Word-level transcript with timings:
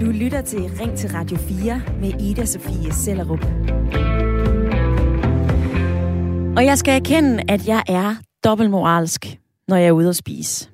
Du 0.00 0.10
lytter 0.10 0.42
til 0.42 0.60
Ring 0.80 0.98
til 0.98 1.10
Radio 1.10 1.36
4 1.36 1.82
med 2.00 2.20
Ida 2.20 2.44
Sofie 2.44 2.92
Sellerup. 2.92 3.44
Og 6.56 6.64
jeg 6.64 6.78
skal 6.78 6.94
erkende, 7.00 7.42
at 7.48 7.68
jeg 7.68 7.82
er 7.88 8.14
dobbeltmoralsk, 8.44 9.38
når 9.68 9.76
jeg 9.76 9.86
er 9.86 9.92
ude 9.92 10.08
at 10.08 10.16
spise. 10.16 10.70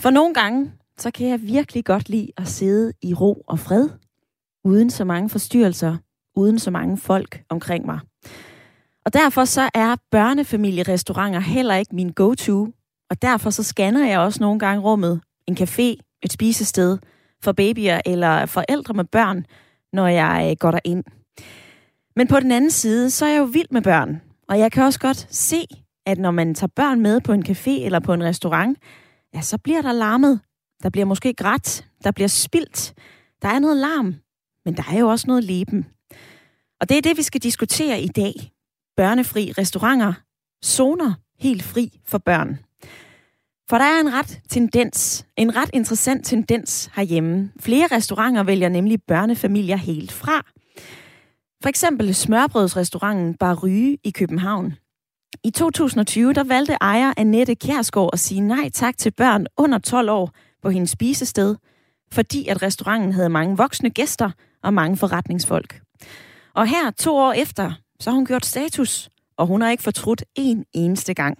For 0.00 0.10
nogle 0.10 0.34
gange, 0.34 0.72
så 0.98 1.10
kan 1.10 1.28
jeg 1.28 1.42
virkelig 1.42 1.84
godt 1.84 2.08
lide 2.08 2.28
at 2.36 2.48
sidde 2.48 2.92
i 3.02 3.14
ro 3.14 3.44
og 3.48 3.58
fred, 3.58 3.88
uden 4.64 4.90
så 4.90 5.04
mange 5.04 5.28
forstyrrelser, 5.28 5.96
uden 6.36 6.58
så 6.58 6.70
mange 6.70 6.96
folk 6.96 7.42
omkring 7.48 7.86
mig. 7.86 8.00
Og 9.04 9.12
derfor 9.12 9.44
så 9.44 9.70
er 9.74 9.96
børnefamilierestauranter 10.10 11.40
heller 11.40 11.74
ikke 11.74 11.94
min 11.94 12.12
go-to, 12.12 12.68
og 13.10 13.22
derfor 13.22 13.50
så 13.50 13.62
scanner 13.62 14.06
jeg 14.08 14.18
også 14.18 14.40
nogle 14.40 14.58
gange 14.58 14.82
rummet, 14.82 15.20
en 15.46 15.56
café, 15.60 16.07
et 16.22 16.32
spisested, 16.32 16.98
for 17.42 17.52
babyer 17.52 18.00
eller 18.06 18.46
forældre 18.46 18.94
med 18.94 19.04
børn, 19.04 19.46
når 19.92 20.06
jeg 20.06 20.56
går 20.60 20.70
går 20.70 20.70
derind. 20.70 21.04
Men 22.16 22.26
på 22.26 22.40
den 22.40 22.52
anden 22.52 22.70
side, 22.70 23.10
så 23.10 23.26
er 23.26 23.30
jeg 23.30 23.38
jo 23.38 23.44
vild 23.44 23.68
med 23.70 23.82
børn. 23.82 24.22
Og 24.48 24.58
jeg 24.58 24.72
kan 24.72 24.82
også 24.82 25.00
godt 25.00 25.26
se, 25.30 25.66
at 26.06 26.18
når 26.18 26.30
man 26.30 26.54
tager 26.54 26.70
børn 26.76 27.00
med 27.00 27.20
på 27.20 27.32
en 27.32 27.44
café 27.48 27.70
eller 27.70 28.00
på 28.00 28.12
en 28.12 28.24
restaurant, 28.24 28.78
ja, 29.34 29.40
så 29.40 29.58
bliver 29.58 29.82
der 29.82 29.92
larmet. 29.92 30.40
Der 30.82 30.90
bliver 30.90 31.04
måske 31.04 31.34
grædt. 31.34 31.86
Der 32.04 32.10
bliver 32.10 32.28
spildt. 32.28 32.94
Der 33.42 33.48
er 33.48 33.58
noget 33.58 33.76
larm. 33.76 34.14
Men 34.64 34.76
der 34.76 34.82
er 34.92 34.98
jo 34.98 35.08
også 35.08 35.26
noget 35.26 35.44
leben. 35.44 35.86
Og 36.80 36.88
det 36.88 36.98
er 36.98 37.02
det, 37.02 37.16
vi 37.16 37.22
skal 37.22 37.42
diskutere 37.42 38.00
i 38.00 38.08
dag. 38.08 38.52
Børnefri 38.96 39.52
restauranter. 39.58 40.12
Zoner 40.64 41.12
helt 41.38 41.62
fri 41.62 42.00
for 42.04 42.18
børn. 42.18 42.58
For 43.70 43.78
der 43.78 43.84
er 43.84 44.00
en 44.00 44.12
ret 44.12 44.40
tendens, 44.48 45.26
en 45.36 45.56
ret 45.56 45.70
interessant 45.72 46.26
tendens 46.26 46.90
herhjemme. 46.96 47.50
Flere 47.60 47.86
restauranter 47.86 48.42
vælger 48.42 48.68
nemlig 48.68 49.02
børnefamilier 49.02 49.76
helt 49.76 50.12
fra. 50.12 50.46
For 51.62 51.68
eksempel 51.68 52.14
smørbrødsrestauranten 52.14 53.54
Ryge 53.62 53.98
i 54.04 54.10
København. 54.10 54.74
I 55.44 55.50
2020 55.50 56.32
der 56.32 56.44
valgte 56.44 56.76
ejer 56.80 57.12
Annette 57.16 57.54
Kjærsgaard 57.54 58.10
at 58.12 58.20
sige 58.20 58.40
nej 58.40 58.68
tak 58.68 58.98
til 58.98 59.10
børn 59.10 59.46
under 59.56 59.78
12 59.78 60.10
år 60.10 60.30
på 60.62 60.70
hendes 60.70 60.90
spisested, 60.90 61.56
fordi 62.12 62.48
at 62.48 62.62
restauranten 62.62 63.12
havde 63.12 63.28
mange 63.28 63.56
voksne 63.56 63.90
gæster 63.90 64.30
og 64.62 64.74
mange 64.74 64.96
forretningsfolk. 64.96 65.80
Og 66.54 66.66
her 66.66 66.90
to 66.90 67.16
år 67.16 67.32
efter, 67.32 67.72
så 68.00 68.10
har 68.10 68.14
hun 68.14 68.26
gjort 68.26 68.46
status, 68.46 69.10
og 69.36 69.46
hun 69.46 69.60
har 69.60 69.70
ikke 69.70 69.82
fortrudt 69.82 70.24
en 70.34 70.64
eneste 70.74 71.14
gang. 71.14 71.38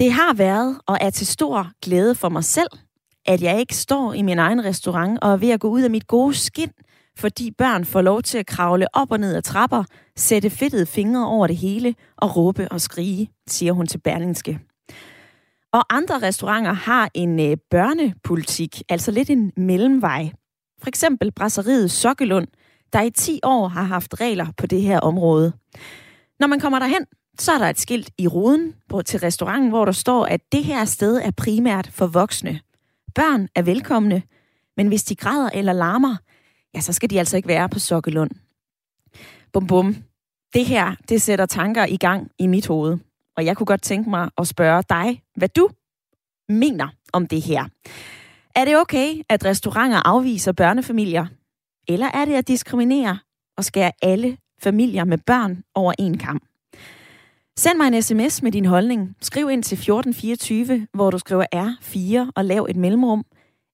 Det 0.00 0.12
har 0.12 0.34
været 0.34 0.78
og 0.86 0.98
er 1.00 1.10
til 1.10 1.26
stor 1.26 1.70
glæde 1.82 2.14
for 2.14 2.28
mig 2.28 2.44
selv, 2.44 2.68
at 3.26 3.42
jeg 3.42 3.60
ikke 3.60 3.76
står 3.76 4.12
i 4.12 4.22
min 4.22 4.38
egen 4.38 4.64
restaurant 4.64 5.18
og 5.22 5.32
er 5.32 5.36
ved 5.36 5.50
at 5.50 5.60
gå 5.60 5.68
ud 5.68 5.82
af 5.82 5.90
mit 5.90 6.06
gode 6.06 6.34
skin, 6.34 6.70
fordi 7.18 7.50
børn 7.50 7.84
får 7.84 8.02
lov 8.02 8.22
til 8.22 8.38
at 8.38 8.46
kravle 8.46 8.86
op 8.92 9.10
og 9.10 9.20
ned 9.20 9.34
ad 9.34 9.42
trapper, 9.42 9.84
sætte 10.16 10.50
fedtede 10.50 10.86
fingre 10.86 11.26
over 11.26 11.46
det 11.46 11.56
hele 11.56 11.94
og 12.16 12.36
råbe 12.36 12.68
og 12.70 12.80
skrige, 12.80 13.30
siger 13.46 13.72
hun 13.72 13.86
til 13.86 13.98
Berlingske. 13.98 14.60
Og 15.72 15.84
andre 15.90 16.18
restauranter 16.18 16.72
har 16.72 17.10
en 17.14 17.40
øh, 17.40 17.56
børnepolitik, 17.70 18.82
altså 18.88 19.10
lidt 19.10 19.30
en 19.30 19.52
mellemvej. 19.56 20.30
For 20.82 20.88
eksempel 20.88 21.32
Brasseriet 21.32 21.90
Sokkelund, 21.90 22.46
der 22.92 23.02
i 23.02 23.10
10 23.10 23.40
år 23.42 23.68
har 23.68 23.82
haft 23.82 24.20
regler 24.20 24.46
på 24.56 24.66
det 24.66 24.82
her 24.82 25.00
område. 25.00 25.52
Når 26.40 26.46
man 26.46 26.60
kommer 26.60 26.78
derhen, 26.78 27.06
så 27.38 27.52
er 27.52 27.58
der 27.58 27.68
et 27.68 27.80
skilt 27.80 28.10
i 28.18 28.28
ruden 28.28 28.74
på, 28.88 29.02
til 29.02 29.20
restauranten, 29.20 29.68
hvor 29.68 29.84
der 29.84 29.92
står, 29.92 30.26
at 30.26 30.40
det 30.52 30.64
her 30.64 30.84
sted 30.84 31.16
er 31.16 31.30
primært 31.30 31.90
for 31.92 32.06
voksne. 32.06 32.60
Børn 33.14 33.48
er 33.54 33.62
velkomne, 33.62 34.22
men 34.76 34.88
hvis 34.88 35.04
de 35.04 35.16
græder 35.16 35.50
eller 35.54 35.72
larmer, 35.72 36.16
ja, 36.74 36.80
så 36.80 36.92
skal 36.92 37.10
de 37.10 37.18
altså 37.18 37.36
ikke 37.36 37.48
være 37.48 37.68
på 37.68 37.78
Sokkelund. 37.78 38.30
Bum 39.52 39.66
bum. 39.66 39.96
Det 40.54 40.66
her, 40.66 40.94
det 41.08 41.22
sætter 41.22 41.46
tanker 41.46 41.84
i 41.84 41.96
gang 41.96 42.30
i 42.38 42.46
mit 42.46 42.66
hoved. 42.66 42.98
Og 43.36 43.44
jeg 43.44 43.56
kunne 43.56 43.66
godt 43.66 43.82
tænke 43.82 44.10
mig 44.10 44.30
at 44.38 44.46
spørge 44.46 44.82
dig, 44.88 45.22
hvad 45.36 45.48
du 45.48 45.68
mener 46.48 46.88
om 47.12 47.26
det 47.26 47.42
her. 47.42 47.64
Er 48.54 48.64
det 48.64 48.76
okay, 48.76 49.22
at 49.28 49.44
restauranter 49.44 49.98
afviser 50.04 50.52
børnefamilier? 50.52 51.26
Eller 51.88 52.06
er 52.06 52.24
det 52.24 52.34
at 52.34 52.48
diskriminere 52.48 53.18
og 53.56 53.64
skære 53.64 53.92
alle 54.02 54.38
familier 54.62 55.04
med 55.04 55.18
børn 55.18 55.62
over 55.74 55.92
en 55.98 56.18
kamp? 56.18 56.42
Send 57.56 57.76
mig 57.78 57.86
en 57.86 58.02
sms 58.02 58.42
med 58.42 58.52
din 58.52 58.64
holdning. 58.64 59.16
Skriv 59.20 59.50
ind 59.50 59.62
til 59.62 59.74
1424, 59.74 60.86
hvor 60.92 61.10
du 61.10 61.18
skriver 61.18 61.44
R4 61.54 62.30
og 62.36 62.44
lav 62.44 62.66
et 62.70 62.76
mellemrum. 62.76 63.24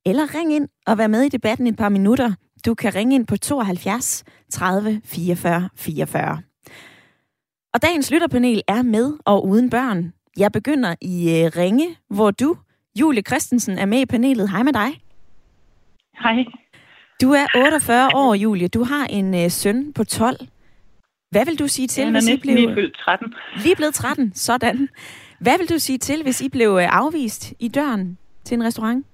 Eller 0.07 0.35
ring 0.35 0.53
ind 0.53 0.69
og 0.87 0.99
vær 0.99 1.07
med 1.07 1.23
i 1.23 1.29
debatten 1.29 1.67
et 1.67 1.77
par 1.77 1.89
minutter. 1.89 2.33
Du 2.67 2.75
kan 2.75 2.95
ringe 2.95 3.15
ind 3.15 3.27
på 3.27 3.37
72 3.37 4.25
30 4.53 5.01
44 5.05 5.69
44. 5.77 6.39
Og 7.75 7.83
dagens 7.83 8.11
lytterpanel 8.11 8.63
er 8.69 8.83
med 8.83 9.13
og 9.25 9.47
uden 9.47 9.71
børn. 9.71 10.13
Jeg 10.37 10.53
begynder 10.53 10.95
i 11.01 11.45
uh, 11.45 11.57
Ringe, 11.57 11.97
hvor 12.11 12.31
du, 12.31 12.57
Julie 13.01 13.23
Christensen, 13.23 13.79
er 13.79 13.87
med 13.87 14.01
i 14.01 14.07
panelet. 14.07 14.51
Hej 14.51 14.63
med 14.63 14.73
dig. 14.73 15.01
Hej. 16.23 16.45
Du 17.23 17.33
er 17.33 17.47
48 17.57 18.09
år, 18.15 18.35
Julie. 18.35 18.69
Du 18.69 18.85
har 18.85 19.07
en 19.07 19.35
uh, 19.45 19.51
søn 19.51 19.93
på 19.93 20.05
12. 20.05 20.37
Hvad 21.31 21.45
vil 21.45 21.59
du 21.59 21.69
sige 21.69 21.89
til, 21.89 22.03
jeg 22.03 22.13
hvis 22.13 22.29
I 22.29 22.37
blev... 22.41 22.55
lige 22.55 22.73
blevet 22.73 22.97
13. 22.97 23.35
Lige 23.65 23.77
blevet 23.77 23.95
13, 23.95 24.35
sådan. 24.35 24.89
Hvad 25.41 25.59
vil 25.59 25.69
du 25.69 25.79
sige 25.79 25.99
til, 25.99 26.23
hvis 26.23 26.41
I 26.41 26.49
blev 26.49 26.71
øh, 26.81 26.89
afvist 27.03 27.55
i 27.59 27.69
døren 27.69 28.19
til 28.45 28.55
en 28.55 28.65
restaurant? 28.65 29.07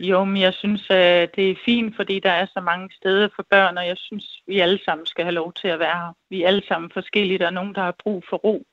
Jo, 0.00 0.24
men 0.24 0.36
jeg 0.40 0.54
synes, 0.54 0.86
at 0.90 1.36
det 1.36 1.50
er 1.50 1.54
fint, 1.64 1.96
fordi 1.96 2.20
der 2.20 2.30
er 2.30 2.46
så 2.46 2.60
mange 2.60 2.90
steder 2.92 3.28
for 3.36 3.46
børn, 3.50 3.78
og 3.78 3.86
jeg 3.86 3.96
synes, 3.98 4.42
vi 4.46 4.60
alle 4.60 4.80
sammen 4.84 5.06
skal 5.06 5.24
have 5.24 5.34
lov 5.34 5.52
til 5.52 5.68
at 5.68 5.78
være 5.78 5.98
her. 5.98 6.12
Vi 6.30 6.42
er 6.42 6.46
alle 6.46 6.62
sammen 6.68 6.90
forskellige. 6.94 7.38
Der 7.38 7.46
er 7.46 7.58
nogen, 7.60 7.74
der 7.74 7.82
har 7.82 7.94
brug 8.02 8.24
for 8.30 8.36
ro, 8.36 8.66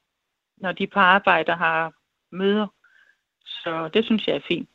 når 0.57 0.72
de 0.72 0.88
på 0.88 1.00
arbejde 1.00 1.51
har 1.51 1.94
møder. 2.31 2.68
Så 3.45 3.89
det 3.94 4.06
synes 4.06 4.28
jeg 4.28 4.35
er 4.35 4.47
fint. 4.47 4.69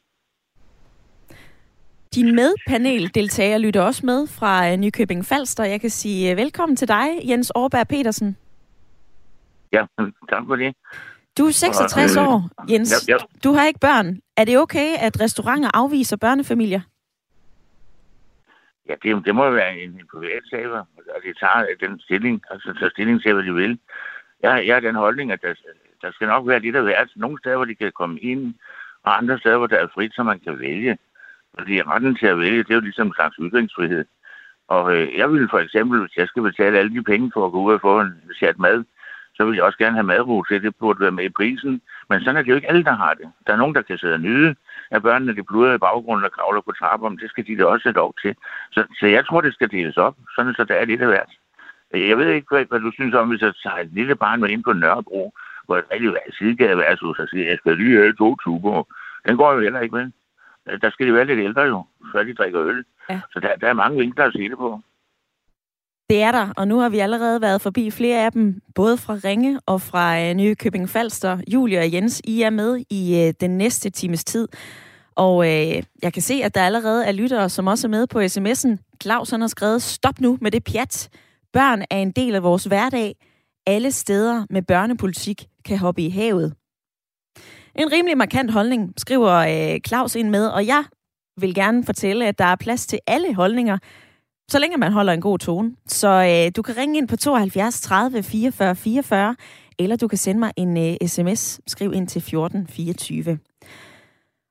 Din 2.17 2.35
medpaneldeltager 2.35 3.59
lytter 3.59 3.83
også 3.83 4.07
med 4.07 4.27
fra 4.27 4.71
øh, 4.71 4.77
Nykøbing 4.77 5.25
Falster. 5.25 5.65
Jeg 5.65 5.81
kan 5.81 5.91
sige 5.91 6.31
øh, 6.31 6.37
velkommen 6.37 6.77
til 6.77 6.89
dig, 6.89 7.09
Jens 7.29 7.53
Aarberg 7.57 7.89
Petersen. 7.89 8.37
Ja, 9.73 9.87
tak 10.31 10.43
for 10.47 10.57
det. 10.57 10.75
Du 11.39 11.47
er 11.47 11.51
66 11.51 12.17
år, 12.17 12.51
Jens. 12.71 13.09
Ja, 13.09 13.15
ja. 13.15 13.19
Du 13.45 13.53
har 13.53 13.67
ikke 13.67 13.81
børn. 13.81 14.21
Er 14.37 14.45
det 14.45 14.59
okay, 14.59 14.89
at 14.99 15.21
restauranter 15.21 15.71
afviser 15.75 16.17
børnefamilier? 16.17 16.81
Ja, 18.89 18.95
det, 19.03 19.27
det 19.27 19.35
må 19.35 19.51
være 19.51 19.79
en, 19.79 19.91
en 19.91 20.07
privat 20.13 20.43
sag, 20.51 20.71
og 20.71 20.87
det 21.25 21.39
tager 21.41 21.67
den 21.81 22.01
stilling, 22.01 22.43
altså 22.51 22.75
tager 22.79 22.91
stilling 22.91 23.23
til, 23.23 23.35
hvad 23.35 23.45
de 23.45 23.55
vil. 23.55 23.79
Jeg, 24.43 24.67
jeg 24.67 24.75
har 24.75 24.81
den 24.81 24.95
holdning, 24.95 25.33
at 25.33 25.43
der, 25.43 25.55
der 26.03 26.13
skal 26.13 26.27
nok 26.27 26.49
være 26.49 26.61
lidt 26.61 26.77
af 26.77 26.83
hvert. 26.83 27.11
Nogle 27.17 27.39
steder, 27.39 27.57
hvor 27.57 27.65
de 27.65 27.75
kan 27.75 27.93
komme 27.93 28.21
ind, 28.21 28.55
og 29.03 29.19
andre 29.19 29.39
steder, 29.39 29.59
hvor 29.59 29.67
der 29.67 29.77
er 29.77 29.89
frit, 29.95 30.15
så 30.15 30.23
man 30.23 30.41
kan 30.41 30.59
vælge. 30.59 30.99
Fordi 31.59 31.83
retten 31.83 32.17
til 32.17 32.27
at 32.27 32.39
vælge, 32.39 32.63
det 32.63 32.71
er 32.71 32.75
jo 32.75 32.81
ligesom 32.81 33.07
en 33.07 33.15
slags 33.15 33.37
ytringsfrihed. 33.41 34.05
Og 34.69 34.97
øh, 34.97 35.19
jeg 35.19 35.33
vil 35.33 35.49
for 35.51 35.59
eksempel, 35.59 36.01
hvis 36.01 36.17
jeg 36.17 36.29
skal 36.29 36.43
betale 36.43 36.79
alle 36.79 36.95
de 36.95 37.03
penge 37.03 37.31
for 37.35 37.47
at 37.47 37.53
gå 37.53 37.63
ud 37.63 37.75
og 37.75 37.81
få 37.81 38.01
en 38.01 38.15
chat 38.37 38.59
mad, 38.59 38.85
så 39.35 39.45
vil 39.45 39.55
jeg 39.55 39.65
også 39.65 39.79
gerne 39.79 39.97
have 39.97 40.07
madro 40.07 40.43
til. 40.43 40.63
Det 40.63 40.77
burde 40.77 41.01
være 41.01 41.11
med 41.19 41.25
i 41.25 41.37
prisen. 41.39 41.81
Men 42.09 42.21
sådan 42.21 42.37
er 42.37 42.43
det 42.43 42.51
jo 42.51 42.55
ikke 42.55 42.69
alle, 42.69 42.85
der 42.85 42.97
har 42.97 43.15
det. 43.15 43.33
Der 43.47 43.53
er 43.53 43.57
nogen, 43.57 43.75
der 43.75 43.83
kan 43.83 43.99
sidde 43.99 44.15
og 44.15 44.21
nyde 44.21 44.55
at 44.91 45.03
børnene 45.03 45.37
de 45.37 45.43
bluder 45.43 45.75
i 45.75 45.79
baggrunden 45.79 46.25
og 46.25 46.33
kravler 46.33 46.61
på 46.61 46.73
trappen. 46.73 47.19
Det 47.19 47.31
skal 47.31 47.47
de 47.47 47.57
da 47.57 47.65
også 47.65 47.89
have 47.89 48.01
lov 48.03 48.15
til. 48.23 48.37
Så, 48.73 48.85
så 49.01 49.07
jeg 49.07 49.27
tror, 49.27 49.41
det 49.41 49.55
skal 49.55 49.71
deles 49.71 49.97
op, 49.97 50.17
sådan 50.35 50.55
så 50.55 50.65
der 50.65 50.75
er 50.75 50.85
lidt 50.85 51.03
af 51.03 51.09
hvert. 51.09 51.33
Jeg 51.95 52.19
ved 52.19 52.29
ikke, 52.29 52.47
hvad, 52.51 52.65
hvad 52.65 52.81
du 52.81 52.91
synes 52.95 53.15
om, 53.15 53.29
hvis 53.29 53.41
jeg 53.41 53.53
tager 53.63 53.77
et 53.77 53.91
lille 53.93 54.17
barn 54.17 54.41
med 54.41 54.49
ind 54.49 54.65
på 54.65 54.73
Nørrebro, 54.73 55.33
hvor 55.67 55.77
et 55.77 55.85
rigtig 55.93 56.17
sidegade 56.39 56.79
værtshus 56.79 57.19
og 57.19 57.29
siger, 57.29 57.49
jeg 57.49 57.59
skal 57.59 57.77
lige 57.77 57.97
have 57.97 58.13
to 58.13 58.37
tuber. 58.37 58.85
Den 59.29 59.37
går 59.37 59.53
jo 59.53 59.61
heller 59.61 59.81
ikke 59.81 59.95
med. 59.95 60.11
Der 60.83 60.91
skal 60.91 61.07
de 61.07 61.15
være 61.15 61.25
lidt 61.25 61.41
ældre 61.41 61.63
jo, 61.63 61.85
før 62.13 62.23
de 62.23 62.35
drikker 62.35 62.63
øl. 62.63 62.85
Ja. 63.11 63.21
Så 63.33 63.41
der, 63.41 63.57
der 63.57 63.69
er 63.69 63.73
mange 63.73 63.99
vinkler 63.99 64.25
at 64.25 64.33
se 64.33 64.49
det 64.49 64.59
på. 64.59 64.81
Det 66.11 66.23
er 66.23 66.33
der, 66.33 66.53
og 66.57 66.69
nu 66.69 66.79
har 66.79 66.89
vi 66.89 66.99
allerede 66.99 67.41
været 67.41 67.61
forbi 67.61 67.91
flere 67.91 68.25
af 68.25 68.33
dem, 68.33 68.61
både 68.75 68.99
fra 68.99 69.15
Ringe 69.25 69.61
og 69.67 69.81
fra 69.81 70.21
øh, 70.21 70.35
Nye 70.35 70.55
Købing 70.55 70.89
Falster. 70.89 71.39
Julia 71.53 71.81
og 71.81 71.93
Jens, 71.93 72.21
I 72.25 72.43
er 72.43 72.51
med 72.51 72.85
i 72.91 73.27
øh, 73.27 73.35
den 73.41 73.59
næste 73.59 73.91
times 73.91 74.25
tid. 74.25 74.49
Og 75.15 75.47
øh, 75.47 75.83
jeg 76.03 76.13
kan 76.13 76.23
se, 76.23 76.35
at 76.45 76.55
der 76.55 76.61
allerede 76.61 77.07
er 77.07 77.13
lyttere, 77.13 77.49
som 77.49 77.67
også 77.67 77.87
er 77.87 77.91
med 77.91 78.07
på 78.07 78.21
sms'en. 78.21 78.99
Claus 79.03 79.31
han 79.31 79.41
har 79.41 79.49
skrevet, 79.49 79.83
stop 79.83 80.21
nu 80.21 80.39
med 80.41 80.51
det 80.51 80.65
pjat. 80.65 81.09
Børn 81.53 81.83
er 81.91 81.99
en 81.99 82.11
del 82.11 82.35
af 82.35 82.43
vores 82.43 82.65
hverdag. 82.65 83.15
Alle 83.67 83.93
steder 83.93 84.47
med 84.51 84.63
børnepolitik 84.63 85.47
kan 85.65 85.79
hoppe 85.79 86.03
i 86.03 86.11
havet. 86.11 86.55
En 87.79 87.93
rimelig 87.93 88.19
markant 88.19 88.51
holdning, 88.51 88.95
skriver 88.97 89.33
øh, 89.33 89.81
Claus 89.87 90.15
ind 90.15 90.31
med, 90.31 90.47
og 90.47 90.67
jeg 90.67 90.85
vil 91.41 91.55
gerne 91.55 91.85
fortælle, 91.85 92.27
at 92.27 92.39
der 92.39 92.45
er 92.45 92.57
plads 92.57 92.87
til 92.87 92.99
alle 93.07 93.35
holdninger, 93.35 93.79
så 94.51 94.59
længe 94.59 94.77
man 94.77 94.93
holder 94.93 95.13
en 95.13 95.21
god 95.21 95.39
tone. 95.39 95.73
Så 95.87 96.09
øh, 96.09 96.53
du 96.57 96.63
kan 96.63 96.77
ringe 96.77 96.99
ind 96.99 97.09
på 97.09 97.17
72 97.17 97.81
30 97.81 98.23
44 98.23 98.77
44, 98.77 99.37
eller 99.79 99.97
du 99.97 100.09
kan 100.09 100.19
sende 100.19 100.39
mig 100.39 100.53
en 100.57 100.77
øh, 100.77 101.09
sms. 101.09 101.61
Skriv 101.67 101.93
ind 101.93 102.09
til 102.09 102.23
14 102.23 102.67
24. 102.67 103.39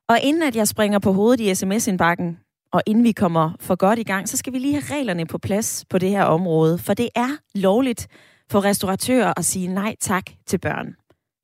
Og 0.09 0.19
inden 0.23 0.43
at 0.43 0.55
jeg 0.55 0.67
springer 0.67 0.99
på 0.99 1.13
hovedet 1.13 1.39
i 1.39 1.55
sms-indbakken, 1.55 2.39
og 2.73 2.81
inden 2.85 3.03
vi 3.03 3.11
kommer 3.11 3.51
for 3.59 3.75
godt 3.75 3.99
i 3.99 4.03
gang, 4.03 4.29
så 4.29 4.37
skal 4.37 4.53
vi 4.53 4.59
lige 4.59 4.81
have 4.81 4.99
reglerne 4.99 5.25
på 5.25 5.37
plads 5.37 5.85
på 5.89 5.97
det 5.97 6.09
her 6.09 6.23
område, 6.23 6.77
for 6.77 6.93
det 6.93 7.09
er 7.15 7.29
lovligt 7.55 8.07
for 8.51 8.65
restauratører 8.65 9.33
at 9.37 9.45
sige 9.45 9.67
nej 9.67 9.95
tak 9.99 10.25
til 10.45 10.57
børn. 10.57 10.95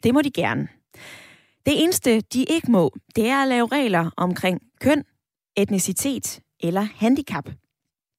Det 0.03 0.13
må 0.13 0.21
de 0.21 0.31
gerne. 0.31 0.67
Det 1.65 1.83
eneste, 1.83 2.21
de 2.21 2.43
ikke 2.43 2.71
må, 2.71 2.91
det 3.15 3.29
er 3.29 3.41
at 3.41 3.47
lave 3.47 3.67
regler 3.67 4.09
omkring 4.17 4.61
køn, 4.79 5.03
etnicitet 5.57 6.39
eller 6.59 6.87
handicap. 6.95 7.49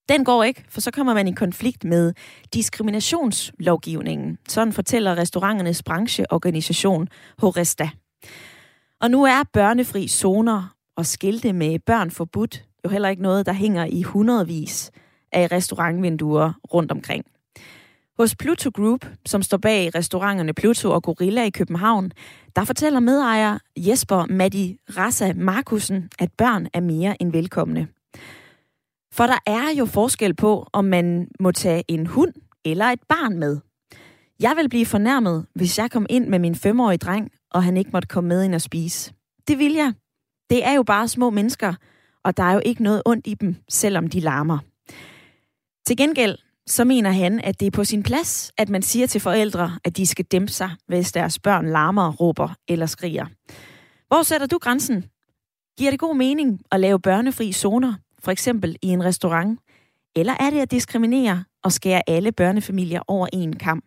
Den 0.09 0.25
går 0.25 0.45
ikke, 0.45 0.65
for 0.69 0.81
så 0.81 0.91
kommer 0.91 1.15
man 1.15 1.29
i 1.29 1.33
konflikt 1.33 1.85
med 1.85 2.13
diskriminationslovgivningen. 2.55 4.39
Sådan 4.49 4.73
fortæller 4.73 5.19
restauranternes 5.19 5.83
brancheorganisation 5.83 7.09
Horesta. 7.39 7.91
Og 9.01 9.11
nu 9.11 9.25
er 9.25 9.43
børnefri 9.53 10.09
zoner 10.09 10.75
og 10.97 11.07
skilte 11.07 11.53
med 11.53 11.79
børn 11.79 12.11
forbudt 12.11 12.65
jo 12.85 12.91
heller 12.91 13.09
ikke 13.09 13.23
noget, 13.23 13.47
der 13.47 13.53
hænger 13.53 13.85
i 13.85 14.03
hundredvis 14.03 14.91
af 15.33 15.53
restaurantvinduer 15.53 16.53
rundt 16.75 16.93
omkring. 16.93 17.25
Hos 18.23 18.37
Pluto 18.37 18.71
Group, 18.71 19.07
som 19.27 19.43
står 19.43 19.57
bag 19.57 19.95
restauranterne 19.95 20.55
Pluto 20.55 20.91
og 20.91 21.03
Gorilla 21.03 21.45
i 21.45 21.51
København, 21.51 22.13
der 22.57 22.65
fortæller 22.65 23.01
medejer 23.01 23.59
Jesper 23.77 24.27
Madi 24.27 24.79
Rassa 24.97 25.33
Markusen, 25.37 26.11
at 26.19 26.33
børn 26.33 26.69
er 26.73 26.81
mere 26.81 27.23
end 27.23 27.33
velkomne. 27.33 27.89
For 29.13 29.27
der 29.27 29.39
er 29.47 29.75
jo 29.79 29.87
forskel 29.87 30.35
på, 30.35 30.67
om 30.73 30.85
man 30.85 31.29
må 31.41 31.53
tage 31.53 31.85
en 31.89 32.07
hund 32.07 32.33
eller 32.65 32.85
et 32.85 33.01
barn 33.09 33.39
med. 33.39 33.61
Jeg 34.41 34.53
vil 34.57 34.69
blive 34.69 34.87
fornærmet, 34.87 35.47
hvis 35.55 35.79
jeg 35.79 35.91
kom 35.91 36.07
ind 36.11 36.29
med 36.29 36.39
min 36.39 36.55
femårige 36.55 36.99
dreng, 36.99 37.31
og 37.51 37.65
han 37.65 37.77
ikke 37.77 37.91
måtte 37.93 38.09
komme 38.09 38.29
med 38.29 38.45
ind 38.45 38.55
og 38.55 38.61
spise. 38.61 39.13
Det 39.49 39.59
vil 39.59 39.73
jeg. 39.73 39.93
Det 40.51 40.67
er 40.67 40.73
jo 40.73 40.83
bare 40.83 41.09
små 41.09 41.31
mennesker, 41.31 41.75
og 42.25 42.37
der 42.37 42.43
er 42.43 42.53
jo 42.53 42.61
ikke 42.65 42.83
noget 42.83 43.03
ondt 43.07 43.27
i 43.27 43.35
dem, 43.35 43.57
selvom 43.69 44.07
de 44.07 44.21
larmer. 44.21 44.59
Til 45.87 45.97
gengæld 45.97 46.39
så 46.67 46.85
mener 46.85 47.11
han, 47.11 47.41
at 47.41 47.61
det 47.61 47.67
er 47.67 47.71
på 47.71 47.85
sin 47.85 48.03
plads, 48.03 48.53
at 48.59 48.69
man 48.69 48.83
siger 48.83 49.07
til 49.07 49.21
forældre, 49.21 49.79
at 49.85 49.97
de 49.97 50.07
skal 50.07 50.25
dæmpe 50.25 50.53
sig, 50.53 50.71
hvis 50.87 51.13
deres 51.13 51.39
børn 51.39 51.69
larmer, 51.69 52.13
råber 52.13 52.55
eller 52.69 52.87
skriger. 52.87 53.27
Hvor 54.09 54.23
sætter 54.23 54.47
du 54.47 54.59
grænsen? 54.59 55.05
Giver 55.79 55.91
det 55.91 56.01
god 56.01 56.17
mening 56.17 56.61
at 56.71 56.81
lave 56.81 57.01
børnefri 57.01 57.53
zoner, 57.53 57.95
for 58.19 58.31
eksempel 58.31 58.77
i 58.83 58.87
en 58.87 59.05
restaurant? 59.05 59.61
Eller 60.17 60.35
er 60.41 60.51
det 60.51 60.61
at 60.61 60.71
diskriminere 60.71 61.45
og 61.65 61.73
skære 61.73 62.03
alle 62.07 62.33
børnefamilier 62.33 63.01
over 63.09 63.27
en 63.33 63.57
kamp? 63.57 63.85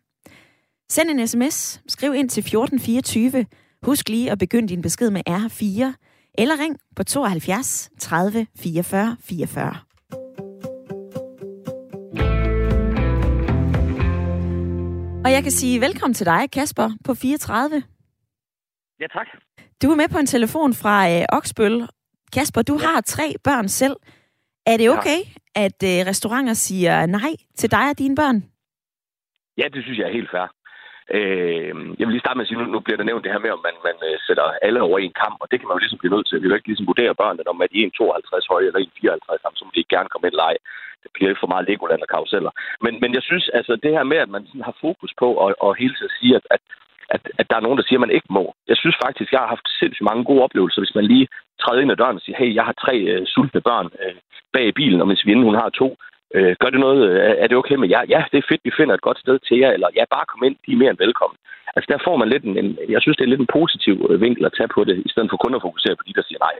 Send 0.89 1.09
en 1.09 1.27
sms, 1.27 1.81
skriv 1.87 2.13
ind 2.13 2.29
til 2.29 2.41
1424. 2.41 3.45
Husk 3.83 4.09
lige 4.09 4.31
at 4.31 4.39
begynde 4.39 4.67
din 4.67 4.81
besked 4.81 5.09
med 5.09 5.21
R4, 5.29 5.93
eller 6.37 6.59
ring 6.59 6.77
på 6.95 7.03
72 7.03 7.89
30 7.99 8.47
44 8.55 9.17
44. 9.19 9.75
Og 15.25 15.31
jeg 15.31 15.43
kan 15.43 15.51
sige 15.51 15.81
velkommen 15.81 16.13
til 16.13 16.25
dig, 16.25 16.51
Kasper, 16.51 16.89
på 17.05 17.13
34. 17.13 17.83
Ja, 18.99 19.07
tak. 19.07 19.27
Du 19.81 19.91
er 19.91 19.95
med 19.95 20.09
på 20.09 20.17
en 20.17 20.25
telefon 20.25 20.73
fra 20.73 20.95
øh, 21.11 21.25
Oksbøl. 21.37 21.87
Kasper, 22.33 22.61
du 22.61 22.77
ja. 22.81 22.87
har 22.87 23.01
tre 23.01 23.27
børn 23.43 23.67
selv. 23.67 23.95
Er 24.65 24.77
det 24.77 24.89
okay, 24.89 25.19
ja. 25.25 25.65
at 25.65 25.79
øh, 25.83 26.07
restauranter 26.09 26.53
siger 26.53 27.05
nej 27.05 27.33
til 27.55 27.71
dig 27.71 27.89
og 27.89 27.97
dine 27.99 28.15
børn? 28.15 28.37
Ja, 29.57 29.65
det 29.73 29.83
synes 29.83 29.97
jeg 29.99 30.07
er 30.07 30.13
helt 30.13 30.31
fair. 30.31 30.47
Øh, 31.17 31.73
jeg 31.97 32.05
vil 32.05 32.13
lige 32.15 32.25
starte 32.25 32.37
med 32.37 32.45
at 32.45 32.49
sige, 32.49 32.59
nu, 32.59 32.65
nu 32.75 32.79
bliver 32.85 32.97
der 32.97 33.09
nævnt 33.09 33.23
det 33.23 33.33
her 33.33 33.45
med, 33.45 33.51
om 33.57 33.61
man, 33.67 33.75
man 33.87 33.97
uh, 34.07 34.17
sætter 34.27 34.45
alle 34.65 34.81
over 34.87 34.97
en 34.99 35.15
kamp, 35.23 35.37
og 35.43 35.47
det 35.49 35.57
kan 35.59 35.67
man 35.67 35.75
jo 35.75 35.83
ligesom 35.83 36.01
blive 36.01 36.15
nødt 36.15 36.27
til. 36.27 36.41
Vi 36.41 36.47
vil 36.47 36.59
ikke 36.59 36.71
ligesom 36.71 36.89
vurdere 36.91 37.19
børnene, 37.21 37.51
om 37.53 37.61
at 37.61 37.71
de 37.73 37.83
er 37.83 37.89
1,52 38.01 38.51
høje 38.51 38.67
eller 38.67 38.79
1,54, 38.79 39.57
så 39.57 39.63
må 39.65 39.71
de 39.73 39.81
ikke 39.81 39.95
gerne 39.95 40.11
komme 40.11 40.27
ind 40.27 40.37
og 40.37 40.41
lege. 40.43 40.59
Det 41.03 41.09
bliver 41.13 41.29
ikke 41.29 41.43
for 41.43 41.53
meget 41.53 41.67
Legoland 41.69 42.01
og 42.05 42.09
karuseller. 42.15 42.51
Men, 42.83 42.93
men 43.01 43.11
jeg 43.17 43.23
synes, 43.29 43.45
altså 43.59 43.73
det 43.83 43.91
her 43.95 44.03
med, 44.11 44.17
at 44.25 44.29
man 44.35 44.43
sådan 44.47 44.67
har 44.69 44.75
fokus 44.85 45.11
på 45.21 45.27
og, 45.43 45.49
og 45.65 45.71
hele 45.81 45.93
tiden 45.95 46.13
sige, 46.19 46.35
at, 46.39 46.45
at 46.55 46.61
at, 47.09 47.21
at 47.39 47.49
der 47.49 47.55
er 47.55 47.65
nogen, 47.65 47.77
der 47.77 47.83
siger, 47.83 47.99
at 47.99 48.05
man 48.05 48.15
ikke 48.17 48.29
må. 48.29 48.43
Jeg 48.67 48.77
synes 48.77 48.97
faktisk, 49.05 49.31
jeg 49.31 49.39
har 49.39 49.47
haft 49.55 49.67
sindssygt 49.79 50.09
mange 50.09 50.23
gode 50.23 50.43
oplevelser, 50.45 50.81
hvis 50.81 50.95
man 50.95 51.05
lige 51.05 51.27
træder 51.61 51.81
ind 51.81 51.91
ad 51.91 51.95
døren 51.95 52.19
og 52.19 52.21
siger, 52.21 52.37
hey, 52.37 52.55
jeg 52.55 52.65
har 52.65 52.75
tre 52.83 52.95
uh, 53.11 53.25
sultne 53.33 53.61
børn 53.61 53.85
uh, 53.85 54.15
bag 54.53 54.65
i 54.67 54.77
bilen, 54.79 55.01
og 55.01 55.07
min 55.07 55.21
svinde, 55.23 55.43
hun 55.43 55.55
har 55.55 55.69
to. 55.69 55.97
Øh, 56.35 56.55
gør 56.61 56.69
det 56.73 56.79
noget? 56.85 57.01
Øh, 57.11 57.35
er 57.43 57.47
det 57.47 57.57
okay 57.57 57.75
med 57.75 57.89
jer? 57.93 58.03
Ja, 58.13 58.21
det 58.31 58.37
er 58.37 58.49
fedt, 58.49 58.65
vi 58.67 58.77
finder 58.79 58.93
et 58.95 59.07
godt 59.07 59.19
sted 59.19 59.39
til 59.39 59.57
jer. 59.61 59.71
Eller 59.71 59.89
ja, 59.97 60.03
bare 60.15 60.25
kom 60.31 60.43
ind, 60.47 60.55
de 60.65 60.71
er 60.71 60.81
mere 60.81 60.91
end 60.93 61.03
velkommen. 61.05 61.37
Altså 61.75 61.87
der 61.93 61.99
får 62.07 62.15
man 62.21 62.29
lidt 62.29 62.43
en, 62.43 62.57
en 62.61 62.69
jeg 62.93 63.01
synes, 63.01 63.17
det 63.17 63.25
er 63.25 63.33
lidt 63.33 63.45
en 63.45 63.55
positiv 63.59 63.95
øh, 64.09 64.21
vinkel 64.21 64.45
at 64.45 64.53
tage 64.57 64.73
på 64.75 64.83
det, 64.83 64.95
i 65.05 65.09
stedet 65.09 65.29
for 65.29 65.37
kun 65.37 65.55
at 65.55 65.65
fokusere 65.67 65.95
på 65.95 66.03
de, 66.07 66.13
der 66.17 66.23
siger 66.27 66.39
nej. 66.47 66.55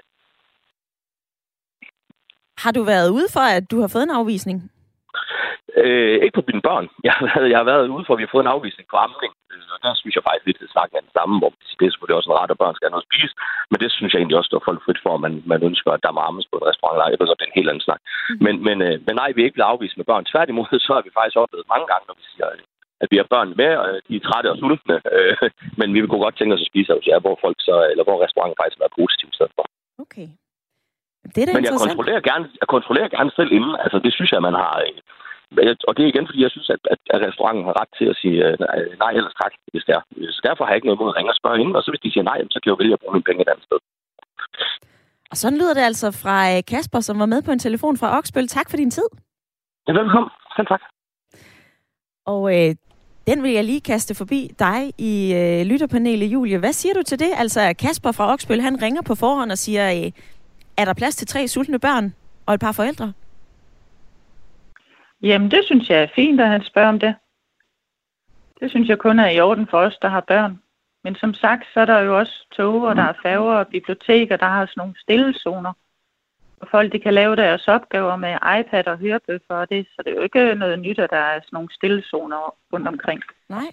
Har 2.64 2.72
du 2.72 2.84
været 2.84 3.10
ude 3.18 3.28
for, 3.36 3.46
at 3.58 3.72
du 3.72 3.78
har 3.82 3.88
fået 3.94 4.04
en 4.04 4.18
afvisning? 4.20 4.58
Øh, 5.84 6.18
ikke 6.24 6.38
på 6.38 6.46
mine 6.50 6.66
børn. 6.70 6.86
Jeg 7.08 7.14
har, 7.18 7.26
været, 7.32 7.50
jeg 7.52 7.60
har 7.62 7.70
været 7.72 7.94
ude 7.96 8.06
for, 8.06 8.14
at 8.14 8.20
vi 8.20 8.26
har 8.26 8.34
fået 8.36 8.46
en 8.46 8.56
afvisning 8.56 8.88
på 8.90 8.98
amning. 9.06 9.32
Øh, 9.52 9.68
og 9.74 9.80
der 9.86 9.92
synes 10.00 10.16
jeg 10.16 10.24
faktisk 10.28 10.46
lidt, 10.48 10.66
at 10.66 10.74
snakken 10.76 10.96
er 10.98 11.06
den 11.08 11.16
samme, 11.18 11.36
hvor 11.40 11.52
det 11.80 11.86
er 11.86 11.94
selvfølgelig 11.94 12.20
også 12.20 12.30
en 12.30 12.40
ret, 12.42 12.54
at 12.54 12.62
børn 12.62 12.76
skal 12.76 12.86
have 12.86 12.96
noget 12.96 13.06
at 13.06 13.12
spise. 13.12 13.34
Men 13.72 13.78
det 13.84 13.90
synes 13.92 14.12
jeg 14.12 14.20
egentlig 14.20 14.40
også 14.40 14.52
står 14.52 14.68
folk 14.68 14.80
frit 14.86 15.04
for, 15.04 15.12
at 15.16 15.24
man, 15.26 15.34
man 15.52 15.62
ønsker, 15.70 15.90
at 15.94 16.04
der 16.06 16.12
må 16.16 16.22
ammes 16.30 16.48
på 16.50 16.56
et 16.60 16.68
restaurant. 16.70 17.12
Jeg 17.12 17.20
ved 17.20 17.30
godt, 17.30 17.40
det 17.40 17.48
er 17.48 17.54
en 17.54 17.60
helt 17.62 17.72
anden 17.72 17.88
snak. 17.88 18.02
Mm. 18.04 18.38
Men, 18.46 18.56
men, 18.68 18.78
øh, 18.88 18.96
men 19.06 19.14
nej, 19.22 19.30
vi 19.32 19.40
er 19.40 19.48
ikke 19.48 19.58
blevet 19.58 19.74
afvist 19.74 19.98
med 19.98 20.10
børn. 20.12 20.26
Tværtimod, 20.32 20.68
så 20.86 20.92
har 20.96 21.04
vi 21.06 21.18
faktisk 21.18 21.38
oplevet 21.44 21.72
mange 21.74 21.88
gange, 21.92 22.06
når 22.08 22.18
vi 22.22 22.26
siger, 22.32 22.48
at 23.04 23.08
vi 23.12 23.18
har 23.22 23.28
børn 23.36 23.50
med, 23.62 23.72
og 23.82 23.88
de 24.08 24.16
er 24.16 24.26
trætte 24.28 24.52
og 24.54 24.58
sultne. 24.62 24.98
Øh, 25.16 25.50
men 25.80 25.88
vi 25.94 26.00
vil 26.00 26.10
kunne 26.10 26.26
godt 26.26 26.38
tænke 26.38 26.56
os 26.56 26.66
at 26.66 26.72
spise 26.72 26.94
hos 26.98 27.08
jer, 27.10 27.20
hvor 27.26 27.38
folk 27.46 27.58
så, 27.68 27.76
eller 27.92 28.04
hvor 28.08 28.18
restauranten 28.24 28.60
faktisk 28.62 28.80
er 28.80 28.98
positivt 29.00 29.34
i 29.34 29.38
stedet 29.38 29.54
for. 29.58 29.66
Okay. 30.06 30.28
Det 31.34 31.40
er 31.42 31.54
Men 31.58 31.66
jeg 31.70 31.78
kontrollerer, 31.86 32.22
gerne, 32.30 32.46
jeg 32.62 32.68
kontrollerer 32.76 33.10
gerne 33.18 33.32
selv 33.40 33.52
inden. 33.58 33.74
Altså, 33.84 33.98
det 34.06 34.12
synes 34.14 34.32
jeg, 34.32 34.42
man 34.48 34.56
har... 34.62 34.74
Og 35.88 35.94
det 35.96 36.04
er 36.04 36.12
igen, 36.14 36.28
fordi 36.28 36.40
jeg 36.46 36.52
synes, 36.52 36.70
at, 36.76 36.82
at 37.14 37.20
restauranten 37.28 37.66
har 37.66 37.76
ret 37.82 37.92
til 38.00 38.08
at 38.12 38.18
sige 38.22 38.38
nej 39.04 39.12
eller 39.20 39.32
tak, 39.42 39.54
hvis 39.74 39.84
det 39.88 39.94
er. 39.98 40.02
Så 40.36 40.42
derfor 40.48 40.64
har 40.64 40.72
jeg 40.72 40.78
ikke 40.78 40.90
noget 40.90 41.02
mod 41.02 41.12
at 41.12 41.18
ringe 41.18 41.32
og 41.32 41.40
spørge 41.42 41.60
inden. 41.62 41.76
Og 41.76 41.84
så 41.84 41.90
hvis 41.92 42.04
de 42.06 42.12
siger 42.12 42.24
nej, 42.32 42.38
så 42.54 42.58
kan 42.60 42.68
jeg 42.68 42.76
jo 42.76 42.82
vælge 42.82 42.94
at 42.94 43.02
bruge 43.02 43.14
mine 43.16 43.28
penge 43.28 43.42
et 43.42 43.52
andet 43.54 43.66
sted. 43.70 43.80
Og 45.32 45.38
sådan 45.38 45.58
lyder 45.60 45.74
det 45.74 45.82
altså 45.92 46.08
fra 46.24 46.38
Kasper, 46.72 47.00
som 47.00 47.20
var 47.20 47.30
med 47.34 47.42
på 47.42 47.52
en 47.52 47.60
telefon 47.60 47.98
fra 47.98 48.18
Oksbøl. 48.18 48.48
Tak 48.48 48.70
for 48.70 48.78
din 48.78 48.92
tid. 48.92 49.08
Ja, 49.88 49.94
velkommen. 49.94 50.30
Selv 50.56 50.68
tak. 50.68 50.82
Og 52.26 52.42
øh, 52.56 52.76
den 53.28 53.44
vil 53.44 53.52
jeg 53.52 53.64
lige 53.64 53.82
kaste 53.82 54.16
forbi 54.16 54.52
dig 54.60 54.94
i 54.98 55.14
øh, 55.34 55.66
lytterpanelet, 55.66 56.28
Julie. 56.34 56.58
Hvad 56.58 56.74
siger 56.74 56.94
du 56.94 57.04
til 57.04 57.20
det? 57.20 57.32
Altså, 57.38 57.76
Kasper 57.80 58.12
fra 58.12 58.34
Oksbøl, 58.34 58.62
han 58.62 58.82
ringer 58.82 59.02
på 59.02 59.16
forhånd 59.16 59.52
og 59.52 59.58
siger, 59.58 59.86
øh, 59.92 60.12
er 60.78 60.86
der 60.86 60.94
plads 60.94 61.16
til 61.16 61.28
tre 61.28 61.48
sultne 61.48 61.80
børn 61.80 62.16
og 62.46 62.54
et 62.54 62.60
par 62.60 62.72
forældre? 62.72 63.14
Jamen, 65.22 65.52
det 65.52 65.62
synes 65.66 65.90
jeg 65.90 66.04
er 66.04 66.08
fint, 66.16 66.42
at 66.42 66.48
han 66.48 66.64
spørger 66.64 66.90
om 66.90 67.00
det. 67.00 67.16
Det 68.60 68.70
synes 68.70 68.90
jeg 68.90 68.98
kun 68.98 69.20
er 69.20 69.30
i 69.30 69.40
orden 69.40 69.68
for 69.68 69.78
os, 69.78 69.98
der 70.02 70.10
har 70.10 70.22
børn. 70.22 70.60
Men 71.04 71.16
som 71.16 71.34
sagt, 71.34 71.64
så 71.74 71.80
er 71.80 71.86
der 71.86 72.00
jo 72.00 72.18
også 72.18 72.48
tog, 72.52 72.82
og 72.82 72.96
der 72.96 73.04
er 73.04 73.14
færger 73.24 73.56
og 73.56 73.68
biblioteker, 73.68 74.38
der 74.38 74.46
har 74.46 74.66
sådan 74.66 74.74
nogle 74.78 74.94
stillezoner 75.00 75.74
og 76.66 76.68
folk 76.72 76.92
de 76.94 77.00
kan 77.00 77.14
lave 77.14 77.36
deres 77.36 77.68
opgaver 77.68 78.16
med 78.16 78.34
iPad 78.60 78.88
og 78.88 78.98
hørebøffer 78.98 79.56
og 79.56 79.70
det, 79.70 79.88
så 79.88 80.02
det 80.06 80.12
er 80.12 80.16
jo 80.16 80.22
ikke 80.22 80.56
noget 80.56 80.80
nyt, 80.80 81.00
at 81.00 81.10
der 81.10 81.18
er 81.18 81.40
sådan 81.40 81.50
nogle 81.58 81.74
stillezoner 81.74 82.56
rundt 82.74 82.88
omkring. 82.88 83.22
Nej. 83.50 83.72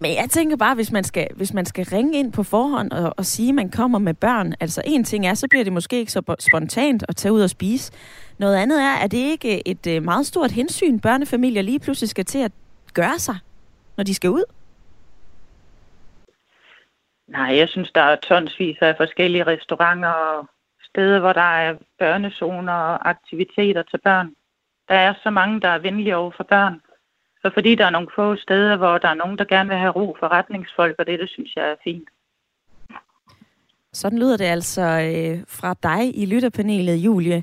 Men 0.00 0.14
jeg 0.14 0.30
tænker 0.30 0.56
bare, 0.56 0.74
hvis 0.74 0.92
man 0.92 1.04
skal, 1.04 1.26
hvis 1.36 1.54
man 1.54 1.66
skal 1.66 1.84
ringe 1.92 2.18
ind 2.18 2.32
på 2.32 2.42
forhånd 2.42 2.92
og, 2.92 3.14
og 3.16 3.24
sige, 3.24 3.48
at 3.48 3.54
man 3.54 3.70
kommer 3.70 3.98
med 3.98 4.14
børn, 4.14 4.54
altså 4.60 4.82
en 4.84 5.04
ting 5.04 5.26
er, 5.26 5.34
så 5.34 5.46
bliver 5.50 5.64
det 5.64 5.72
måske 5.72 5.98
ikke 5.98 6.12
så 6.12 6.36
spontant 6.50 7.04
at 7.08 7.16
tage 7.16 7.32
ud 7.32 7.40
og 7.40 7.50
spise. 7.50 7.92
Noget 8.38 8.56
andet 8.56 8.82
er, 8.82 8.94
at 9.04 9.10
det 9.10 9.18
ikke 9.18 9.68
et 9.68 9.86
øh, 9.86 10.02
meget 10.02 10.26
stort 10.26 10.50
hensyn, 10.50 11.00
børnefamilier 11.00 11.62
lige 11.62 11.80
pludselig 11.80 12.08
skal 12.08 12.24
til 12.24 12.38
at 12.38 12.52
gøre 12.94 13.18
sig, 13.18 13.36
når 13.96 14.04
de 14.04 14.14
skal 14.14 14.30
ud? 14.30 14.44
Nej, 17.28 17.56
jeg 17.56 17.68
synes, 17.68 17.90
der 17.90 18.02
er 18.02 18.16
tonsvis 18.16 18.76
af 18.80 18.94
forskellige 18.96 19.44
restauranter 19.44 20.08
og 20.08 20.48
steder, 20.90 21.20
hvor 21.20 21.32
der 21.32 21.50
er 21.64 21.74
børnezoner 21.98 22.72
og 22.72 23.08
aktiviteter 23.08 23.82
til 23.82 23.98
børn. 24.04 24.34
Der 24.88 24.94
er 24.94 25.14
så 25.22 25.30
mange, 25.30 25.60
der 25.60 25.68
er 25.68 25.78
venlige 25.78 26.16
over 26.16 26.30
for 26.36 26.44
børn. 26.44 26.80
Så 27.48 27.54
fordi 27.54 27.74
der 27.74 27.86
er 27.86 27.90
nogle 27.90 28.08
få 28.14 28.36
steder, 28.36 28.76
hvor 28.76 28.98
der 28.98 29.08
er 29.08 29.14
nogen, 29.14 29.38
der 29.38 29.44
gerne 29.44 29.68
vil 29.68 29.78
have 29.78 29.90
ro 29.90 30.16
for 30.20 30.28
retningsfolk, 30.28 30.94
og 30.98 31.06
det, 31.06 31.18
det 31.18 31.30
synes 31.30 31.56
jeg 31.56 31.64
er 31.64 31.74
fint. 31.84 32.08
Sådan 33.92 34.18
lyder 34.18 34.36
det 34.36 34.44
altså 34.44 34.82
øh, 34.82 35.44
fra 35.48 35.74
dig 35.82 36.18
i 36.18 36.26
lytterpanelet, 36.26 36.96
Julie. 36.96 37.42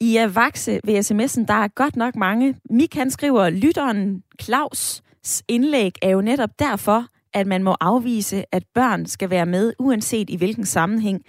I 0.00 0.16
er 0.16 0.28
vakse 0.28 0.80
ved 0.84 0.98
sms'en, 0.98 1.46
der 1.46 1.54
er 1.54 1.68
godt 1.68 1.96
nok 1.96 2.16
mange. 2.16 2.56
Mik 2.70 2.94
han 2.94 3.10
skriver, 3.10 3.50
lytteren 3.50 4.22
Claus' 4.42 5.00
indlæg 5.48 5.92
er 6.02 6.10
jo 6.10 6.20
netop 6.20 6.50
derfor, 6.58 7.06
at 7.32 7.46
man 7.46 7.62
må 7.62 7.76
afvise, 7.80 8.44
at 8.52 8.62
børn 8.74 9.06
skal 9.06 9.30
være 9.30 9.46
med, 9.46 9.72
uanset 9.78 10.30
i 10.30 10.36
hvilken 10.36 10.64
sammenhæng. 10.64 11.24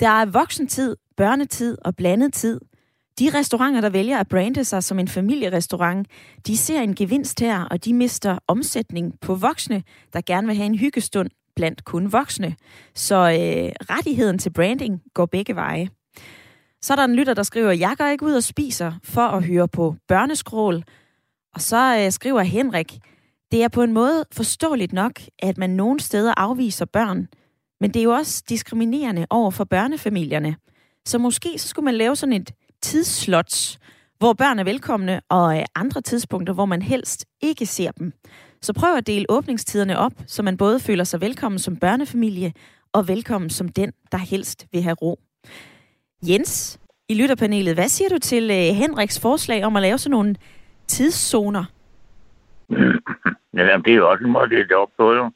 Der 0.00 0.08
er 0.08 0.26
voksentid, 0.26 0.96
børnetid 1.16 1.78
og 1.84 1.96
blandet 1.96 2.32
tid. 2.32 2.60
De 3.18 3.30
restauranter, 3.34 3.80
der 3.80 3.90
vælger 3.90 4.18
at 4.18 4.28
brande 4.28 4.64
sig 4.64 4.84
som 4.84 4.98
en 4.98 5.08
familierestaurant, 5.08 6.08
de 6.46 6.56
ser 6.56 6.80
en 6.80 6.94
gevinst 6.94 7.40
her, 7.40 7.64
og 7.64 7.84
de 7.84 7.94
mister 7.94 8.38
omsætning 8.46 9.20
på 9.20 9.34
voksne, 9.34 9.82
der 10.12 10.20
gerne 10.26 10.46
vil 10.46 10.56
have 10.56 10.66
en 10.66 10.78
hyggestund 10.78 11.30
blandt 11.56 11.84
kun 11.84 12.12
voksne. 12.12 12.56
Så 12.94 13.14
øh, 13.14 13.72
rettigheden 13.94 14.38
til 14.38 14.52
branding 14.52 15.02
går 15.14 15.26
begge 15.26 15.54
veje. 15.54 15.88
Så 16.82 16.92
er 16.92 16.96
der 16.96 17.04
en 17.04 17.14
lytter, 17.14 17.34
der 17.34 17.42
skriver, 17.42 17.70
jeg 17.70 17.94
går 17.98 18.06
ikke 18.06 18.24
ud 18.24 18.32
og 18.32 18.42
spiser 18.42 18.92
for 19.04 19.22
at 19.22 19.44
høre 19.44 19.68
på 19.68 19.96
børneskrål. 20.08 20.82
Og 21.54 21.60
så 21.60 21.98
øh, 22.04 22.12
skriver 22.12 22.42
Henrik, 22.42 22.98
det 23.52 23.62
er 23.62 23.68
på 23.68 23.82
en 23.82 23.92
måde 23.92 24.24
forståeligt 24.32 24.92
nok, 24.92 25.20
at 25.38 25.58
man 25.58 25.70
nogle 25.70 26.00
steder 26.00 26.34
afviser 26.36 26.84
børn, 26.84 27.28
men 27.80 27.94
det 27.94 28.00
er 28.00 28.04
jo 28.04 28.12
også 28.12 28.44
diskriminerende 28.48 29.26
over 29.30 29.50
for 29.50 29.64
børnefamilierne. 29.64 30.56
Så 31.06 31.18
måske 31.18 31.58
så 31.58 31.68
skulle 31.68 31.84
man 31.84 31.94
lave 31.94 32.16
sådan 32.16 32.32
et 32.32 32.50
tidsslots, 32.82 33.78
hvor 34.18 34.32
børn 34.32 34.58
er 34.58 34.64
velkomne, 34.64 35.20
og 35.28 35.58
øh, 35.58 35.64
andre 35.74 36.00
tidspunkter, 36.00 36.54
hvor 36.54 36.64
man 36.64 36.82
helst 36.82 37.26
ikke 37.42 37.66
ser 37.66 37.90
dem. 37.90 38.12
Så 38.60 38.72
prøv 38.72 38.96
at 38.96 39.06
dele 39.06 39.26
åbningstiderne 39.28 39.98
op, 39.98 40.12
så 40.26 40.42
man 40.42 40.56
både 40.56 40.80
føler 40.80 41.04
sig 41.04 41.20
velkommen 41.20 41.58
som 41.58 41.76
børnefamilie, 41.76 42.52
og 42.92 43.08
velkommen 43.08 43.50
som 43.50 43.68
den, 43.68 43.92
der 44.12 44.18
helst 44.18 44.66
vil 44.72 44.82
have 44.82 44.96
ro. 45.02 45.20
Jens, 46.22 46.80
i 47.08 47.14
lytterpanelet, 47.22 47.74
hvad 47.74 47.88
siger 47.88 48.08
du 48.08 48.18
til 48.18 48.50
øh, 48.50 48.76
Henriks 48.76 49.20
forslag 49.20 49.64
om 49.64 49.76
at 49.76 49.82
lave 49.82 49.98
sådan 49.98 50.10
nogle 50.10 50.36
tidszoner? 50.86 51.64
Ja, 53.54 53.78
det 53.84 53.92
er 53.92 53.96
jo 53.96 54.10
også 54.10 54.24
en 54.24 54.30
måde, 54.30 54.50
det 54.50 54.72
er 54.72 54.76
op 54.76 54.90
på, 54.96 55.12
jo. 55.12 55.30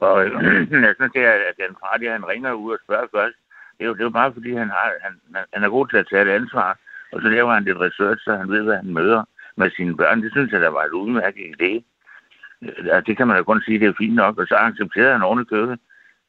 Og 0.00 0.24
jeg 0.86 0.94
synes, 0.96 1.12
det 1.14 1.22
er, 1.24 1.32
at 1.50 1.56
den 1.62 1.76
far, 1.80 2.12
han 2.12 2.28
ringer 2.28 2.52
ud 2.52 2.72
og 2.72 2.78
spørger 2.84 3.06
først. 3.16 3.36
Det 3.78 3.84
er 3.84 3.88
jo, 3.88 3.94
det 3.94 4.00
er 4.00 4.04
jo 4.04 4.10
bare 4.10 4.32
fordi, 4.32 4.54
han, 4.54 4.68
har, 4.68 4.92
han, 5.00 5.12
han 5.52 5.64
er 5.64 5.68
god 5.68 5.86
til 5.86 5.96
at 5.96 6.06
tage 6.10 6.22
et 6.22 6.34
ansvar. 6.40 6.78
Og 7.12 7.22
så 7.22 7.28
laver 7.28 7.52
han 7.54 7.64
lidt 7.64 7.80
research, 7.80 8.24
så 8.24 8.36
han 8.36 8.50
ved, 8.50 8.62
hvad 8.62 8.76
han 8.76 8.92
møder 8.92 9.24
med 9.56 9.70
sine 9.70 9.96
børn. 9.96 10.22
Det 10.22 10.32
synes 10.32 10.52
jeg, 10.52 10.60
der 10.60 10.68
var 10.68 10.84
et 10.84 10.90
udmærket 10.90 11.54
idé. 11.54 11.72
Øh, 12.62 12.86
ja, 12.86 13.00
det 13.00 13.16
kan 13.16 13.26
man 13.26 13.36
da 13.36 13.42
kun 13.42 13.62
sige, 13.62 13.78
det 13.78 13.88
er 13.88 13.92
fint 13.98 14.14
nok. 14.14 14.38
Og 14.38 14.46
så 14.46 14.54
accepterede 14.54 15.12
han 15.12 15.22
ordentligt 15.22 15.50
købet, 15.50 15.78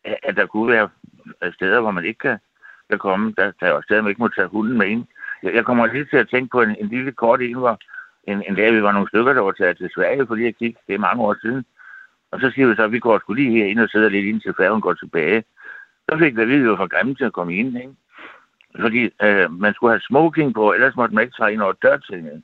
at 0.04 0.36
der 0.36 0.46
kunne 0.46 0.72
være 0.72 0.90
øh, 1.44 1.54
steder, 1.54 1.82
hvor 1.82 1.92
man 1.92 2.06
ikke 2.06 2.20
kan, 2.20 2.38
kan 2.90 3.00
komme. 3.00 3.34
Der, 3.38 3.52
der 3.60 3.68
er 3.68 3.82
steder, 3.82 4.02
man 4.02 4.10
ikke 4.10 4.22
må 4.22 4.28
tage 4.28 4.48
hunden 4.48 4.78
med 4.78 4.88
ind. 4.88 5.06
Jeg, 5.44 5.54
jeg 5.54 5.66
kommer 5.66 5.86
lige 5.86 6.06
til 6.06 6.18
at 6.18 6.30
tænke 6.30 6.50
på 6.52 6.62
en, 6.62 6.76
en 6.80 6.88
lille 6.88 7.12
kort 7.12 7.42
en, 7.42 7.58
hvor 7.58 7.80
en, 8.24 8.44
en 8.48 8.56
dag 8.56 8.74
vi 8.74 8.84
var 8.84 8.92
nogle 8.92 9.08
stykker, 9.08 9.34
der 9.34 9.42
var 9.42 9.52
taget 9.52 9.78
til 9.78 9.90
Sverige, 9.96 10.28
fordi 10.28 10.44
jeg 10.44 10.56
kiggede, 10.56 10.84
Det 10.88 10.96
er 10.96 11.00
mange 11.00 11.24
år 11.24 11.36
siden. 11.42 11.66
Og 12.32 12.40
så 12.40 12.52
siger 12.52 12.68
vi 12.68 12.76
så, 12.76 12.84
at 12.84 12.92
vi 12.92 13.00
går 13.00 13.20
sgu 13.20 13.34
lige 13.34 13.70
ind 13.70 13.80
og 13.80 13.90
sidder 13.90 14.10
lidt 14.10 14.26
ind 14.26 14.42
til 14.42 14.54
færgen 14.58 14.82
går 14.82 14.94
tilbage. 14.94 15.44
Så 16.10 16.18
fik 16.20 16.36
vi 16.36 16.42
at 16.42 16.48
vide, 16.48 16.60
at 16.60 16.64
vi 16.64 16.70
var 16.70 16.76
for 16.76 16.88
grimme 16.88 17.16
til 17.16 17.24
at 17.24 17.34
komme 17.34 17.56
ind. 17.56 17.78
Ikke? 17.78 17.96
Fordi 18.84 19.02
øh, 19.26 19.52
man 19.64 19.74
skulle 19.74 19.94
have 19.94 20.08
smoking 20.10 20.54
på, 20.54 20.74
ellers 20.74 20.96
måtte 20.96 21.16
man 21.16 21.22
ikke 21.24 21.36
træde 21.38 21.54
ind 21.54 21.62
over 21.62 21.74
dørtingen. 21.74 22.44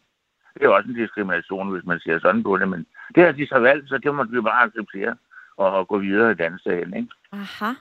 Det 0.53 0.63
er 0.63 0.69
også 0.69 0.89
en 0.89 0.95
diskrimination, 0.95 1.71
hvis 1.71 1.85
man 1.85 1.99
ser 1.99 2.19
sådan 2.19 2.43
på 2.43 2.57
det, 2.57 2.67
men 2.69 2.85
det 3.15 3.23
har 3.23 3.31
de 3.31 3.47
så 3.47 3.59
valgt, 3.59 3.89
så 3.89 3.97
det 3.97 4.15
må 4.15 4.23
vi 4.23 4.41
bare 4.41 4.63
acceptere 4.63 5.15
og, 5.57 5.71
og 5.71 5.87
gå 5.87 5.97
videre 5.97 6.31
i 6.31 6.35
dansdagen. 6.35 6.93
Ikke? 6.97 7.09
Aha. 7.31 7.71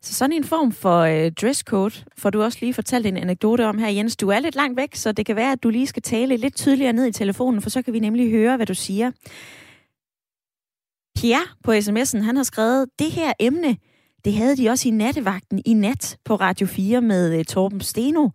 Så 0.00 0.14
sådan 0.14 0.32
en 0.32 0.44
form 0.44 0.72
for 0.72 0.98
øh, 1.00 1.32
dresscode 1.32 1.94
får 2.18 2.30
du 2.30 2.42
også 2.42 2.58
lige 2.60 2.74
fortalt 2.74 3.06
en 3.06 3.16
anekdote 3.16 3.66
om 3.66 3.78
her, 3.78 3.88
Jens. 3.88 4.16
Du 4.16 4.28
er 4.28 4.40
lidt 4.40 4.56
langt 4.56 4.76
væk, 4.76 4.94
så 4.94 5.12
det 5.12 5.26
kan 5.26 5.36
være, 5.36 5.52
at 5.52 5.62
du 5.62 5.70
lige 5.70 5.86
skal 5.86 6.02
tale 6.02 6.36
lidt 6.36 6.56
tydeligere 6.56 6.92
ned 6.92 7.06
i 7.06 7.12
telefonen, 7.12 7.62
for 7.62 7.70
så 7.70 7.82
kan 7.82 7.92
vi 7.92 7.98
nemlig 7.98 8.30
høre, 8.30 8.56
hvad 8.56 8.66
du 8.66 8.74
siger. 8.74 9.10
Pierre 11.16 11.46
på 11.64 11.72
sms'en, 11.72 12.22
han 12.22 12.36
har 12.36 12.42
skrevet, 12.42 12.88
det 12.98 13.10
her 13.10 13.32
emne, 13.40 13.76
det 14.24 14.34
havde 14.34 14.56
de 14.56 14.68
også 14.68 14.88
i 14.88 14.90
nattevagten 14.90 15.62
i 15.66 15.74
nat 15.74 16.16
på 16.24 16.34
Radio 16.34 16.66
4 16.66 17.00
med 17.00 17.38
uh, 17.38 17.44
Torben 17.44 17.80
Steno. 17.80 18.28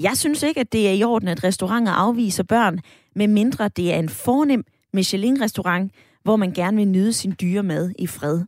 Jeg 0.00 0.16
synes 0.16 0.42
ikke, 0.42 0.60
at 0.60 0.72
det 0.72 0.88
er 0.88 0.92
i 0.92 1.02
orden, 1.02 1.28
at 1.28 1.44
restauranter 1.44 1.92
afviser 1.92 2.42
børn, 2.42 2.80
med 3.16 3.28
mindre 3.28 3.68
det 3.68 3.92
er 3.92 3.98
en 3.98 4.08
fornem 4.08 4.64
Michelin-restaurant, 4.92 5.92
hvor 6.22 6.36
man 6.36 6.52
gerne 6.52 6.76
vil 6.76 6.88
nyde 6.88 7.12
sin 7.12 7.34
dyre 7.40 7.62
mad 7.62 7.92
i 7.98 8.06
fred. 8.06 8.42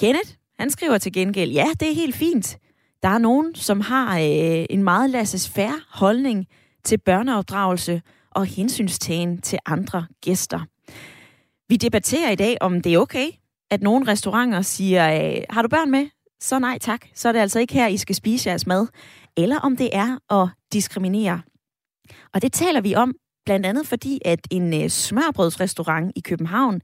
Kenneth, 0.00 0.30
han 0.58 0.70
skriver 0.70 0.98
til 0.98 1.12
gengæld, 1.12 1.50
ja, 1.50 1.66
det 1.80 1.90
er 1.90 1.94
helt 1.94 2.16
fint. 2.16 2.58
Der 3.02 3.08
er 3.08 3.18
nogen, 3.18 3.54
som 3.54 3.80
har 3.80 4.18
øh, 4.18 4.66
en 4.70 4.82
meget 4.82 5.10
lasses 5.10 5.48
færre 5.48 5.80
holdning 5.88 6.46
til 6.84 6.98
børneopdragelse 6.98 8.02
og 8.30 8.46
hensynstagen 8.46 9.40
til 9.40 9.58
andre 9.66 10.06
gæster. 10.20 10.60
Vi 11.68 11.76
debatterer 11.76 12.30
i 12.30 12.34
dag, 12.34 12.56
om 12.60 12.80
det 12.80 12.94
er 12.94 12.98
okay, 12.98 13.26
at 13.72 13.82
nogle 13.82 14.06
restauranter 14.08 14.62
siger, 14.62 15.14
øh, 15.14 15.42
har 15.50 15.62
du 15.62 15.68
børn 15.68 15.90
med? 15.90 16.06
Så 16.40 16.58
nej 16.58 16.78
tak, 16.78 17.00
så 17.14 17.28
er 17.28 17.32
det 17.32 17.40
altså 17.40 17.60
ikke 17.60 17.74
her, 17.74 17.86
I 17.86 17.96
skal 17.96 18.14
spise 18.14 18.48
jeres 18.48 18.66
mad. 18.66 18.86
Eller 19.36 19.58
om 19.58 19.76
det 19.76 19.90
er 19.92 20.40
at 20.42 20.48
diskriminere. 20.72 21.40
Og 22.34 22.42
det 22.42 22.52
taler 22.52 22.80
vi 22.80 22.94
om, 22.94 23.14
blandt 23.44 23.66
andet 23.66 23.86
fordi, 23.86 24.20
at 24.24 24.40
en 24.50 24.82
øh, 24.82 24.88
smørbrødsrestaurant 24.88 26.12
i 26.16 26.20
København 26.20 26.80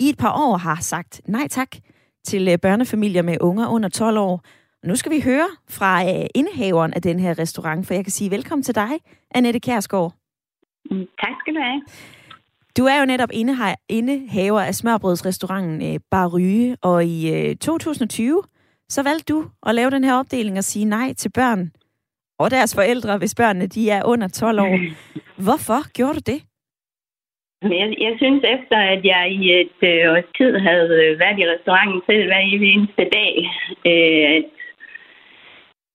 i 0.00 0.08
et 0.08 0.18
par 0.18 0.32
år 0.32 0.56
har 0.56 0.78
sagt 0.80 1.20
nej 1.28 1.48
tak 1.48 1.68
til 2.24 2.48
øh, 2.48 2.58
børnefamilier 2.58 3.22
med 3.22 3.36
unger 3.40 3.68
under 3.68 3.88
12 3.88 4.18
år. 4.18 4.44
Og 4.82 4.88
nu 4.88 4.96
skal 4.96 5.12
vi 5.12 5.20
høre 5.20 5.48
fra 5.70 6.04
øh, 6.04 6.26
indehaveren 6.34 6.94
af 6.94 7.02
den 7.02 7.20
her 7.20 7.38
restaurant, 7.38 7.86
for 7.86 7.94
jeg 7.94 8.04
kan 8.04 8.12
sige 8.12 8.30
velkommen 8.30 8.62
til 8.62 8.74
dig, 8.74 8.90
Annette 9.34 9.60
Kærsgaard. 9.60 10.14
Mm, 10.90 11.06
tak 11.20 11.34
skal 11.40 11.54
du 11.54 11.60
have. 11.60 11.82
Du 12.78 12.84
er 12.84 13.00
jo 13.00 13.06
netop 13.06 13.30
indehaver 13.88 14.60
af 14.60 14.74
smørbrødsrestauranten 14.74 15.94
øh, 15.94 16.00
Bar 16.10 16.26
Ryge, 16.34 16.76
og 16.82 17.04
i 17.04 17.54
2020, 17.54 18.42
så 18.88 19.02
valgte 19.02 19.32
du 19.32 19.44
at 19.66 19.74
lave 19.74 19.90
den 19.90 20.04
her 20.04 20.14
opdeling 20.14 20.58
og 20.58 20.64
sige 20.64 20.84
nej 20.84 21.12
til 21.12 21.30
børn 21.34 21.70
og 22.38 22.50
deres 22.50 22.74
forældre, 22.74 23.18
hvis 23.18 23.34
børnene 23.34 23.66
de 23.66 23.90
er 23.90 24.02
under 24.04 24.28
12 24.28 24.60
år. 24.60 24.78
Hvorfor 25.46 25.80
gjorde 25.96 26.14
du 26.18 26.24
det? 26.32 26.40
Jeg, 27.80 27.88
jeg 28.06 28.14
synes, 28.22 28.42
efter 28.56 28.78
at 28.92 29.02
jeg 29.12 29.24
i 29.40 29.42
et 29.60 29.78
øh, 29.90 30.12
års 30.12 30.30
tid 30.38 30.52
havde 30.68 30.88
været 31.22 31.38
i 31.42 31.48
restauranten 31.52 32.00
selv 32.08 32.24
hver 32.26 32.42
eneste 32.72 33.04
dag, 33.18 33.34
øh, 33.90 34.22
at 34.36 34.50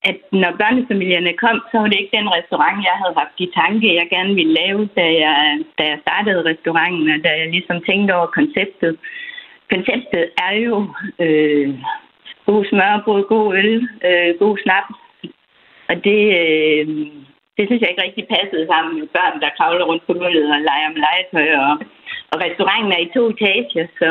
at 0.09 0.17
når 0.43 0.51
børnefamilierne 0.61 1.33
kom, 1.43 1.57
så 1.71 1.75
var 1.79 1.87
det 1.89 1.99
ikke 1.99 2.17
den 2.17 2.29
restaurant, 2.37 2.77
jeg 2.89 2.95
havde 3.01 3.19
haft 3.21 3.37
i 3.45 3.47
tanke, 3.61 3.99
jeg 3.99 4.07
gerne 4.15 4.33
ville 4.39 4.57
lave, 4.61 4.81
da 4.99 5.05
jeg, 5.23 5.37
da 5.77 5.83
jeg 5.91 5.99
startede 6.05 6.47
restauranten, 6.49 7.09
og 7.15 7.19
da 7.25 7.31
jeg 7.39 7.47
ligesom 7.55 7.77
tænkte 7.89 8.15
over 8.17 8.29
konceptet. 8.39 8.93
Konceptet 9.73 10.23
er 10.47 10.53
jo 10.67 10.75
øh, 11.25 11.69
god 12.49 12.61
smørbrød, 12.69 13.23
god 13.35 13.47
øl, 13.61 13.73
øh, 14.07 14.31
god 14.43 14.55
snap. 14.63 14.87
Og 15.89 15.95
det, 16.07 16.21
øh, 16.41 16.87
det 17.57 17.63
synes 17.65 17.81
jeg 17.81 17.89
ikke 17.89 18.05
rigtig 18.05 18.25
passede 18.35 18.65
sammen 18.71 18.93
med 18.99 19.07
børn, 19.17 19.41
der 19.43 19.55
kravler 19.57 19.85
rundt 19.85 20.05
på 20.07 20.13
gulvet 20.13 20.49
og 20.55 20.61
leger 20.69 20.89
med 20.93 21.01
legetøj. 21.07 21.47
Og, 21.65 21.73
og 22.31 22.35
restauranten 22.45 22.91
er 22.91 23.01
i 23.03 23.13
to 23.15 23.23
etager, 23.29 23.87
så 23.99 24.09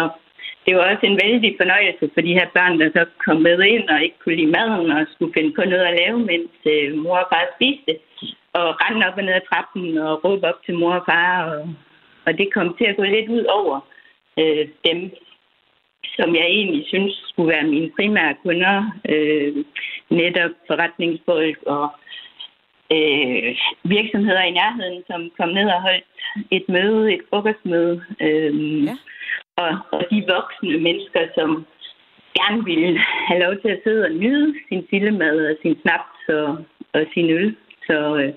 det 0.67 0.77
var 0.77 0.85
også 0.93 1.07
en 1.07 1.21
vældig 1.25 1.57
fornøjelse 1.61 2.11
for 2.15 2.21
de 2.21 2.37
her 2.39 2.49
børn, 2.55 2.81
der 2.81 2.89
så 2.97 3.03
kom 3.25 3.37
med 3.37 3.59
ind 3.63 3.89
og 3.89 4.03
ikke 4.03 4.19
kunne 4.19 4.37
lide 4.37 4.55
maden 4.57 4.91
og 4.91 5.07
skulle 5.13 5.35
finde 5.37 5.53
på 5.55 5.63
noget 5.65 5.87
at 5.87 5.97
lave, 6.01 6.19
mens 6.31 6.53
øh, 6.75 6.97
mor 7.03 7.19
og 7.19 7.29
far 7.33 7.45
spiste. 7.57 7.93
Og 8.61 8.67
rende 8.83 9.07
op 9.07 9.19
og 9.19 9.25
ned 9.25 9.33
ad 9.33 9.47
trappen 9.51 9.99
og 9.99 10.25
råbe 10.25 10.47
op 10.51 10.61
til 10.65 10.75
mor 10.79 10.95
og 10.95 11.05
far. 11.11 11.35
Og, 11.51 11.69
og 12.27 12.39
det 12.39 12.55
kom 12.55 12.75
til 12.79 12.85
at 12.85 12.97
gå 12.97 13.03
lidt 13.03 13.29
ud 13.29 13.45
over 13.45 13.77
øh, 14.41 14.69
dem, 14.89 14.99
som 16.17 16.35
jeg 16.35 16.47
egentlig 16.47 16.85
synes 16.87 17.15
skulle 17.29 17.53
være 17.55 17.73
mine 17.75 17.91
primære 17.97 18.35
kunder. 18.43 18.77
Øh, 19.09 19.65
netop 20.11 20.51
forretningsfolk 20.67 21.59
og 21.67 21.89
øh, 22.93 23.57
virksomheder 23.85 24.43
i 24.43 24.57
nærheden, 24.61 25.03
som 25.07 25.31
kom 25.39 25.49
ned 25.49 25.69
og 25.77 25.83
holdt 25.83 26.07
et 26.51 26.69
møde, 26.69 27.15
et 27.15 27.23
frokostmøde. 27.31 28.05
Øh, 28.21 28.85
ja 28.85 28.97
og, 29.57 29.71
og 29.93 30.03
de 30.11 30.19
voksne 30.35 30.77
mennesker, 30.87 31.23
som 31.35 31.67
gerne 32.39 32.65
ville 32.65 32.99
have 33.29 33.41
lov 33.45 33.55
til 33.63 33.69
at 33.69 33.81
sidde 33.85 34.05
og 34.05 34.13
nyde 34.23 34.55
sin 34.69 34.87
sillemad 34.91 35.37
og 35.51 35.57
sin 35.63 35.77
snaps 35.83 36.19
og, 36.29 36.49
og 36.95 37.03
sin 37.15 37.31
øl. 37.31 37.57
Så, 37.87 37.99
øh, 38.21 38.33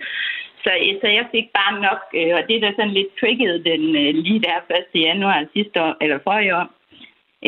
så, 0.63 0.71
så 1.01 1.07
jeg 1.17 1.25
fik 1.31 1.47
bare 1.59 1.73
nok, 1.87 2.01
øh, 2.19 2.33
og 2.37 2.41
det 2.49 2.61
der 2.61 2.71
sådan 2.71 2.97
lidt 2.99 3.11
triggede 3.19 3.63
den 3.69 3.83
øh, 4.01 4.13
lige 4.25 4.43
der 4.45 4.75
1. 4.95 5.01
januar 5.07 5.45
sidste 5.53 5.83
år, 5.83 5.93
eller 6.01 6.19
forrige 6.27 6.55
år, 6.59 6.67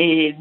øh, 0.02 0.32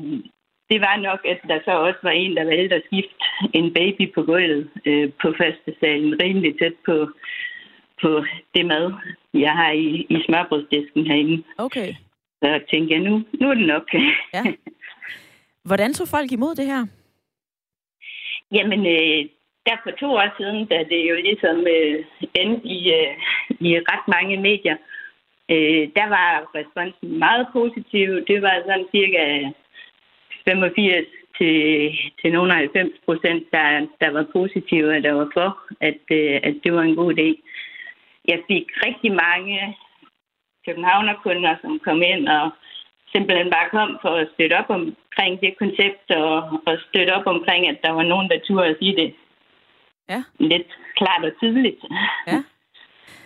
det 0.72 0.80
var 0.88 0.98
nok, 1.10 1.22
at 1.32 1.40
der 1.48 1.60
så 1.66 1.72
også 1.72 2.00
var 2.04 2.12
en, 2.12 2.36
der 2.38 2.44
valgte 2.44 2.76
at 2.76 2.84
skifte 2.86 3.26
en 3.54 3.74
baby 3.74 4.14
på 4.16 4.22
gulvet 4.24 4.70
øh, 4.86 5.10
på 5.22 5.34
første 5.40 5.72
salen, 5.80 6.22
rimelig 6.24 6.60
tæt 6.60 6.74
på, 6.86 6.96
på 8.02 8.26
det 8.56 8.66
mad, 8.66 8.94
jeg 9.34 9.52
har 9.52 9.72
i, 9.72 9.88
i 10.10 10.18
smørbrødsdisken 10.26 11.06
herinde. 11.06 11.44
Okay. 11.58 11.94
Så 12.42 12.62
tænkte 12.72 12.94
jeg, 12.94 13.02
nu, 13.02 13.24
nu 13.40 13.50
er 13.50 13.54
det 13.54 13.68
nok. 13.68 13.94
Ja. 14.34 14.44
Hvordan 15.68 15.94
tog 15.94 16.08
folk 16.08 16.32
imod 16.32 16.56
det 16.56 16.66
her? 16.66 16.86
Jamen, 18.52 18.80
øh, 18.80 19.26
der 19.66 19.76
for 19.84 19.92
to 19.92 20.08
år 20.22 20.30
siden, 20.38 20.66
da 20.66 20.78
det 20.92 21.10
jo 21.10 21.16
ligesom 21.16 21.58
øh, 21.76 22.06
endte 22.42 22.68
i, 22.68 22.80
øh, 23.00 23.14
i 23.68 23.70
ret 23.92 24.06
mange 24.16 24.38
medier, 24.38 24.78
øh, 25.54 25.84
der 25.98 26.08
var 26.18 26.30
responsen 26.56 27.20
meget 27.20 27.48
positiv. 27.54 28.08
Det 28.30 28.42
var 28.42 28.56
sådan 28.66 28.88
cirka 28.92 29.24
85 30.46 31.08
til, 31.38 31.56
til 32.22 32.32
nogle 32.32 32.54
90 32.54 32.90
procent, 33.06 33.44
der, 33.52 33.88
der 34.02 34.10
var 34.12 34.26
positive, 34.34 34.96
og 34.96 35.04
der 35.04 35.14
var 35.14 35.30
for, 35.34 35.50
at, 35.82 36.04
øh, 36.12 36.40
at 36.44 36.56
det 36.64 36.74
var 36.74 36.82
en 36.82 36.96
god 36.96 37.14
idé. 37.14 37.30
Jeg 38.32 38.40
fik 38.48 38.66
rigtig 38.86 39.12
mange 39.12 39.78
københavnerkunder, 40.65 41.56
som 41.62 41.80
kom 41.86 42.01
ind 42.01 42.27
og 42.27 42.46
simpelthen 43.13 43.50
bare 43.56 43.70
kom 43.70 44.00
for 44.01 44.13
at 44.22 44.27
støtte 44.34 44.53
op 44.60 44.70
omkring 44.70 45.41
det 45.41 45.58
koncept, 45.58 46.06
og, 46.12 46.36
og 46.68 46.74
støtte 46.88 47.12
op 47.18 47.27
omkring, 47.27 47.68
at 47.68 47.80
der 47.84 47.91
var 47.91 48.03
nogen, 48.03 48.30
der 48.30 48.39
turde 48.48 48.68
at 48.68 48.77
sige 48.80 48.96
det 48.96 49.13
ja. 50.10 50.24
lidt 50.39 50.72
klart 50.98 51.25
og 51.25 51.32
tydeligt. 51.41 51.82
Ja. 52.27 52.39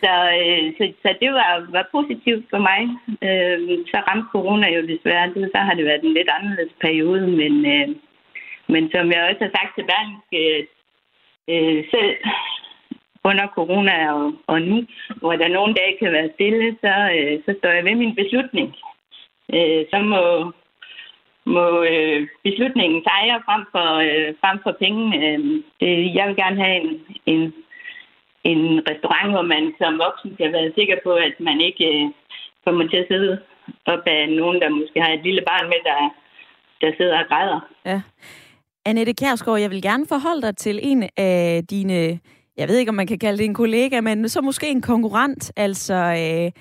Så, 0.03 0.13
øh, 0.41 0.65
så, 0.77 0.83
så 1.03 1.09
det 1.21 1.31
var, 1.33 1.67
var 1.77 1.85
positivt 1.91 2.45
for 2.49 2.61
mig. 2.69 2.81
Øh, 3.27 3.59
så 3.91 3.97
ramte 4.07 4.27
corona 4.31 4.67
jo 4.75 4.81
desværre. 4.87 5.33
Det, 5.33 5.51
så 5.55 5.59
har 5.67 5.73
det 5.73 5.85
været 5.85 6.03
en 6.03 6.13
lidt 6.13 6.29
anderledes 6.37 6.73
periode, 6.81 7.27
men, 7.27 7.53
øh, 7.75 7.87
men 8.67 8.83
som 8.93 9.11
jeg 9.11 9.21
også 9.29 9.41
har 9.45 9.53
sagt 9.57 9.71
til 9.75 9.85
Berlingske, 9.89 10.41
øh, 11.53 11.79
selv 11.93 12.15
under 13.29 13.47
corona 13.57 13.95
og, 14.13 14.33
og 14.47 14.61
nu, 14.61 14.77
hvor 15.21 15.33
der 15.35 15.47
nogle 15.47 15.73
dage 15.73 15.97
kan 16.01 16.11
være 16.11 16.33
stille, 16.35 16.77
så, 16.83 16.93
øh, 17.17 17.33
så 17.45 17.51
står 17.57 17.69
jeg 17.69 17.85
ved 17.85 17.95
min 17.95 18.15
beslutning. 18.15 18.67
Øh, 19.55 19.81
så 19.91 19.97
må, 20.11 20.21
må 21.55 21.65
øh, 21.91 22.27
beslutningen 22.43 23.03
sejre 23.03 23.41
frem 23.47 23.63
for, 23.73 23.89
øh, 24.07 24.29
frem 24.41 24.57
for 24.63 24.73
penge. 24.83 25.03
Øh, 25.19 25.39
det, 25.79 26.15
jeg 26.17 26.27
vil 26.27 26.35
gerne 26.35 26.63
have 26.63 26.75
en, 26.81 26.89
en 27.25 27.53
en 28.51 28.63
restaurant, 28.89 29.29
hvor 29.33 29.45
man 29.53 29.63
som 29.79 29.93
voksen 30.05 30.31
kan 30.39 30.49
være 30.57 30.75
sikker 30.77 30.97
på, 31.05 31.11
at 31.27 31.35
man 31.47 31.57
ikke 31.67 31.85
øh, 31.93 32.05
kommer 32.65 32.83
til 32.87 32.97
at 33.03 33.07
sidde 33.11 33.33
op 33.85 34.03
af 34.15 34.21
nogen, 34.29 34.57
der 34.61 34.69
måske 34.69 34.97
har 35.01 35.11
et 35.13 35.23
lille 35.27 35.43
barn 35.49 35.67
med, 35.71 35.79
der, 35.89 35.99
der 36.81 36.91
sidder 36.97 37.17
og 37.19 37.27
græder. 37.29 37.59
Ja. 37.85 38.01
Annette 38.85 39.13
Kærsgaard, 39.13 39.59
jeg 39.59 39.71
vil 39.71 39.81
gerne 39.81 40.05
forholde 40.13 40.41
dig 40.41 40.57
til 40.57 40.79
en 40.83 41.09
af 41.17 41.63
dine, 41.69 42.19
jeg 42.57 42.67
ved 42.67 42.77
ikke, 42.77 42.89
om 42.89 42.95
man 42.95 43.07
kan 43.07 43.19
kalde 43.19 43.37
det 43.37 43.45
en 43.45 43.53
kollega, 43.53 44.01
men 44.01 44.29
så 44.29 44.41
måske 44.41 44.69
en 44.69 44.81
konkurrent, 44.81 45.51
altså 45.55 45.93
øh, 45.95 46.51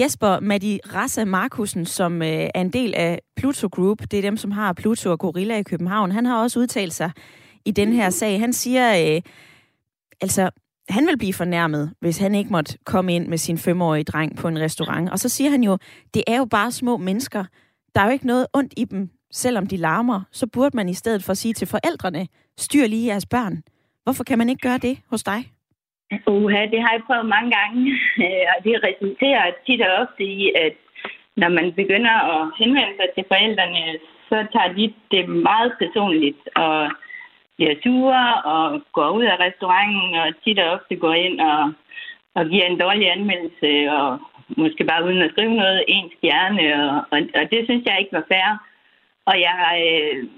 Jesper 0.00 0.40
Madi 0.40 0.80
Rassa 0.94 1.24
Markusen, 1.24 1.86
som 1.86 2.22
øh, 2.22 2.28
er 2.28 2.60
en 2.60 2.70
del 2.70 2.94
af 2.94 3.20
Pluto 3.36 3.68
Group. 3.72 3.98
Det 4.10 4.18
er 4.18 4.22
dem, 4.22 4.36
som 4.36 4.50
har 4.50 4.72
Pluto 4.72 5.10
og 5.10 5.18
Gorilla 5.18 5.58
i 5.58 5.62
København. 5.62 6.12
Han 6.12 6.26
har 6.26 6.42
også 6.42 6.60
udtalt 6.60 6.92
sig 6.92 7.10
i 7.64 7.70
den 7.70 7.92
her 7.92 8.10
sag. 8.10 8.40
Han 8.40 8.52
siger, 8.52 9.14
øh, 9.16 9.22
altså 10.20 10.50
han 10.88 11.06
vil 11.06 11.18
blive 11.18 11.32
fornærmet, 11.32 11.92
hvis 12.00 12.18
han 12.18 12.34
ikke 12.34 12.50
måtte 12.50 12.78
komme 12.84 13.14
ind 13.14 13.28
med 13.28 13.38
sin 13.38 13.58
femårige 13.58 14.04
dreng 14.04 14.36
på 14.36 14.48
en 14.48 14.58
restaurant. 14.58 15.10
Og 15.10 15.18
så 15.18 15.28
siger 15.28 15.50
han 15.50 15.62
jo, 15.62 15.78
det 16.14 16.24
er 16.26 16.36
jo 16.36 16.44
bare 16.44 16.72
små 16.72 16.96
mennesker. 16.96 17.44
Der 17.94 18.00
er 18.00 18.04
jo 18.04 18.12
ikke 18.12 18.26
noget 18.26 18.46
ondt 18.52 18.74
i 18.76 18.84
dem, 18.84 19.10
selvom 19.32 19.66
de 19.66 19.76
larmer. 19.76 20.20
Så 20.32 20.46
burde 20.46 20.76
man 20.76 20.88
i 20.88 20.94
stedet 20.94 21.24
for 21.24 21.34
sige 21.34 21.54
til 21.54 21.66
forældrene, 21.66 22.28
styr 22.58 22.86
lige 22.86 23.06
jeres 23.06 23.26
børn. 23.26 23.62
Hvorfor 24.04 24.24
kan 24.24 24.38
man 24.38 24.48
ikke 24.48 24.66
gøre 24.68 24.84
det 24.86 24.96
hos 25.10 25.22
dig? 25.22 25.40
Uha, 26.26 26.60
det 26.72 26.80
har 26.82 26.92
jeg 26.92 27.02
prøvet 27.06 27.26
mange 27.26 27.50
gange, 27.58 27.80
øh, 28.24 28.44
og 28.52 28.58
det 28.64 28.74
resulterer 28.88 29.44
tit 29.66 29.82
og 29.86 29.92
ofte 30.02 30.24
i, 30.24 30.52
at 30.64 30.76
når 31.36 31.48
man 31.48 31.72
begynder 31.80 32.16
at 32.34 32.40
henvende 32.58 32.94
sig 32.96 33.08
til 33.14 33.24
forældrene, 33.28 33.84
så 34.28 34.36
tager 34.52 34.72
de 34.78 34.94
det 35.10 35.28
meget 35.28 35.72
personligt, 35.82 36.42
og 36.56 36.90
bliver 37.56 37.74
sure 37.82 38.42
og 38.52 38.82
går 38.92 39.10
ud 39.18 39.24
af 39.24 39.36
restauranten 39.40 40.14
og 40.22 40.28
tit 40.44 40.58
og 40.58 40.70
ofte 40.70 40.96
går 40.96 41.14
ind 41.14 41.40
og, 41.40 41.72
og 42.34 42.42
giver 42.50 42.66
en 42.66 42.80
dårlig 42.80 43.06
anmeldelse 43.12 43.70
og 43.98 44.18
måske 44.48 44.84
bare 44.84 45.04
uden 45.04 45.22
at 45.22 45.30
skrive 45.30 45.54
noget, 45.54 45.84
en 45.88 46.10
stjerne, 46.16 46.64
og, 46.90 46.96
og, 47.12 47.18
og 47.38 47.44
det 47.52 47.60
synes 47.64 47.84
jeg 47.86 47.96
ikke 47.98 48.16
var 48.18 48.24
fair. 48.28 48.48
Og 49.26 49.40
jeg, 49.40 49.58
øh, 49.86 50.28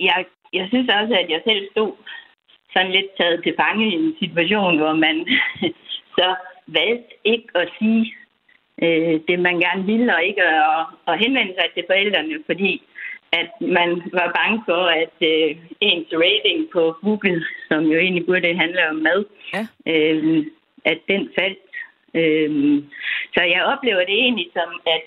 jeg, 0.00 0.24
jeg 0.52 0.64
synes 0.68 0.88
også, 1.00 1.14
at 1.22 1.30
jeg 1.30 1.40
selv 1.44 1.62
stod 1.70 1.92
sådan 2.72 2.92
lidt 2.92 3.10
taget 3.18 3.42
til 3.42 3.54
fange 3.60 3.86
i 3.90 3.94
en 3.94 4.16
situation, 4.18 4.78
hvor 4.78 4.94
man 4.94 5.16
så 6.18 6.34
valgte 6.66 7.14
ikke 7.24 7.48
at 7.54 7.68
sige 7.78 8.14
øh, 8.82 9.20
det, 9.28 9.38
man 9.38 9.60
gerne 9.60 9.84
ville, 9.86 10.14
og 10.14 10.22
ikke 10.24 10.42
at, 10.42 10.86
at 11.08 11.18
henvende 11.18 11.54
sig 11.54 11.68
til 11.74 11.84
forældrene, 11.86 12.38
fordi 12.46 12.82
at 13.32 13.50
man 13.60 14.02
var 14.12 14.32
bange 14.38 14.62
for, 14.68 14.82
at 15.02 15.16
øh, 15.30 15.56
ens 15.80 16.08
rating 16.12 16.60
på 16.72 16.96
Google, 17.02 17.44
som 17.68 17.84
jo 17.84 17.98
egentlig 17.98 18.26
burde 18.26 18.56
handle 18.56 18.88
om 18.88 18.96
mad, 18.96 19.24
ja. 19.54 19.66
øh, 19.92 20.46
at 20.84 20.98
den 21.08 21.30
faldt. 21.38 21.58
Øh, 22.14 22.82
så 23.34 23.42
jeg 23.42 23.64
oplever 23.64 24.04
det 24.04 24.18
egentlig 24.24 24.48
som, 24.52 24.80
at 24.86 25.06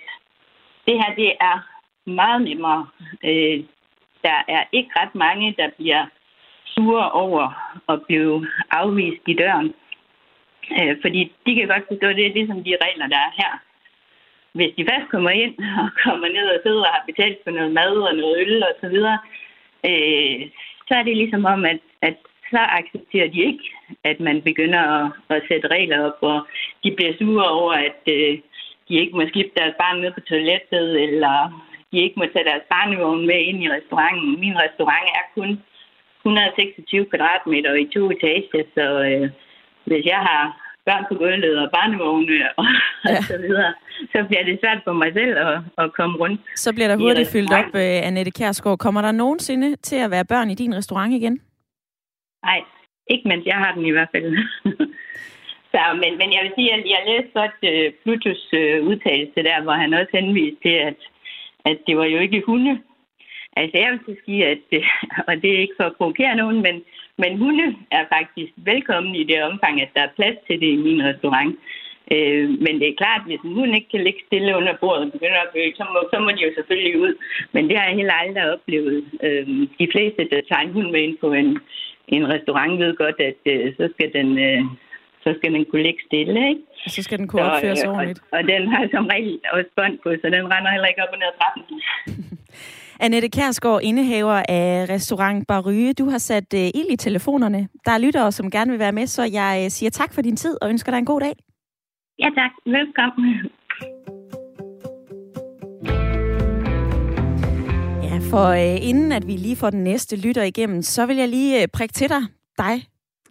det 0.87 0.95
her 1.01 1.15
det 1.15 1.31
er 1.41 1.57
meget 2.09 2.41
nemmere. 2.41 2.87
Øh, 3.23 3.63
der 4.23 4.37
er 4.47 4.63
ikke 4.71 4.89
ret 4.99 5.15
mange, 5.15 5.55
der 5.57 5.69
bliver 5.77 6.05
sure 6.65 7.11
over 7.11 7.45
at 7.89 8.01
blive 8.07 8.47
afvist 8.71 9.23
i 9.27 9.33
døren. 9.33 9.73
Øh, 10.79 10.95
fordi 11.01 11.31
de 11.45 11.55
kan 11.55 11.67
godt 11.67 11.87
forstå, 11.87 12.07
det 12.07 12.25
er 12.25 12.33
ligesom 12.33 12.63
de 12.63 12.77
regler, 12.85 13.07
der 13.07 13.17
er 13.17 13.31
her 13.37 13.53
hvis 14.57 14.71
de 14.77 14.87
først 14.89 15.07
kommer 15.13 15.31
ind 15.43 15.55
og 15.83 15.89
kommer 16.03 16.27
ned 16.37 16.47
og 16.55 16.59
sidder 16.63 16.83
og 16.87 16.93
har 16.95 17.03
betalt 17.09 17.39
for 17.43 17.51
noget 17.51 17.71
mad 17.79 17.93
og 18.09 18.15
noget 18.15 18.35
øl 18.43 18.63
og 18.69 18.73
så 18.81 18.87
videre, 18.95 19.19
øh, 19.89 20.39
så 20.87 20.93
er 20.99 21.03
det 21.03 21.17
ligesom 21.17 21.45
om, 21.45 21.65
at, 21.65 21.81
at 22.01 22.17
så 22.53 22.61
accepterer 22.79 23.27
de 23.33 23.39
ikke, 23.49 23.65
at 24.03 24.19
man 24.19 24.41
begynder 24.41 24.83
at, 24.99 25.05
at 25.35 25.43
sætte 25.49 25.67
regler 25.67 25.99
op, 26.07 26.19
og 26.21 26.47
de 26.83 26.91
bliver 26.95 27.13
sure 27.19 27.47
over, 27.59 27.73
at 27.73 28.01
øh, 28.17 28.33
de 28.87 28.93
ikke 29.01 29.17
må 29.17 29.23
skifte 29.27 29.59
deres 29.59 29.75
barn 29.81 30.01
ned 30.01 30.11
på 30.13 30.21
toilettet, 30.21 31.03
eller 31.05 31.35
de 31.91 31.97
ikke 32.05 32.19
må 32.19 32.25
tage 32.25 32.49
deres 32.51 32.65
barnevogn 32.73 33.27
med 33.27 33.39
ind 33.49 33.63
i 33.63 33.71
restauranten. 33.75 34.39
Min 34.39 34.57
restaurant 34.65 35.07
er 35.19 35.25
kun 35.35 35.51
126 36.25 37.05
kvadratmeter 37.11 37.73
i 37.73 37.85
to 37.95 38.01
etager, 38.15 38.63
så 38.75 38.85
øh, 39.09 39.29
hvis 39.89 40.05
jeg 40.13 40.21
har 40.29 40.43
børn 40.87 41.03
på 41.09 41.15
gulvet 41.21 41.55
og 41.63 41.67
barnevogne 41.77 42.37
og, 42.59 42.65
ja. 43.05 43.17
og 43.17 43.23
så 43.31 43.37
videre, 43.37 43.73
så 44.13 44.19
bliver 44.27 44.43
det 44.43 44.59
svært 44.61 44.81
for 44.83 44.93
mig 45.01 45.09
selv 45.13 45.33
at, 45.47 45.57
at 45.81 45.93
komme 45.99 46.15
rundt. 46.17 46.41
Så 46.55 46.73
bliver 46.75 46.87
der 46.87 46.97
hurtigt 47.03 47.29
fyldt 47.35 47.53
op, 47.59 47.71
uh, 47.73 48.07
Annette 48.07 48.31
Kjærsgaard. 48.37 48.77
Kommer 48.77 49.01
der 49.01 49.11
nogensinde 49.11 49.75
til 49.75 49.99
at 50.05 50.11
være 50.11 50.25
børn 50.25 50.49
i 50.49 50.55
din 50.61 50.75
restaurant 50.75 51.13
igen? 51.13 51.35
Nej, 52.43 52.59
ikke 53.13 53.27
mens 53.27 53.45
jeg 53.45 53.57
har 53.63 53.71
den 53.75 53.85
i 53.85 53.91
hvert 53.95 54.11
fald. 54.15 54.27
så, 55.73 55.81
men, 56.01 56.11
men 56.21 56.29
jeg 56.35 56.41
vil 56.43 56.53
sige, 56.57 56.73
at 56.73 56.83
jeg 56.93 57.01
læste 57.09 57.31
godt 57.39 57.57
uh, 57.71 57.87
Plutus 58.03 58.41
uh, 58.59 58.87
udtalelse 58.89 59.39
der, 59.49 59.63
hvor 59.63 59.75
han 59.81 59.93
også 59.93 60.13
henviste 60.13 60.59
til, 60.65 60.75
at, 60.89 60.99
at 61.69 61.77
det 61.87 61.97
var 61.97 62.05
jo 62.13 62.19
ikke 62.19 62.43
hunde. 62.47 62.73
Altså 63.55 63.77
jeg 63.77 63.91
vil 63.91 64.17
sige, 64.25 64.45
at, 64.45 64.59
og 65.27 65.33
det 65.41 65.49
er 65.53 65.59
ikke 65.59 65.79
for 65.79 65.83
at 65.83 65.97
provokere 65.97 66.35
nogen, 66.35 66.61
men 66.61 66.75
men 67.17 67.37
hunde 67.37 67.67
er 67.91 68.03
faktisk 68.15 68.53
velkommen 68.55 69.15
i 69.15 69.23
det 69.23 69.43
omfang, 69.43 69.81
at 69.81 69.91
der 69.95 70.01
er 70.01 70.15
plads 70.15 70.37
til 70.47 70.59
det 70.61 70.69
i 70.73 70.83
min 70.87 71.03
restaurant. 71.03 71.55
Øh, 72.11 72.49
men 72.65 72.73
det 72.79 72.87
er 72.87 73.01
klart, 73.01 73.21
at 73.21 73.27
hvis 73.27 73.43
en 73.45 73.57
hund 73.59 73.75
ikke 73.75 73.91
kan 73.91 74.03
ligge 74.03 74.21
stille 74.27 74.57
under 74.57 74.73
bordet 74.81 75.05
og 75.05 75.11
begynde 75.11 75.43
at 75.45 75.53
bøge, 75.53 75.73
så 75.79 75.83
må, 75.93 75.99
så 76.13 76.19
må 76.19 76.29
de 76.31 76.45
jo 76.47 76.51
selvfølgelig 76.57 76.99
ud. 77.05 77.13
Men 77.53 77.69
det 77.69 77.77
har 77.77 77.85
jeg 77.87 77.95
heller 77.95 78.13
aldrig 78.13 78.53
oplevet. 78.53 79.05
Øh, 79.23 79.47
de 79.81 79.87
fleste, 79.93 80.21
der 80.31 80.41
tager 80.49 80.63
en 80.65 80.75
hund 80.77 80.89
med 80.91 81.01
ind 81.01 81.17
på 81.17 81.33
en, 81.33 81.49
en 82.07 82.29
restaurant, 82.33 82.79
ved 82.79 82.95
godt, 82.95 83.19
at 83.29 83.41
øh, 83.45 83.73
så 83.77 83.89
skal 83.93 84.13
den... 84.13 84.39
Øh, 84.47 84.63
så 85.25 85.33
skal 85.37 85.53
den 85.53 85.65
kunne 85.65 85.83
ligge 85.83 86.03
stille, 86.07 86.49
ikke? 86.49 86.61
Og 86.85 86.91
så 86.91 87.03
skal 87.03 87.17
den 87.19 87.27
kunne 87.27 87.41
opføre 87.41 87.75
sig 87.75 87.89
ordentligt. 87.89 88.19
Og, 88.31 88.37
og 88.37 88.43
den 88.43 88.67
har 88.67 88.87
som 88.91 89.05
regel 89.05 89.39
også 89.53 89.69
bånd 89.75 89.97
på, 90.03 90.09
så 90.21 90.27
den 90.35 90.53
render 90.53 90.71
heller 90.71 90.87
ikke 90.87 91.03
op 91.03 91.13
og 91.13 91.17
ned 91.19 91.27
ad 91.27 91.37
trappen. 91.39 91.63
Annette 92.99 93.29
Kærsgaard, 93.29 93.79
indehaver 93.83 94.43
af 94.49 94.89
restaurant 94.89 95.47
Barryge. 95.47 95.93
Du 95.93 96.09
har 96.09 96.17
sat 96.17 96.53
uh, 96.53 96.59
ild 96.59 96.91
i 96.91 96.95
telefonerne. 96.95 97.67
Der 97.85 97.91
er 97.91 97.97
lyttere, 97.97 98.31
som 98.31 98.51
gerne 98.51 98.71
vil 98.71 98.79
være 98.79 98.91
med, 98.91 99.07
så 99.07 99.23
jeg 99.23 99.61
uh, 99.65 99.71
siger 99.71 99.89
tak 99.89 100.13
for 100.13 100.21
din 100.21 100.35
tid 100.35 100.57
og 100.61 100.69
ønsker 100.69 100.91
dig 100.91 100.97
en 100.99 101.05
god 101.05 101.21
dag. 101.21 101.33
Ja, 102.19 102.29
tak. 102.35 102.51
Velkommen. 102.65 103.35
Ja, 108.03 108.19
for 108.31 108.51
uh, 108.51 108.89
inden 108.89 109.11
at 109.11 109.27
vi 109.27 109.31
lige 109.31 109.55
får 109.55 109.69
den 109.69 109.83
næste 109.83 110.15
lytter 110.15 110.43
igennem, 110.43 110.81
så 110.81 111.05
vil 111.05 111.17
jeg 111.17 111.29
lige 111.29 111.57
uh, 111.57 111.65
prikke 111.73 111.93
til 111.93 112.09
dig, 112.09 112.21
dig, 112.57 112.83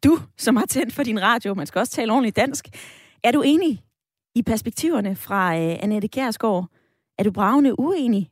du, 0.04 0.18
som 0.38 0.56
har 0.56 0.66
tændt 0.66 0.94
for 0.94 1.02
din 1.02 1.22
radio. 1.22 1.54
Man 1.54 1.66
skal 1.66 1.78
også 1.78 1.92
tale 1.92 2.12
ordentligt 2.12 2.36
dansk. 2.36 2.64
Er 3.24 3.30
du 3.30 3.42
enig 3.42 3.82
i 4.34 4.42
perspektiverne 4.42 5.16
fra 5.16 5.48
uh, 5.48 5.82
Annette 5.82 6.08
Kjærsgaard? 6.08 6.66
Er 7.18 7.22
du 7.22 7.32
bravende 7.32 7.80
uenig? 7.80 8.30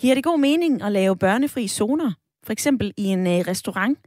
Giver 0.00 0.14
det 0.14 0.24
god 0.24 0.38
mening 0.38 0.82
at 0.82 0.92
lave 0.92 1.16
børnefri 1.16 1.68
zoner, 1.68 2.12
for 2.42 2.52
eksempel 2.52 2.94
i 2.96 3.04
en 3.04 3.26
øh, 3.26 3.32
restaurant? 3.32 3.98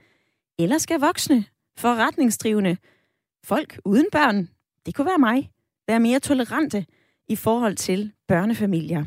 Eller 0.60 0.78
skal 0.78 1.00
voksne, 1.00 1.46
forretningsdrivende, 1.78 2.78
folk 3.44 3.80
uden 3.86 4.06
børn, 4.12 4.50
det 4.86 4.96
kunne 4.96 5.08
være 5.08 5.18
mig, 5.18 5.52
være 5.88 6.00
mere 6.00 6.20
tolerante 6.20 6.86
i 7.28 7.36
forhold 7.36 7.76
til 7.76 8.12
børnefamilier? 8.28 9.06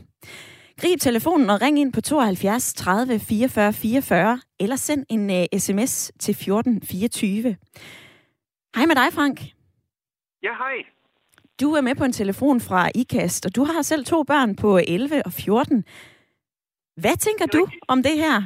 Grib 0.81 1.01
telefonen 1.01 1.51
og 1.51 1.63
ring 1.63 1.79
ind 1.79 1.93
på 1.93 2.01
72 2.01 2.75
30 2.75 3.19
44 3.19 3.73
44, 3.73 4.41
eller 4.61 4.77
send 4.77 5.07
en 5.09 5.31
uh, 5.31 5.59
sms 5.59 6.13
til 6.21 6.35
14 6.35 6.83
24. 6.83 7.57
Hej 8.77 8.87
med 8.87 8.95
dig, 8.95 9.13
Frank. 9.13 9.41
Ja, 10.43 10.55
hej. 10.59 10.75
Du 11.61 11.73
er 11.73 11.81
med 11.81 11.95
på 11.95 12.05
en 12.05 12.13
telefon 12.13 12.61
fra 12.61 12.91
IKAST, 12.95 13.47
og 13.47 13.57
du 13.57 13.65
har 13.65 13.83
selv 13.83 14.05
to 14.05 14.23
børn 14.23 14.57
på 14.57 14.79
11 14.79 15.23
og 15.27 15.33
14. 15.33 15.85
Hvad 17.05 17.17
tænker 17.27 17.47
du 17.57 17.63
om 17.93 17.99
det 18.03 18.17
her? 18.25 18.37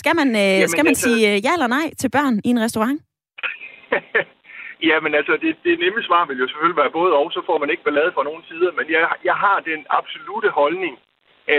Skal 0.00 0.14
man, 0.20 0.28
øh, 0.28 0.42
Jamen, 0.42 0.68
skal 0.68 0.84
man 0.84 0.96
altså... 0.96 1.08
sige 1.08 1.22
øh, 1.30 1.44
ja 1.44 1.52
eller 1.56 1.70
nej 1.76 1.86
til 2.00 2.10
børn 2.16 2.34
i 2.44 2.48
en 2.54 2.60
restaurant? 2.66 3.00
Jamen 4.90 5.12
altså, 5.20 5.34
det, 5.42 5.50
det 5.64 5.78
nemme 5.84 6.02
svar 6.08 6.22
vil 6.26 6.38
jo 6.42 6.48
selvfølgelig 6.48 6.82
være 6.82 6.96
både 6.98 7.12
og, 7.20 7.32
så 7.32 7.40
får 7.48 7.58
man 7.58 7.70
ikke 7.70 7.84
ballade 7.84 8.12
fra 8.14 8.24
nogen 8.28 8.44
sider, 8.48 8.72
men 8.78 8.86
jeg, 8.94 9.02
jeg 9.24 9.36
har 9.44 9.58
den 9.70 9.80
absolute 9.98 10.50
holdning, 10.60 10.94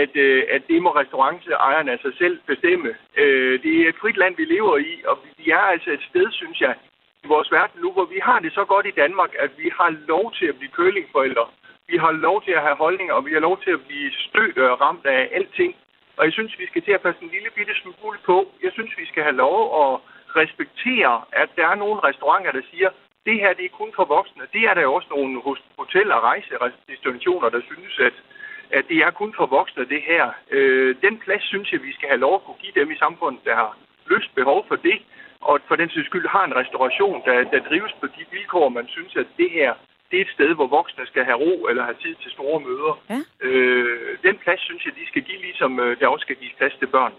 at, 0.02 0.12
øh, 0.26 0.42
at 0.50 0.62
det 0.70 0.82
må 0.82 0.90
restaurantejerne 0.90 1.92
af 1.92 1.98
sig 2.02 2.14
selv 2.18 2.36
bestemme. 2.46 2.90
Øh, 3.22 3.62
det 3.62 3.72
er 3.76 3.88
et 3.88 4.00
frit 4.00 4.18
land, 4.22 4.34
vi 4.36 4.44
lever 4.44 4.76
i, 4.90 4.92
og 5.10 5.16
vi 5.38 5.50
er 5.50 5.64
altså 5.74 5.90
et 5.90 6.04
sted, 6.10 6.26
synes 6.30 6.60
jeg, 6.60 6.74
i 7.24 7.26
vores 7.26 7.52
verden 7.52 7.80
nu, 7.80 7.92
hvor 7.92 8.04
vi 8.14 8.20
har 8.22 8.38
det 8.38 8.52
så 8.52 8.64
godt 8.64 8.86
i 8.86 8.98
Danmark, 9.02 9.32
at 9.44 9.50
vi 9.58 9.68
har 9.78 9.90
lov 10.12 10.32
til 10.38 10.46
at 10.46 10.56
blive 10.58 10.76
kølingforældre. 10.78 11.46
Vi 11.88 11.96
har 11.96 12.12
lov 12.12 12.42
til 12.42 12.52
at 12.58 12.62
have 12.66 12.76
holdninger, 12.84 13.14
og 13.14 13.26
vi 13.26 13.32
har 13.32 13.40
lov 13.40 13.56
til 13.64 13.70
at 13.70 13.84
blive 13.86 14.10
stødt 14.26 14.58
og 14.58 14.80
ramt 14.80 15.06
af 15.06 15.28
alting. 15.32 15.74
Og 16.18 16.24
jeg 16.24 16.32
synes, 16.32 16.58
vi 16.58 16.66
skal 16.66 16.82
til 16.82 16.92
at 16.92 17.04
passe 17.06 17.22
en 17.22 17.34
lille 17.36 17.50
bitte 17.56 17.74
smule 17.74 18.18
på. 18.26 18.36
Jeg 18.62 18.72
synes, 18.72 18.92
vi 18.98 19.06
skal 19.06 19.22
have 19.22 19.36
lov 19.46 19.58
at 19.82 19.92
respektere, 20.40 21.14
at 21.32 21.48
der 21.56 21.66
er 21.68 21.74
nogle 21.74 22.00
restauranter, 22.08 22.52
der 22.52 22.62
siger, 22.70 22.90
det 23.26 23.36
her 23.42 23.52
det 23.52 23.64
er 23.64 23.78
kun 23.80 23.92
for 23.96 24.04
voksne. 24.04 24.42
Det 24.52 24.62
er 24.68 24.74
der 24.74 24.82
jo 24.82 24.94
også 24.94 25.08
nogle 25.10 25.42
hotel- 25.78 26.12
og 26.12 26.22
rejsedestinationer, 26.22 27.48
der 27.48 27.60
synes, 27.70 27.98
at, 28.08 28.16
at 28.70 28.84
det 28.88 28.98
er 29.06 29.10
kun 29.10 29.34
for 29.38 29.46
voksne, 29.46 29.84
det 29.94 30.02
her. 30.02 30.24
Øh, 30.50 30.96
den 31.06 31.18
plads 31.18 31.44
synes 31.52 31.72
jeg, 31.72 31.82
vi 31.82 31.92
skal 31.92 32.08
have 32.08 32.24
lov 32.26 32.34
at 32.34 32.44
kunne 32.44 32.62
give 32.64 32.78
dem 32.80 32.90
i 32.90 32.98
samfundet, 33.04 33.44
der 33.44 33.54
har 33.54 33.76
lyst 34.10 34.34
behov 34.34 34.64
for 34.68 34.76
det, 34.76 34.98
og 35.40 35.60
for 35.68 35.76
den 35.76 35.90
skyld 35.90 36.28
har 36.28 36.44
en 36.44 36.56
restauration, 36.56 37.22
der, 37.24 37.44
der 37.52 37.68
drives 37.68 37.92
på 38.00 38.06
de 38.06 38.24
vilkår, 38.30 38.68
man 38.68 38.88
synes, 38.88 39.16
at 39.16 39.26
det 39.36 39.50
her 39.50 39.74
det 40.10 40.16
er 40.18 40.24
et 40.24 40.34
sted, 40.36 40.50
hvor 40.54 40.66
voksne 40.78 41.06
skal 41.06 41.24
have 41.24 41.38
ro 41.44 41.54
eller 41.70 41.82
have 41.88 41.98
tid 42.04 42.14
til 42.22 42.30
store 42.36 42.60
møder. 42.68 42.92
Ja. 43.12 43.20
Øh, 43.46 44.18
den 44.26 44.36
plads, 44.44 44.60
synes 44.60 44.82
jeg, 44.86 44.92
de 45.00 45.06
skal 45.10 45.22
give, 45.22 45.40
ligesom 45.48 45.80
øh, 45.80 46.00
der 46.00 46.06
også 46.06 46.24
skal 46.26 46.36
give 46.36 46.50
plads 46.58 46.74
til 46.80 46.86
børn. 46.86 47.12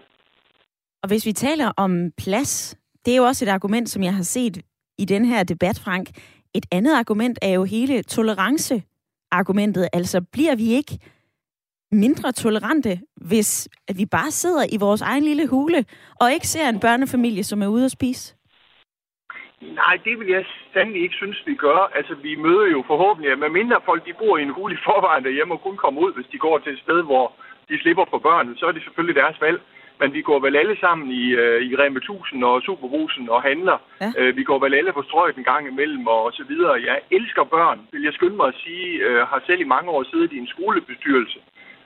Og 1.03 1.07
hvis 1.09 1.25
vi 1.25 1.33
taler 1.33 1.71
om 1.77 2.11
plads, 2.17 2.77
det 3.05 3.11
er 3.13 3.17
jo 3.17 3.23
også 3.23 3.45
et 3.45 3.49
argument, 3.49 3.89
som 3.89 4.03
jeg 4.03 4.13
har 4.13 4.23
set 4.23 4.61
i 4.97 5.05
den 5.05 5.25
her 5.25 5.43
debat, 5.43 5.79
Frank. 5.85 6.09
Et 6.53 6.65
andet 6.71 6.93
argument 6.95 7.39
er 7.41 7.49
jo 7.49 7.63
hele 7.63 8.03
tolerance-argumentet. 8.03 9.89
Altså, 9.93 10.21
bliver 10.21 10.55
vi 10.55 10.73
ikke 10.73 10.99
mindre 11.91 12.31
tolerante, 12.31 12.99
hvis 13.15 13.67
vi 13.95 14.05
bare 14.05 14.31
sidder 14.31 14.65
i 14.71 14.77
vores 14.77 15.01
egen 15.01 15.23
lille 15.23 15.47
hule 15.47 15.85
og 16.21 16.33
ikke 16.33 16.47
ser 16.47 16.69
en 16.69 16.79
børnefamilie, 16.79 17.43
som 17.43 17.61
er 17.61 17.67
ude 17.67 17.85
at 17.85 17.91
spise? 17.91 18.35
Nej, 19.61 19.97
det 20.05 20.19
vil 20.19 20.27
jeg 20.27 20.45
sandelig 20.73 21.01
ikke 21.01 21.15
synes, 21.15 21.43
vi 21.45 21.55
gør. 21.55 21.91
Altså, 21.95 22.13
vi 22.15 22.35
møder 22.35 22.67
jo 22.67 22.83
forhåbentlig, 22.87 23.31
at 23.31 23.39
med 23.39 23.49
mindre 23.49 23.79
folk 23.85 24.05
de 24.05 24.13
bor 24.13 24.37
i 24.37 24.41
en 24.43 24.49
hul 24.57 24.71
i 24.73 24.83
forvejen 24.83 25.23
derhjemme 25.23 25.53
og 25.53 25.61
kun 25.61 25.77
kommer 25.77 26.01
ud, 26.01 26.13
hvis 26.13 26.31
de 26.31 26.37
går 26.37 26.57
til 26.57 26.73
et 26.73 26.79
sted, 26.79 27.03
hvor 27.03 27.33
de 27.69 27.79
slipper 27.79 28.05
på 28.05 28.17
børnene, 28.19 28.57
så 28.57 28.65
er 28.65 28.71
det 28.71 28.83
selvfølgelig 28.83 29.15
deres 29.15 29.41
valg. 29.41 29.61
Men 29.99 30.13
vi 30.13 30.21
går 30.21 30.39
vel 30.39 30.55
alle 30.55 30.77
sammen 30.79 31.11
i, 31.11 31.25
øh, 31.41 31.61
i 31.61 31.75
Rema 31.75 31.99
1000 31.99 32.43
og 32.43 32.61
Superbrusen 32.61 33.29
og 33.29 33.41
handler. 33.41 33.77
Ja. 34.01 34.11
Øh, 34.17 34.37
vi 34.37 34.43
går 34.43 34.59
vel 34.59 34.73
alle 34.73 34.93
på 34.93 35.01
strøget 35.01 35.37
en 35.37 35.43
gang 35.43 35.67
imellem 35.67 36.07
og 36.07 36.33
så 36.33 36.43
videre. 36.43 36.83
Jeg 36.89 36.99
elsker 37.11 37.43
børn, 37.43 37.79
vil 37.91 38.03
jeg 38.03 38.13
skynde 38.13 38.35
mig 38.35 38.47
at 38.47 38.59
sige. 38.63 38.89
Øh, 39.05 39.27
har 39.27 39.43
selv 39.45 39.61
i 39.61 39.73
mange 39.75 39.89
år 39.91 40.03
siddet 40.03 40.31
i 40.33 40.37
en 40.37 40.47
skolebestyrelse 40.47 41.39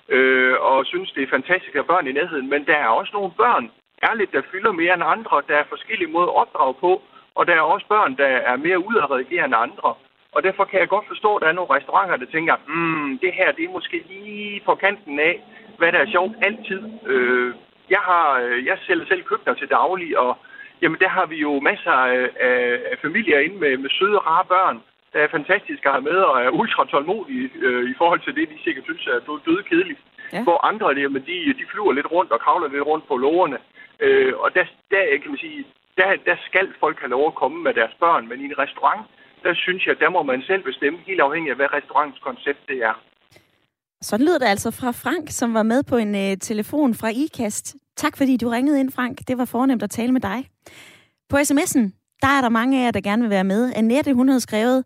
øh, 0.10 0.56
og 0.60 0.86
synes, 0.86 1.12
det 1.12 1.24
er 1.24 1.36
fantastisk 1.38 1.76
at 1.76 1.82
have 1.82 1.92
børn 1.94 2.08
i 2.08 2.12
nærheden. 2.12 2.50
Men 2.50 2.66
der 2.66 2.76
er 2.76 2.88
også 2.88 3.12
nogle 3.14 3.32
børn, 3.38 3.72
ærligt, 4.10 4.34
der 4.34 4.50
fylder 4.52 4.72
mere 4.72 4.94
end 4.94 5.04
andre. 5.16 5.42
Der 5.48 5.56
er 5.58 5.72
forskellige 5.74 6.12
måder 6.12 6.28
at 6.28 6.40
opdrage 6.42 6.74
på. 6.74 7.02
Og 7.36 7.48
der 7.48 7.56
er 7.56 7.62
også 7.62 7.88
børn, 7.88 8.18
der 8.18 8.26
er 8.26 8.56
mere 8.56 8.86
udadreagerende 8.88 9.46
end 9.46 9.64
andre. 9.68 9.94
Og 10.36 10.44
derfor 10.44 10.64
kan 10.66 10.80
jeg 10.80 10.90
godt 10.90 11.08
forstå, 11.08 11.36
at 11.36 11.42
der 11.42 11.48
er 11.48 11.58
nogle 11.60 11.76
restauranter, 11.76 12.16
der 12.18 12.26
tænker, 12.26 12.56
hmm, 12.68 13.20
det 13.20 13.34
her 13.34 13.52
det 13.52 13.64
er 13.66 13.78
måske 13.78 14.04
lige 14.10 14.62
på 14.66 14.76
kanten 14.76 15.20
af, 15.20 15.36
hvad 15.78 15.92
der 15.92 16.00
er 16.00 16.12
sjovt 16.12 16.36
altid. 16.42 16.82
Øh, 17.06 17.54
jeg 17.90 18.02
har 18.10 18.40
øh, 18.44 18.66
jeg 18.66 18.78
sælger 18.88 19.06
selv 19.06 19.24
køkkener 19.24 19.54
til 19.56 19.70
daglig, 19.70 20.20
og 20.20 20.38
jamen, 20.82 21.00
der 21.00 21.10
har 21.10 21.26
vi 21.26 21.36
jo 21.36 21.60
masser 21.60 21.92
af, 21.92 22.30
af, 22.40 22.98
familier 23.02 23.40
inde 23.40 23.58
med, 23.58 23.78
med 23.78 23.90
søde, 23.90 24.18
rare 24.18 24.46
børn, 24.46 24.82
der 25.14 25.20
er 25.20 25.28
fantastiske 25.28 25.88
at 25.88 25.94
have 25.94 26.10
med 26.12 26.20
og 26.30 26.44
er 26.44 26.50
ultra 26.50 26.86
tålmodige 26.86 27.50
øh, 27.56 27.90
i 27.92 27.94
forhold 27.98 28.22
til 28.24 28.36
det, 28.36 28.50
de 28.50 28.64
sikkert 28.64 28.86
synes 28.86 29.08
er 29.08 29.40
døde 29.46 29.64
kedeligt. 29.64 30.00
Ja. 30.34 30.44
Hvor 30.44 30.66
andre 30.66 30.88
jamen, 30.88 31.24
de, 31.30 31.54
de 31.60 31.66
flyver 31.72 31.94
lidt 31.94 32.12
rundt 32.12 32.32
og 32.32 32.40
kravler 32.40 32.68
lidt 32.68 32.86
rundt 32.86 33.08
på 33.08 33.16
lårene. 33.18 33.58
Øh, 34.00 34.34
og 34.38 34.56
der, 34.56 34.66
der, 34.92 35.02
kan 35.22 35.32
man 35.32 35.38
sige, 35.38 35.66
der, 35.98 36.08
der 36.30 36.36
skal 36.48 36.68
folk 36.80 36.98
have 37.00 37.10
lov 37.10 37.28
at 37.28 37.36
komme 37.42 37.58
med 37.64 37.74
deres 37.74 37.96
børn, 38.00 38.28
men 38.30 38.42
i 38.42 38.46
en 38.46 38.60
restaurant, 38.64 39.04
der 39.44 39.54
synes 39.56 39.86
jeg, 39.88 39.96
der 40.00 40.10
må 40.10 40.24
man 40.24 40.42
selv 40.50 40.64
bestemme, 40.64 41.00
helt 41.08 41.22
afhængig 41.22 41.50
af, 41.52 41.56
hvad 41.56 41.74
restaurantens 41.74 42.22
koncept 42.28 42.62
det 42.68 42.78
er. 42.90 42.96
Sådan 44.02 44.26
lyder 44.26 44.40
det 44.40 44.46
altså 44.46 44.72
fra 44.72 44.92
Frank, 44.92 45.26
som 45.30 45.54
var 45.54 45.64
med 45.64 45.84
på 45.84 45.98
en 45.98 46.16
øh, 46.16 46.38
telefon 46.38 46.94
fra 46.96 47.10
IKAST. 47.10 47.76
Tak 47.96 48.18
fordi 48.18 48.38
du 48.38 48.50
ringede 48.50 48.80
ind, 48.80 48.92
Frank. 48.92 49.18
Det 49.28 49.38
var 49.38 49.46
fornemt 49.46 49.84
at 49.84 49.90
tale 49.90 50.12
med 50.12 50.22
dig. 50.22 50.50
På 51.30 51.38
sms'en, 51.38 51.84
der 52.22 52.28
er 52.38 52.42
der 52.42 52.50
mange 52.50 52.80
af 52.80 52.86
jer, 52.86 52.92
der 52.92 53.02
gerne 53.02 53.22
vil 53.22 53.30
være 53.30 53.44
med. 53.44 53.74
Annette, 53.76 54.14
hun 54.14 54.28
havde 54.28 54.40
skrevet, 54.42 54.84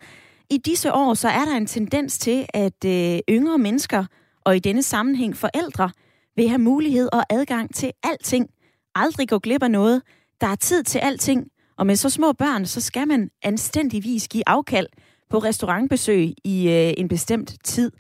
i 0.49 0.57
disse 0.57 0.93
år, 0.93 1.13
så 1.13 1.27
er 1.27 1.45
der 1.45 1.57
en 1.57 1.65
tendens 1.65 2.17
til, 2.17 2.45
at 2.53 2.85
øh, 2.85 3.19
yngre 3.29 3.57
mennesker, 3.57 4.05
og 4.45 4.55
i 4.55 4.59
denne 4.59 4.83
sammenhæng 4.83 5.37
forældre, 5.37 5.89
vil 6.35 6.49
have 6.49 6.59
mulighed 6.59 7.09
og 7.13 7.23
adgang 7.29 7.75
til 7.75 7.91
alting. 8.03 8.49
Aldrig 8.95 9.29
gå 9.29 9.39
glip 9.39 9.63
af 9.63 9.71
noget. 9.71 10.01
Der 10.41 10.47
er 10.47 10.55
tid 10.55 10.83
til 10.83 10.99
alting. 10.99 11.47
Og 11.77 11.87
med 11.87 11.95
så 11.95 12.09
små 12.09 12.33
børn, 12.33 12.65
så 12.65 12.81
skal 12.81 13.07
man 13.07 13.29
anstændigvis 13.43 14.27
give 14.27 14.43
afkald 14.47 14.87
på 15.29 15.37
restaurantbesøg 15.37 16.33
i 16.43 16.69
øh, 16.69 16.93
en 16.97 17.07
bestemt 17.07 17.55
tid. 17.63 17.91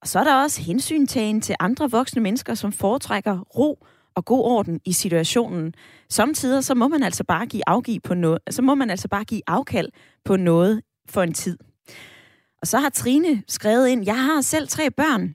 Og 0.00 0.08
så 0.08 0.18
er 0.18 0.24
der 0.24 0.42
også 0.42 0.62
hensyntagen 0.62 1.40
til 1.40 1.54
andre 1.60 1.90
voksne 1.90 2.22
mennesker, 2.22 2.54
som 2.54 2.72
foretrækker 2.72 3.40
ro 3.40 3.86
og 4.14 4.24
god 4.24 4.44
orden 4.44 4.80
i 4.84 4.92
situationen. 4.92 5.74
Samtidig 6.10 6.64
så 6.64 6.74
må 6.74 6.88
man 6.88 7.02
altså 7.02 7.24
bare 7.24 7.46
give 7.46 7.62
afgive 7.66 8.00
på 8.00 8.14
noget, 8.14 8.38
så 8.50 8.62
må 8.62 8.74
man 8.74 8.90
altså 8.90 9.08
bare 9.08 9.24
give 9.24 9.42
afkald 9.46 9.88
på 10.24 10.36
noget 10.36 10.82
for 11.08 11.22
en 11.22 11.34
tid. 11.34 11.58
Og 12.60 12.66
så 12.66 12.78
har 12.78 12.88
Trine 12.88 13.42
skrevet 13.48 13.88
ind, 13.88 14.04
jeg 14.04 14.24
har 14.24 14.40
selv 14.40 14.68
tre 14.68 14.90
børn, 14.90 15.34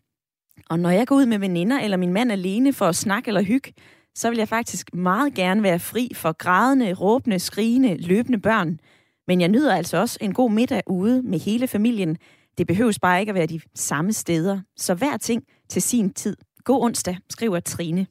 og 0.69 0.79
når 0.79 0.89
jeg 0.89 1.07
går 1.07 1.15
ud 1.15 1.25
med 1.25 1.39
veninder 1.39 1.79
eller 1.79 1.97
min 1.97 2.13
mand 2.13 2.31
alene 2.31 2.73
for 2.73 2.85
at 2.85 2.95
snakke 2.95 3.27
eller 3.27 3.41
hygge, 3.41 3.73
så 4.19 4.29
vil 4.29 4.37
jeg 4.37 4.47
faktisk 4.47 4.95
meget 4.95 5.33
gerne 5.33 5.63
være 5.63 5.79
fri 5.79 6.11
for 6.15 6.31
grædende, 6.31 6.93
råbende, 6.93 7.39
skrigende, 7.39 7.97
løbende 7.97 8.39
børn. 8.39 8.79
Men 9.27 9.41
jeg 9.41 9.47
nyder 9.47 9.75
altså 9.75 9.97
også 9.97 10.17
en 10.21 10.33
god 10.33 10.51
middag 10.51 10.81
ude 10.87 11.21
med 11.21 11.39
hele 11.39 11.67
familien. 11.67 12.17
Det 12.57 12.67
behøves 12.67 12.99
bare 12.99 13.19
ikke 13.19 13.29
at 13.29 13.35
være 13.35 13.45
de 13.45 13.61
samme 13.75 14.13
steder. 14.13 14.59
Så 14.77 14.93
hver 14.93 15.17
ting 15.17 15.43
til 15.69 15.81
sin 15.81 16.13
tid. 16.13 16.37
God 16.63 16.83
onsdag, 16.83 17.17
skriver 17.29 17.59
Trine. 17.59 18.07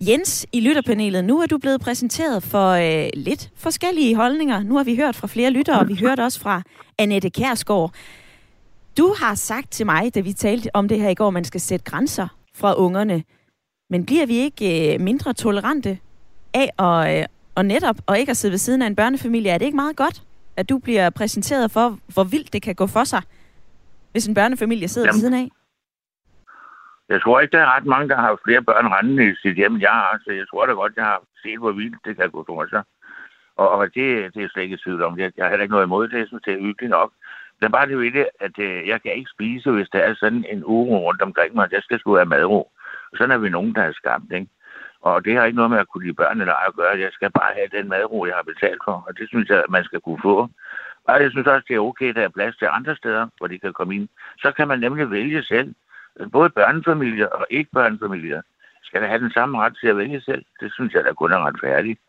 Jens 0.00 0.46
i 0.52 0.60
lytterpanelet, 0.60 1.24
nu 1.24 1.40
er 1.40 1.46
du 1.46 1.58
blevet 1.58 1.80
præsenteret 1.80 2.42
for 2.42 2.70
øh, 2.70 3.10
lidt 3.14 3.50
forskellige 3.56 4.16
holdninger. 4.16 4.62
Nu 4.62 4.76
har 4.76 4.84
vi 4.84 4.96
hørt 4.96 5.16
fra 5.16 5.26
flere 5.26 5.50
lyttere, 5.50 5.78
og 5.78 5.88
vi 5.88 5.94
hørte 5.94 6.20
også 6.20 6.40
fra 6.40 6.62
Annette 6.98 7.30
Kærsgaard. 7.30 7.94
Du 8.98 9.14
har 9.18 9.34
sagt 9.34 9.70
til 9.70 9.86
mig, 9.86 10.14
da 10.14 10.20
vi 10.20 10.32
talte 10.32 10.76
om 10.76 10.88
det 10.88 11.00
her 11.00 11.08
i 11.08 11.14
går, 11.14 11.30
man 11.30 11.44
skal 11.44 11.60
sætte 11.60 11.84
grænser 11.84 12.28
fra 12.54 12.74
ungerne. 12.74 13.22
Men 13.92 14.06
bliver 14.06 14.26
vi 14.26 14.36
ikke 14.36 14.94
øh, 14.94 15.00
mindre 15.00 15.32
tolerante 15.32 15.98
af 16.54 16.68
at, 16.86 17.20
øh, 17.20 17.26
og 17.54 17.64
netop 17.64 17.96
og 18.06 18.18
ikke 18.18 18.30
at 18.30 18.36
sidde 18.36 18.52
ved 18.52 18.58
siden 18.58 18.82
af 18.82 18.86
en 18.86 18.96
børnefamilie? 18.96 19.50
Er 19.50 19.58
det 19.58 19.66
ikke 19.66 19.82
meget 19.84 19.96
godt, 19.96 20.22
at 20.56 20.68
du 20.68 20.78
bliver 20.78 21.10
præsenteret 21.10 21.70
for, 21.70 21.98
hvor 22.14 22.24
vildt 22.24 22.52
det 22.52 22.62
kan 22.62 22.74
gå 22.74 22.86
for 22.86 23.04
sig, 23.04 23.22
hvis 24.12 24.26
en 24.26 24.34
børnefamilie 24.34 24.88
sidder 24.88 25.08
Jamen, 25.08 25.14
ved 25.14 25.20
siden 25.20 25.34
af? 25.34 25.48
Jeg 27.08 27.20
tror 27.22 27.40
ikke, 27.40 27.56
der 27.56 27.62
er 27.62 27.76
ret 27.76 27.86
mange, 27.86 28.08
der 28.08 28.16
har 28.16 28.40
flere 28.44 28.62
børn 28.62 28.86
rendende 28.86 29.30
i 29.30 29.34
sit 29.42 29.56
hjem, 29.56 29.80
jeg 29.80 29.90
har. 29.90 30.20
Så 30.24 30.32
jeg 30.32 30.46
tror 30.50 30.66
da 30.66 30.72
godt, 30.72 30.96
jeg 30.96 31.04
har 31.04 31.22
set, 31.42 31.58
hvor 31.58 31.72
vildt 31.72 32.04
det 32.04 32.16
kan 32.16 32.30
gå 32.30 32.44
for 32.46 32.66
sig. 32.70 32.82
Og, 33.56 33.68
og 33.70 33.84
det, 33.94 34.34
det 34.34 34.42
er 34.42 34.48
slet 34.48 34.62
ikke 34.62 34.82
tvivl 34.84 35.02
om. 35.02 35.18
Jeg, 35.18 35.32
jeg 35.36 35.44
har 35.44 35.50
heller 35.50 35.62
ikke 35.62 35.76
noget 35.76 35.86
imod 35.86 36.08
det. 36.08 36.18
Jeg 36.18 36.26
synes, 36.26 36.42
det 36.46 36.52
er 36.54 36.66
hyggeligt 36.66 36.90
nok. 36.90 37.10
Det 37.58 37.64
er 37.66 37.76
bare 37.76 37.88
det 37.88 37.98
ved 37.98 38.12
det, 38.12 38.26
at 38.40 38.58
øh, 38.58 38.88
jeg 38.88 39.02
kan 39.02 39.12
ikke 39.14 39.30
spise, 39.34 39.70
hvis 39.70 39.88
der 39.92 39.98
er 39.98 40.14
sådan 40.14 40.44
en 40.52 40.64
uro 40.64 40.96
rundt 41.06 41.22
omkring 41.22 41.54
mig. 41.54 41.72
Jeg 41.72 41.82
skal 41.82 41.98
sgu 41.98 42.14
have 42.14 42.34
madro. 42.34 42.70
Sådan 43.16 43.30
er 43.30 43.38
vi 43.38 43.48
nogen, 43.48 43.74
der 43.74 43.82
er 43.82 43.92
skabt, 43.92 44.32
ikke? 44.32 44.48
Og 45.00 45.24
det 45.24 45.36
har 45.36 45.44
ikke 45.44 45.56
noget 45.56 45.70
med 45.70 45.78
at 45.78 45.88
kunne 45.88 46.04
lide 46.04 46.14
børn 46.14 46.40
eller 46.40 46.54
at 46.54 46.74
gøre. 46.74 46.98
Jeg 46.98 47.12
skal 47.12 47.30
bare 47.30 47.54
have 47.54 47.68
den 47.76 47.88
madro, 47.88 48.26
jeg 48.26 48.34
har 48.34 48.42
betalt 48.42 48.82
for. 48.84 49.04
Og 49.06 49.18
det 49.18 49.28
synes 49.28 49.48
jeg, 49.48 49.58
at 49.58 49.70
man 49.70 49.84
skal 49.84 50.00
kunne 50.00 50.22
få. 50.22 50.48
Og 51.04 51.22
jeg 51.22 51.30
synes 51.30 51.46
også, 51.46 51.64
det 51.68 51.76
er 51.76 51.80
okay, 51.90 52.08
at 52.08 52.16
der 52.16 52.22
er 52.22 52.36
plads 52.38 52.56
til 52.56 52.68
andre 52.70 52.96
steder, 52.96 53.26
hvor 53.38 53.46
de 53.46 53.58
kan 53.58 53.72
komme 53.72 53.94
ind. 53.94 54.08
Så 54.38 54.52
kan 54.56 54.68
man 54.68 54.78
nemlig 54.80 55.10
vælge 55.10 55.42
selv. 55.42 55.74
Både 56.32 56.50
børnefamilier 56.50 57.26
og 57.26 57.46
ikke 57.50 57.70
børnefamilier 57.72 58.42
skal 58.82 59.02
da 59.02 59.06
have 59.06 59.20
den 59.20 59.30
samme 59.30 59.58
ret 59.58 59.76
til 59.80 59.88
at 59.88 59.96
vælge 59.96 60.20
selv. 60.20 60.44
Det 60.60 60.72
synes 60.72 60.94
jeg, 60.94 61.04
der 61.04 61.12
kun 61.12 61.32
er 61.32 61.46
retfærdigt. 61.46 62.00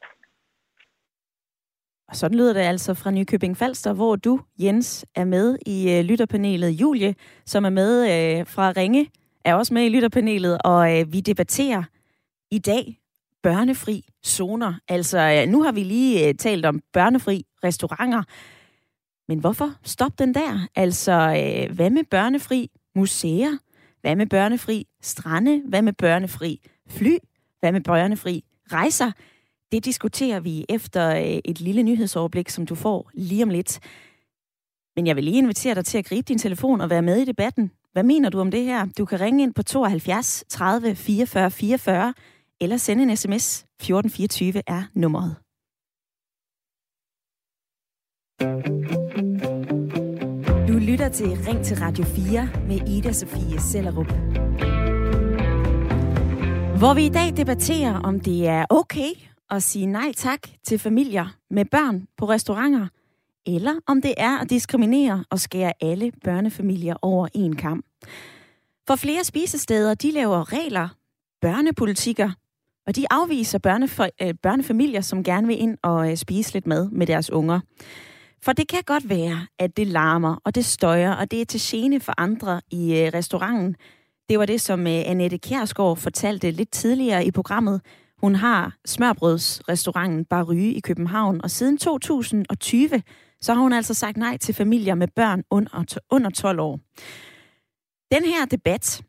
Og 2.07 2.15
sådan 2.15 2.37
lyder 2.37 2.53
det 2.53 2.61
altså 2.61 2.93
fra 2.93 3.11
Nykøbing 3.11 3.57
Falster, 3.57 3.93
hvor 3.93 4.15
du, 4.15 4.39
Jens, 4.59 5.05
er 5.15 5.25
med 5.25 5.57
i 5.65 5.97
øh, 5.97 6.05
lytterpanelet. 6.05 6.69
Julie, 6.69 7.15
som 7.45 7.65
er 7.65 7.69
med 7.69 7.91
øh, 8.03 8.47
fra 8.47 8.73
Ringe, 8.77 9.09
er 9.45 9.55
også 9.55 9.73
med 9.73 9.85
i 9.85 9.89
lytterpanelet, 9.89 10.57
og 10.63 10.99
øh, 10.99 11.13
vi 11.13 11.19
debatterer 11.19 11.83
i 12.51 12.59
dag 12.59 12.99
børnefri 13.43 14.05
zoner. 14.25 14.73
Altså, 14.87 15.19
øh, 15.19 15.51
nu 15.51 15.63
har 15.63 15.71
vi 15.71 15.83
lige 15.83 16.27
øh, 16.27 16.35
talt 16.35 16.65
om 16.65 16.81
børnefri 16.93 17.45
restauranter, 17.63 18.23
men 19.27 19.39
hvorfor 19.39 19.73
stop 19.83 20.19
den 20.19 20.33
der? 20.33 20.67
Altså, 20.75 21.11
øh, 21.11 21.75
hvad 21.75 21.89
med 21.89 22.03
børnefri 22.03 22.69
museer? 22.95 23.57
Hvad 24.01 24.15
med 24.15 24.27
børnefri 24.27 24.87
strande? 25.01 25.61
Hvad 25.65 25.81
med 25.81 25.93
børnefri 25.93 26.61
fly? 26.89 27.17
Hvad 27.59 27.71
med 27.71 27.81
børnefri 27.81 28.43
rejser? 28.71 29.11
Det 29.71 29.85
diskuterer 29.85 30.39
vi 30.39 30.65
efter 30.69 31.15
øh, 31.15 31.39
et 31.45 31.61
lille 31.61 31.83
nyhedsoverblik, 31.83 32.49
som 32.49 32.65
du 32.65 32.75
får 32.75 33.11
lige 33.13 33.43
om 33.43 33.49
lidt. 33.49 33.79
Men 34.95 35.07
jeg 35.07 35.15
vil 35.15 35.23
lige 35.23 35.37
invitere 35.37 35.75
dig 35.75 35.85
til 35.85 35.97
at 35.97 36.05
gribe 36.05 36.25
din 36.27 36.37
telefon 36.37 36.81
og 36.81 36.89
være 36.89 37.01
med 37.01 37.17
i 37.17 37.25
debatten 37.25 37.71
hvad 37.93 38.03
mener 38.03 38.29
du 38.29 38.39
om 38.39 38.51
det 38.51 38.63
her? 38.63 38.85
Du 38.97 39.05
kan 39.05 39.19
ringe 39.19 39.43
ind 39.43 39.53
på 39.53 39.63
72 39.63 40.43
30 40.49 40.95
44 40.95 41.51
44, 41.51 42.13
eller 42.61 42.77
sende 42.77 43.03
en 43.03 43.17
sms. 43.17 43.65
1424 43.81 44.61
er 44.67 44.83
nummeret. 44.93 45.35
Du 50.67 50.73
lytter 50.73 51.09
til 51.09 51.27
Ring 51.47 51.65
til 51.65 51.77
Radio 51.77 52.03
4 52.03 52.49
med 52.67 52.89
Ida 52.89 53.11
Sofie 53.11 53.59
Sellerup. 53.59 54.11
Hvor 56.77 56.93
vi 56.93 57.05
i 57.05 57.09
dag 57.09 57.37
debatterer, 57.37 57.99
om 57.99 58.19
det 58.19 58.47
er 58.47 58.65
okay 58.69 59.11
at 59.49 59.63
sige 59.63 59.85
nej 59.85 60.11
tak 60.15 60.39
til 60.63 60.79
familier 60.79 61.35
med 61.49 61.65
børn 61.65 62.07
på 62.17 62.25
restauranter, 62.25 62.87
eller 63.45 63.75
om 63.87 64.01
det 64.01 64.13
er 64.17 64.37
at 64.37 64.49
diskriminere 64.49 65.25
og 65.29 65.39
skære 65.39 65.73
alle 65.81 66.11
børnefamilier 66.23 66.95
over 67.01 67.27
en 67.33 67.55
kamp. 67.55 67.85
For 68.87 68.95
flere 68.95 69.23
spisesteder, 69.23 69.93
de 69.93 70.11
laver 70.11 70.53
regler, 70.53 70.89
børnepolitikker, 71.41 72.31
og 72.87 72.95
de 72.95 73.05
afviser 73.09 73.59
børnef- 73.67 74.25
øh, 74.27 74.33
børnefamilier, 74.43 75.01
som 75.01 75.23
gerne 75.23 75.47
vil 75.47 75.61
ind 75.61 75.77
og 75.83 76.11
øh, 76.11 76.17
spise 76.17 76.53
lidt 76.53 76.67
mad 76.67 76.89
med 76.89 77.07
deres 77.07 77.29
unger. 77.31 77.59
For 78.43 78.53
det 78.53 78.67
kan 78.67 78.83
godt 78.85 79.09
være, 79.09 79.47
at 79.59 79.77
det 79.77 79.87
larmer, 79.87 80.35
og 80.43 80.55
det 80.55 80.65
støjer, 80.65 81.13
og 81.13 81.31
det 81.31 81.41
er 81.41 81.45
til 81.45 81.61
gene 81.63 81.99
for 81.99 82.13
andre 82.17 82.61
i 82.71 82.99
øh, 82.99 83.11
restauranten. 83.13 83.75
Det 84.29 84.39
var 84.39 84.45
det, 84.45 84.61
som 84.61 84.87
øh, 84.87 84.93
Annette 85.05 85.37
Kjærsgaard 85.37 85.97
fortalte 85.97 86.51
lidt 86.51 86.71
tidligere 86.71 87.25
i 87.25 87.31
programmet. 87.31 87.81
Hun 88.17 88.35
har 88.35 88.77
smørbrødsrestauranten 88.85 90.25
Barry 90.25 90.55
i 90.55 90.79
København, 90.79 91.41
og 91.43 91.51
siden 91.51 91.77
2020, 91.77 93.01
så 93.41 93.53
har 93.53 93.61
hun 93.61 93.73
altså 93.73 93.93
sagt 93.93 94.17
nej 94.17 94.37
til 94.37 94.55
familier 94.55 94.95
med 94.95 95.07
børn 95.15 95.43
under, 95.49 95.99
under 96.09 96.29
12 96.29 96.59
år. 96.59 96.79
Den 98.11 98.25
her 98.25 98.45
debat, 98.45 99.01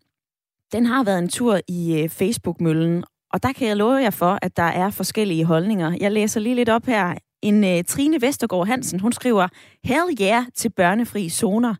den 0.72 0.86
har 0.86 1.04
været 1.04 1.18
en 1.18 1.28
tur 1.28 1.60
i 1.68 2.02
øh, 2.02 2.08
Facebook-møllen, 2.08 3.04
og 3.32 3.42
der 3.42 3.52
kan 3.52 3.68
jeg 3.68 3.76
love 3.76 3.94
jer 3.94 4.10
for, 4.10 4.38
at 4.42 4.56
der 4.56 4.62
er 4.62 4.90
forskellige 4.90 5.44
holdninger. 5.44 5.96
Jeg 6.00 6.12
læser 6.12 6.40
lige 6.40 6.54
lidt 6.54 6.68
op 6.68 6.86
her. 6.86 7.14
En 7.42 7.64
uh, 7.64 7.84
Trine 7.88 8.20
Vestergaard 8.20 8.66
Hansen, 8.66 9.00
hun 9.00 9.12
skriver, 9.12 9.48
Hell 9.84 10.16
yeah 10.20 10.44
til 10.54 10.70
børnefri 10.70 11.28
zoner. 11.28 11.74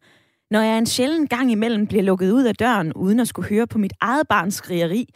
Når 0.51 0.61
jeg 0.61 0.79
en 0.79 0.87
sjælden 0.87 1.29
gang 1.29 1.53
imellem 1.53 1.87
bliver 1.87 2.03
lukket 2.03 2.31
ud 2.31 2.45
af 2.45 2.55
døren, 2.55 2.93
uden 2.93 3.21
at 3.21 3.29
skulle 3.29 3.49
høre 3.49 3.67
på 3.67 3.79
mit 3.79 3.93
eget 4.01 4.29
barns 4.29 4.55
skrigeri, 4.55 5.09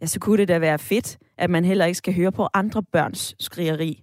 ja, 0.00 0.06
så 0.06 0.20
kunne 0.20 0.38
det 0.38 0.48
da 0.48 0.58
være 0.58 0.78
fedt, 0.78 1.18
at 1.38 1.50
man 1.50 1.64
heller 1.64 1.84
ikke 1.84 1.98
skal 1.98 2.14
høre 2.14 2.32
på 2.32 2.48
andre 2.54 2.82
børns 2.82 3.34
skrigeri. 3.40 4.02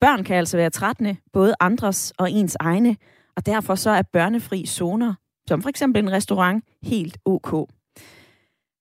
Børn 0.00 0.24
kan 0.24 0.36
altså 0.36 0.56
være 0.56 0.70
trættende, 0.70 1.16
både 1.32 1.54
andres 1.60 2.12
og 2.18 2.30
ens 2.30 2.56
egne, 2.60 2.96
og 3.36 3.46
derfor 3.46 3.74
så 3.74 3.90
er 3.90 4.02
børnefri 4.02 4.66
zoner, 4.66 5.14
som 5.48 5.62
for 5.62 5.68
eksempel 5.68 6.02
en 6.02 6.12
restaurant, 6.12 6.64
helt 6.82 7.18
ok. 7.24 7.50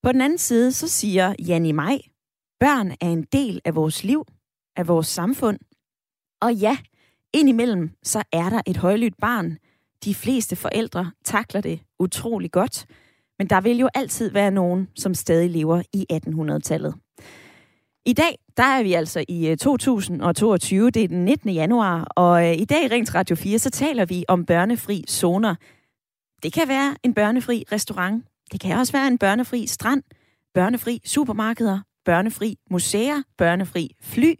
På 0.03 0.11
den 0.11 0.21
anden 0.21 0.37
side, 0.37 0.71
så 0.71 0.87
siger 0.87 1.35
Janni 1.47 1.71
Maj, 1.71 1.97
børn 2.59 2.91
er 2.91 3.09
en 3.09 3.23
del 3.23 3.61
af 3.65 3.75
vores 3.75 4.03
liv, 4.03 4.25
af 4.75 4.87
vores 4.87 5.07
samfund. 5.07 5.59
Og 6.41 6.53
ja, 6.53 6.77
indimellem, 7.33 7.91
så 8.03 8.23
er 8.31 8.49
der 8.49 8.61
et 8.67 8.77
højlydt 8.77 9.17
barn. 9.17 9.57
De 10.03 10.15
fleste 10.15 10.55
forældre 10.55 11.11
takler 11.23 11.61
det 11.61 11.79
utrolig 11.99 12.51
godt, 12.51 12.85
men 13.39 13.49
der 13.49 13.61
vil 13.61 13.77
jo 13.77 13.89
altid 13.95 14.31
være 14.31 14.51
nogen, 14.51 14.87
som 14.95 15.13
stadig 15.13 15.49
lever 15.49 15.81
i 15.93 16.05
1800-tallet. 16.13 16.95
I 18.09 18.13
dag, 18.13 18.39
der 18.57 18.63
er 18.63 18.83
vi 18.83 18.93
altså 18.93 19.25
i 19.27 19.47
øh, 19.47 19.57
2022, 19.57 20.89
det 20.89 21.03
er 21.03 21.07
den 21.07 21.25
19. 21.25 21.49
januar, 21.49 22.03
og 22.15 22.47
øh, 22.47 22.57
i 22.57 22.65
dag 22.65 22.83
i 22.83 22.87
Rings 22.87 23.15
Radio 23.15 23.35
4, 23.35 23.59
så 23.59 23.69
taler 23.69 24.05
vi 24.05 24.25
om 24.27 24.45
børnefri 24.45 25.03
zoner. 25.09 25.55
Det 26.43 26.53
kan 26.53 26.67
være 26.67 26.95
en 27.03 27.13
børnefri 27.13 27.65
restaurant, 27.71 28.25
det 28.51 28.59
kan 28.59 28.77
også 28.77 28.93
være 28.93 29.07
en 29.07 29.17
børnefri 29.17 29.67
strand, 29.67 30.03
børnefri 30.53 31.01
supermarkeder, 31.05 31.79
børnefri 32.05 32.57
museer, 32.69 33.21
børnefri 33.37 33.95
fly. 34.01 34.33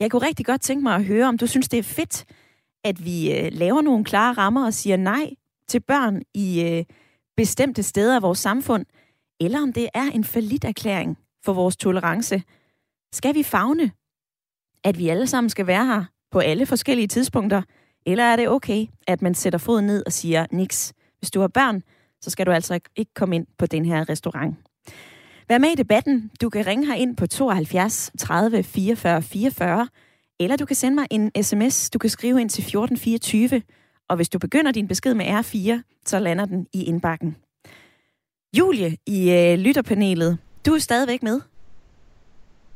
Jeg 0.00 0.10
kunne 0.10 0.26
rigtig 0.26 0.46
godt 0.46 0.60
tænke 0.60 0.82
mig 0.82 0.94
at 0.94 1.04
høre, 1.04 1.28
om 1.28 1.38
du 1.38 1.46
synes, 1.46 1.68
det 1.68 1.78
er 1.78 1.82
fedt, 1.82 2.24
at 2.84 3.04
vi 3.04 3.38
øh, 3.38 3.48
laver 3.52 3.82
nogle 3.82 4.04
klare 4.04 4.32
rammer 4.32 4.66
og 4.66 4.74
siger 4.74 4.96
nej 4.96 5.30
til 5.68 5.80
børn 5.80 6.22
i 6.34 6.84
bestemte 7.36 7.82
steder 7.82 8.16
af 8.16 8.22
vores 8.22 8.38
samfund, 8.38 8.86
eller 9.40 9.62
om 9.62 9.72
det 9.72 9.88
er 9.94 10.10
en 10.10 10.24
erklæring 10.64 11.18
for 11.44 11.52
vores 11.52 11.76
tolerance. 11.76 12.42
Skal 13.12 13.34
vi 13.34 13.42
fagne, 13.42 13.90
at 14.84 14.98
vi 14.98 15.08
alle 15.08 15.26
sammen 15.26 15.50
skal 15.50 15.66
være 15.66 15.86
her 15.86 16.04
på 16.30 16.38
alle 16.38 16.66
forskellige 16.66 17.08
tidspunkter, 17.08 17.62
eller 18.06 18.24
er 18.24 18.36
det 18.36 18.48
okay, 18.48 18.86
at 19.06 19.22
man 19.22 19.34
sætter 19.34 19.58
foden 19.58 19.86
ned 19.86 20.02
og 20.06 20.12
siger, 20.12 20.46
niks, 20.52 20.92
hvis 21.18 21.30
du 21.30 21.40
har 21.40 21.48
børn, 21.48 21.82
så 22.20 22.30
skal 22.30 22.46
du 22.46 22.50
altså 22.50 22.80
ikke 22.96 23.14
komme 23.14 23.36
ind 23.36 23.46
på 23.58 23.66
den 23.66 23.84
her 23.84 24.08
restaurant. 24.08 24.56
Vær 25.48 25.58
med 25.58 25.68
i 25.68 25.74
debatten. 25.74 26.30
Du 26.40 26.50
kan 26.50 26.66
ringe 26.66 26.86
her 26.86 26.94
ind 26.94 27.16
på 27.16 27.26
72 27.26 28.10
30 28.18 28.62
44 28.62 29.22
44, 29.22 29.88
eller 30.40 30.56
du 30.56 30.64
kan 30.64 30.76
sende 30.76 30.94
mig 30.94 31.06
en 31.10 31.42
sms. 31.42 31.90
Du 31.90 31.98
kan 31.98 32.10
skrive 32.10 32.40
ind 32.40 32.50
til 32.50 32.62
1424, 32.62 33.62
og 34.08 34.16
hvis 34.16 34.28
du 34.28 34.38
begynder 34.38 34.72
din 34.72 34.88
besked 34.88 35.14
med 35.14 35.26
R4, 35.26 36.00
så 36.06 36.18
lander 36.18 36.44
den 36.44 36.66
i 36.72 36.84
indbakken. 36.84 37.36
Julie 38.58 38.96
i 39.06 39.30
øh, 39.30 39.58
lytterpanelet, 39.58 40.38
du 40.66 40.74
er 40.74 40.78
stadigvæk 40.78 41.22
med. 41.22 41.40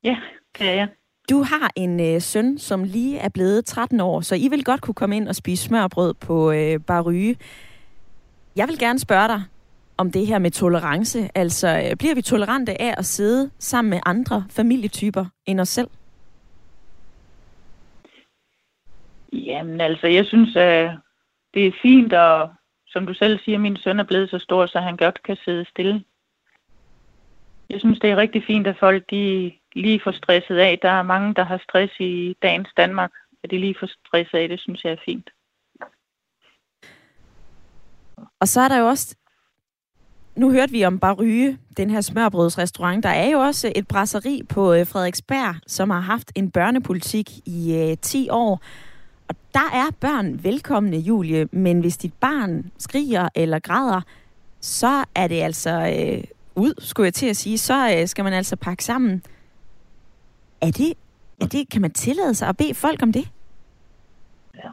Ja, 0.05 0.17
det 0.59 0.69
er 0.69 0.75
jeg. 0.75 0.89
Du 1.31 1.43
har 1.43 1.71
en 1.77 2.01
øh, 2.01 2.21
søn, 2.21 2.59
som 2.59 2.85
lige 2.85 3.19
er 3.19 3.29
blevet 3.29 3.65
13 3.65 4.01
år, 4.01 4.21
så 4.21 4.35
I 4.35 4.49
vil 4.49 4.65
godt 4.65 4.81
kunne 4.81 4.95
komme 4.95 5.17
ind 5.17 5.29
og 5.29 5.35
spise 5.35 5.65
smørbrød 5.65 6.15
på 6.15 6.53
øh, 6.53 6.81
Barryge. 6.87 7.37
Jeg 8.57 8.69
vil 8.69 8.79
gerne 8.79 8.99
spørge 8.99 9.29
dig 9.29 9.43
om 9.97 10.13
det 10.13 10.27
her 10.27 10.39
med 10.39 10.51
tolerance. 10.51 11.31
Altså, 11.35 11.69
øh, 11.69 11.97
bliver 11.97 12.15
vi 12.15 12.23
tolerante 12.23 12.83
af 12.83 12.95
at 12.99 13.05
sidde 13.05 13.51
sammen 13.59 13.91
med 13.91 14.01
andre 14.07 14.45
familietyper 14.51 15.25
end 15.47 15.61
os 15.61 15.69
selv? 15.69 15.89
Jamen 19.33 19.81
altså, 19.81 20.07
jeg 20.07 20.27
synes, 20.27 20.57
at 20.57 20.91
det 21.55 21.67
er 21.67 21.73
fint, 21.83 22.13
og 22.13 22.51
som 22.87 23.07
du 23.07 23.15
selv 23.15 23.39
siger, 23.45 23.59
min 23.59 23.77
søn 23.77 24.01
er 24.01 24.05
blevet 24.05 24.31
så 24.31 24.39
stor, 24.39 24.67
så 24.67 24.81
han 24.81 24.97
godt 24.97 25.23
kan 25.23 25.37
sidde 25.45 25.65
stille. 25.65 26.05
Jeg 27.73 27.81
synes, 27.81 27.99
det 27.99 28.11
er 28.11 28.17
rigtig 28.17 28.43
fint, 28.47 28.67
at 28.67 28.79
folk 28.81 29.11
de 29.11 29.53
lige 29.75 30.01
får 30.05 30.13
stresset 30.13 30.57
af. 30.57 30.79
Der 30.83 30.91
er 30.91 31.03
mange, 31.03 31.35
der 31.35 31.45
har 31.45 31.59
stress 31.69 31.93
i 32.01 32.37
dagens 32.43 32.69
Danmark, 32.77 33.13
at 33.45 33.51
de 33.51 33.59
lige 33.59 33.77
får 33.81 33.87
stresset 33.87 34.39
af. 34.39 34.49
Det 34.49 34.61
synes 34.61 34.85
jeg 34.85 34.93
er 34.93 35.05
fint. 35.05 35.31
Og 38.41 38.49
så 38.49 38.61
er 38.61 38.69
der 38.69 38.79
jo 38.79 38.87
også 38.87 39.17
nu 40.37 40.51
hørte 40.51 40.73
vi 40.73 40.85
om 40.85 40.99
Baryge, 40.99 41.59
den 41.77 41.91
her 41.91 42.01
smørbrødsrestaurant. 42.01 43.03
Der 43.03 43.09
er 43.09 43.31
jo 43.31 43.39
også 43.39 43.73
et 43.77 43.89
brasseri 43.89 44.43
på 44.49 44.73
øh, 44.73 44.87
Frederiksberg, 44.87 45.55
som 45.67 45.91
har 45.91 46.01
haft 46.01 46.33
en 46.35 46.51
børnepolitik 46.51 47.31
i 47.47 47.77
øh, 47.77 47.97
10 48.03 48.29
år. 48.31 48.61
Og 49.29 49.35
der 49.55 49.71
er 49.75 49.87
børn 50.01 50.45
velkomne, 50.45 50.97
Julie, 50.97 51.49
men 51.51 51.81
hvis 51.81 51.97
dit 51.97 52.15
barn 52.15 52.71
skriger 52.79 53.29
eller 53.35 53.59
græder, 53.59 54.01
så 54.61 55.05
er 55.15 55.29
det 55.29 55.43
altså 55.43 55.71
øh, 55.71 56.25
ud, 56.57 56.75
skulle 56.79 57.05
jeg 57.05 57.15
til 57.15 57.29
at 57.29 57.37
sige. 57.37 57.59
Så 57.59 57.97
øh, 57.99 58.09
skal 58.09 58.25
man 58.25 58.33
altså 58.33 58.57
pakke 58.57 58.85
sammen. 58.85 59.23
Er 60.61 60.71
det, 60.71 60.95
er 61.41 61.47
det, 61.47 61.71
kan 61.71 61.83
man 61.83 61.93
tillade 61.93 62.35
sig 62.35 62.49
at 62.49 62.57
bede 62.57 62.75
folk 62.75 63.03
om 63.03 63.13
det? 63.13 63.29
Ja. 64.55 64.71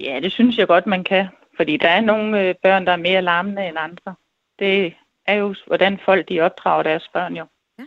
ja, 0.00 0.20
det 0.20 0.32
synes 0.32 0.58
jeg 0.58 0.66
godt, 0.66 0.86
man 0.86 1.04
kan. 1.04 1.28
Fordi 1.56 1.76
der 1.76 1.88
er 1.88 2.00
nogle 2.00 2.40
øh, 2.40 2.54
børn, 2.62 2.86
der 2.86 2.92
er 2.92 2.96
mere 2.96 3.22
larmende 3.22 3.68
end 3.68 3.76
andre. 3.78 4.14
Det 4.58 4.94
er 5.26 5.34
jo, 5.34 5.54
hvordan 5.66 5.98
folk 6.04 6.28
de 6.28 6.40
opdrager 6.40 6.82
deres 6.82 7.08
børn 7.12 7.36
jo. 7.36 7.46
Ja. 7.78 7.86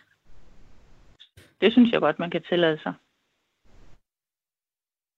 Det 1.61 1.71
synes 1.71 1.91
jeg 1.91 2.01
godt, 2.01 2.19
man 2.19 2.29
kan 2.29 2.43
tillade 2.49 2.79
sig. 2.83 2.93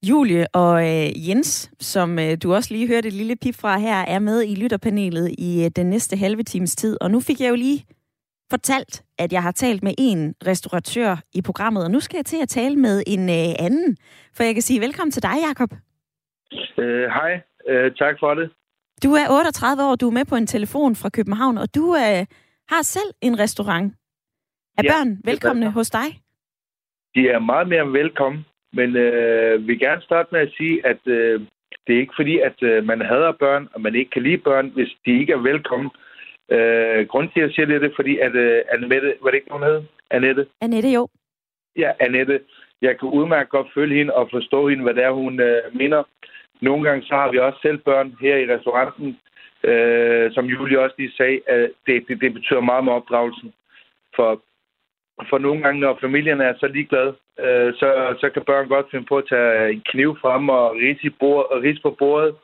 Julie 0.09 0.45
og 0.53 0.73
øh, 0.81 1.29
Jens, 1.29 1.71
som 1.79 2.19
øh, 2.19 2.37
du 2.43 2.53
også 2.53 2.73
lige 2.73 2.87
hørte 2.87 3.07
et 3.07 3.13
lille 3.13 3.35
pip 3.35 3.55
fra 3.55 3.77
her, 3.77 3.99
er 4.15 4.19
med 4.19 4.43
i 4.43 4.55
lytterpanelet 4.61 5.35
i 5.37 5.65
øh, 5.65 5.71
den 5.75 5.89
næste 5.89 6.17
halve 6.17 6.43
times 6.43 6.75
tid. 6.75 6.97
Og 7.01 7.11
nu 7.11 7.19
fik 7.19 7.39
jeg 7.41 7.49
jo 7.49 7.55
lige 7.55 7.85
fortalt, 8.49 9.03
at 9.19 9.33
jeg 9.33 9.43
har 9.43 9.51
talt 9.51 9.83
med 9.83 9.93
en 9.97 10.35
restauratør 10.47 11.15
i 11.33 11.41
programmet, 11.41 11.83
og 11.83 11.91
nu 11.91 11.99
skal 11.99 12.17
jeg 12.17 12.25
til 12.25 12.41
at 12.41 12.49
tale 12.49 12.75
med 12.75 13.03
en 13.07 13.29
øh, 13.29 13.65
anden. 13.67 13.97
For 14.35 14.43
jeg 14.43 14.53
kan 14.53 14.61
sige 14.61 14.81
velkommen 14.81 15.11
til 15.11 15.23
dig, 15.23 15.37
Jakob. 15.47 15.71
Øh, 16.77 17.05
hej, 17.17 17.41
øh, 17.69 17.91
tak 17.95 18.15
for 18.19 18.33
det. 18.33 18.49
Du 19.03 19.09
er 19.13 19.25
38 19.29 19.83
år, 19.83 19.95
du 19.95 20.07
er 20.07 20.11
med 20.11 20.25
på 20.25 20.35
en 20.35 20.47
telefon 20.47 20.95
fra 20.95 21.09
København, 21.09 21.57
og 21.57 21.75
du 21.75 21.95
øh, 21.95 22.25
har 22.71 22.81
selv 22.81 23.11
en 23.21 23.39
restaurant. 23.39 23.93
Er 24.77 24.81
ja, 24.83 24.89
børn 24.91 25.17
velkomne 25.23 25.71
hos 25.71 25.89
dig? 25.89 26.07
De 27.15 27.21
er 27.29 27.39
meget 27.39 27.67
mere 27.67 27.93
velkommen, 27.93 28.45
men 28.77 28.95
øh, 28.95 29.67
vil 29.67 29.79
gerne 29.79 30.01
starte 30.01 30.29
med 30.31 30.39
at 30.39 30.53
sige, 30.57 30.85
at 30.85 31.01
øh, 31.05 31.41
det 31.87 31.95
er 31.95 31.99
ikke 31.99 32.19
fordi, 32.19 32.39
at 32.39 32.63
øh, 32.63 32.83
man 32.83 33.01
hader 33.01 33.31
børn, 33.31 33.67
og 33.73 33.81
man 33.81 33.95
ikke 33.95 34.11
kan 34.11 34.23
lide 34.23 34.37
børn, 34.37 34.67
hvis 34.75 34.91
de 35.05 35.19
ikke 35.19 35.33
er 35.33 35.47
velkommen. 35.51 35.89
Øh, 36.51 37.07
grunden 37.07 37.31
til, 37.31 37.39
at 37.39 37.47
jeg 37.47 37.53
siger 37.53 37.65
det, 37.65 37.75
er, 37.75 37.79
det 37.79 37.93
fordi, 37.95 38.17
at 38.19 38.35
øh, 38.35 38.61
Annette, 38.73 39.13
var 39.21 39.29
det 39.29 39.37
ikke 39.37 39.49
nogen 39.49 39.63
hed? 39.63 39.81
Annette? 40.11 40.45
Annette, 40.61 40.89
jo. 40.89 41.07
Ja, 41.77 41.91
Annette. 41.99 42.39
Jeg 42.81 42.99
kan 42.99 43.09
udmærket 43.09 43.49
godt 43.49 43.67
følge 43.73 43.97
hende 43.97 44.13
og 44.13 44.29
forstå 44.31 44.69
hende, 44.69 44.83
hvad 44.83 44.93
det 44.93 45.03
er, 45.03 45.11
hun 45.11 45.39
øh, 45.39 45.61
mener. 45.73 46.03
Nogle 46.61 46.83
gange 46.83 47.05
så 47.05 47.13
har 47.15 47.31
vi 47.31 47.37
også 47.37 47.59
selv 47.61 47.77
børn 47.77 48.15
her 48.21 48.35
i 48.37 48.53
restauranten. 48.53 49.17
Øh, 49.63 50.31
som 50.33 50.45
Julie 50.45 50.79
også 50.79 50.95
lige 50.97 51.17
sagde, 51.17 51.39
at 51.47 51.71
det, 51.87 52.05
det, 52.07 52.21
det 52.21 52.33
betyder 52.33 52.61
meget 52.61 52.83
med 52.83 52.93
opdragelsen. 52.93 53.53
For, 54.15 54.41
for 55.29 55.37
nogle 55.37 55.61
gange, 55.63 55.79
når 55.81 55.97
familien 56.01 56.41
er 56.41 56.53
så 56.59 56.67
ligeglade, 56.67 57.15
øh, 57.39 57.73
så, 57.73 58.15
så 58.19 58.29
kan 58.33 58.43
børn 58.45 58.67
godt 58.67 58.91
finde 58.91 59.05
på 59.05 59.17
at 59.17 59.27
tage 59.29 59.71
en 59.73 59.81
kniv 59.91 60.17
frem 60.21 60.49
og 60.49 60.75
rise, 60.75 61.09
bord, 61.19 61.45
rise 61.63 61.81
på 61.81 61.95
bordet, 61.99 62.35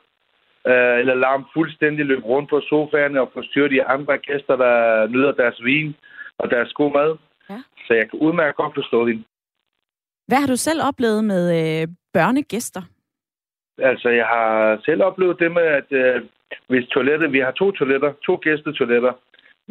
øh, 0.66 0.98
eller 0.98 1.36
dem 1.36 1.44
fuldstændig 1.54 2.06
løbe 2.06 2.22
rundt 2.22 2.50
på 2.50 2.60
sofaen 2.60 3.16
og 3.16 3.30
forstyrre 3.34 3.68
de 3.68 3.84
andre 3.84 4.18
gæster, 4.18 4.56
der 4.56 5.06
nyder 5.06 5.32
deres 5.32 5.64
vin 5.64 5.96
og 6.38 6.50
deres 6.50 6.72
god 6.72 6.92
mad. 6.92 7.16
Ja. 7.50 7.62
Så 7.86 7.94
jeg 7.94 8.10
kan 8.10 8.18
udmærke 8.18 8.56
godt 8.62 8.74
forstå 8.74 9.06
hende. 9.06 9.22
Hvad 10.26 10.38
har 10.38 10.46
du 10.46 10.56
selv 10.56 10.80
oplevet 10.82 11.24
med 11.24 11.44
øh, 11.58 11.88
børnegæster? 12.12 12.82
Altså, 13.78 14.08
jeg 14.08 14.26
har 14.26 14.80
selv 14.84 15.02
oplevet 15.02 15.38
det 15.38 15.52
med, 15.52 15.62
at 15.62 15.88
øh, 15.90 16.22
hvis 16.68 16.86
toilettet, 16.88 17.32
vi 17.32 17.38
har 17.38 17.50
to 17.50 17.70
toiletter, 17.70 18.12
to 18.26 18.38
gæstetoiletter, 18.42 19.12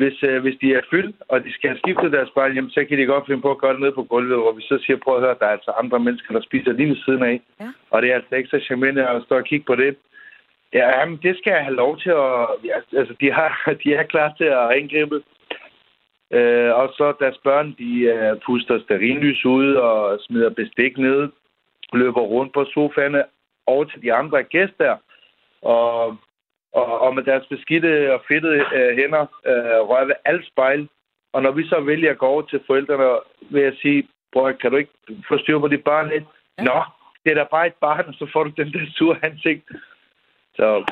hvis, 0.02 0.18
øh, 0.30 0.42
hvis 0.42 0.58
de 0.62 0.68
er 0.74 0.90
fyldt, 0.92 1.16
og 1.32 1.38
de 1.46 1.54
skal 1.54 1.70
have 1.70 1.82
skiftet 1.84 2.12
deres 2.12 2.32
barn, 2.36 2.56
jamen, 2.56 2.72
så 2.72 2.86
kan 2.86 2.98
de 2.98 3.14
godt 3.14 3.26
finde 3.28 3.42
på 3.46 3.52
at 3.52 3.62
gøre 3.64 3.74
det 3.74 3.82
ned 3.82 3.92
på 3.96 4.04
gulvet, 4.04 4.38
hvor 4.38 4.52
vi 4.52 4.62
så 4.62 4.78
siger, 4.84 4.98
prøv 4.98 5.16
at 5.16 5.24
høre, 5.26 5.40
der 5.40 5.48
er 5.48 5.58
altså 5.58 5.72
andre 5.82 6.00
mennesker, 6.00 6.34
der 6.34 6.42
spiser 6.42 6.72
lige 6.72 6.90
ved 6.90 7.00
siden 7.06 7.24
af. 7.24 7.42
Ja. 7.60 7.70
Og 7.92 8.02
det 8.02 8.08
er 8.12 8.16
altså 8.16 8.36
ikke 8.36 8.50
så 8.50 8.60
charmerende 8.68 9.10
at 9.10 9.24
stå 9.26 9.36
og 9.36 9.46
kigge 9.46 9.66
på 9.66 9.76
det. 9.76 9.96
Ja, 10.74 10.86
jamen, 11.00 11.20
det 11.24 11.38
skal 11.38 11.52
jeg 11.52 11.64
have 11.64 11.82
lov 11.84 12.00
til 12.04 12.10
at... 12.10 12.36
Ja, 12.70 12.76
altså, 13.00 13.14
de, 13.22 13.32
har, 13.32 13.52
de 13.84 13.94
er 13.94 14.04
klar 14.04 14.34
til 14.38 14.50
at 14.62 14.78
indgribe. 14.80 15.22
Øh, 16.38 16.72
og 16.80 16.88
så 16.98 17.14
deres 17.20 17.40
børn, 17.44 17.76
de 17.82 17.92
uh, 18.14 18.40
puster 18.46 18.80
sterinlys 18.80 19.46
ud 19.46 19.74
og 19.74 20.20
smider 20.26 20.50
bestik 20.50 20.98
ned, 20.98 21.30
løber 21.94 22.22
rundt 22.22 22.54
på 22.54 22.66
sofaerne 22.74 23.24
over 23.68 23.84
til 23.84 24.02
de 24.02 24.14
andre 24.14 24.44
gæster. 24.44 24.96
Og, 25.62 26.18
og, 26.74 27.00
og 27.02 27.16
med 27.16 27.24
deres 27.24 27.46
beskidte 27.48 28.14
og 28.14 28.22
fedtede 28.28 28.60
uh, 28.78 28.92
hænder 29.00 29.22
uh, 29.22 29.90
rører 29.90 30.06
ved 30.06 30.16
alt 30.26 30.48
spejl. 30.48 30.90
Og 31.34 31.42
når 31.42 31.52
vi 31.52 31.64
så 31.68 31.80
vælger 31.80 32.12
at 32.12 32.18
gå 32.18 32.26
over 32.26 32.42
til 32.42 32.60
forældrene, 32.68 33.20
vil 33.50 33.64
jeg 33.64 33.74
sige, 33.82 34.08
bror, 34.34 34.52
kan 34.52 34.72
du 34.72 34.78
ikke 34.78 34.92
få 35.28 35.38
styr 35.38 35.60
på 35.60 35.68
dit 35.68 35.84
barn 35.84 36.10
lidt? 36.10 36.24
Ja. 36.58 36.64
Nå, 36.64 36.84
det 37.24 37.32
er 37.32 37.36
da 37.36 37.46
bare 37.52 37.68
et 37.68 37.80
barn, 37.82 38.06
og 38.08 38.14
så 38.14 38.26
får 38.34 38.44
du 38.44 38.50
den 38.58 38.74
der 38.74 38.80
sure 38.96 39.18
ansigt. 39.24 39.68
Så, 40.56 40.84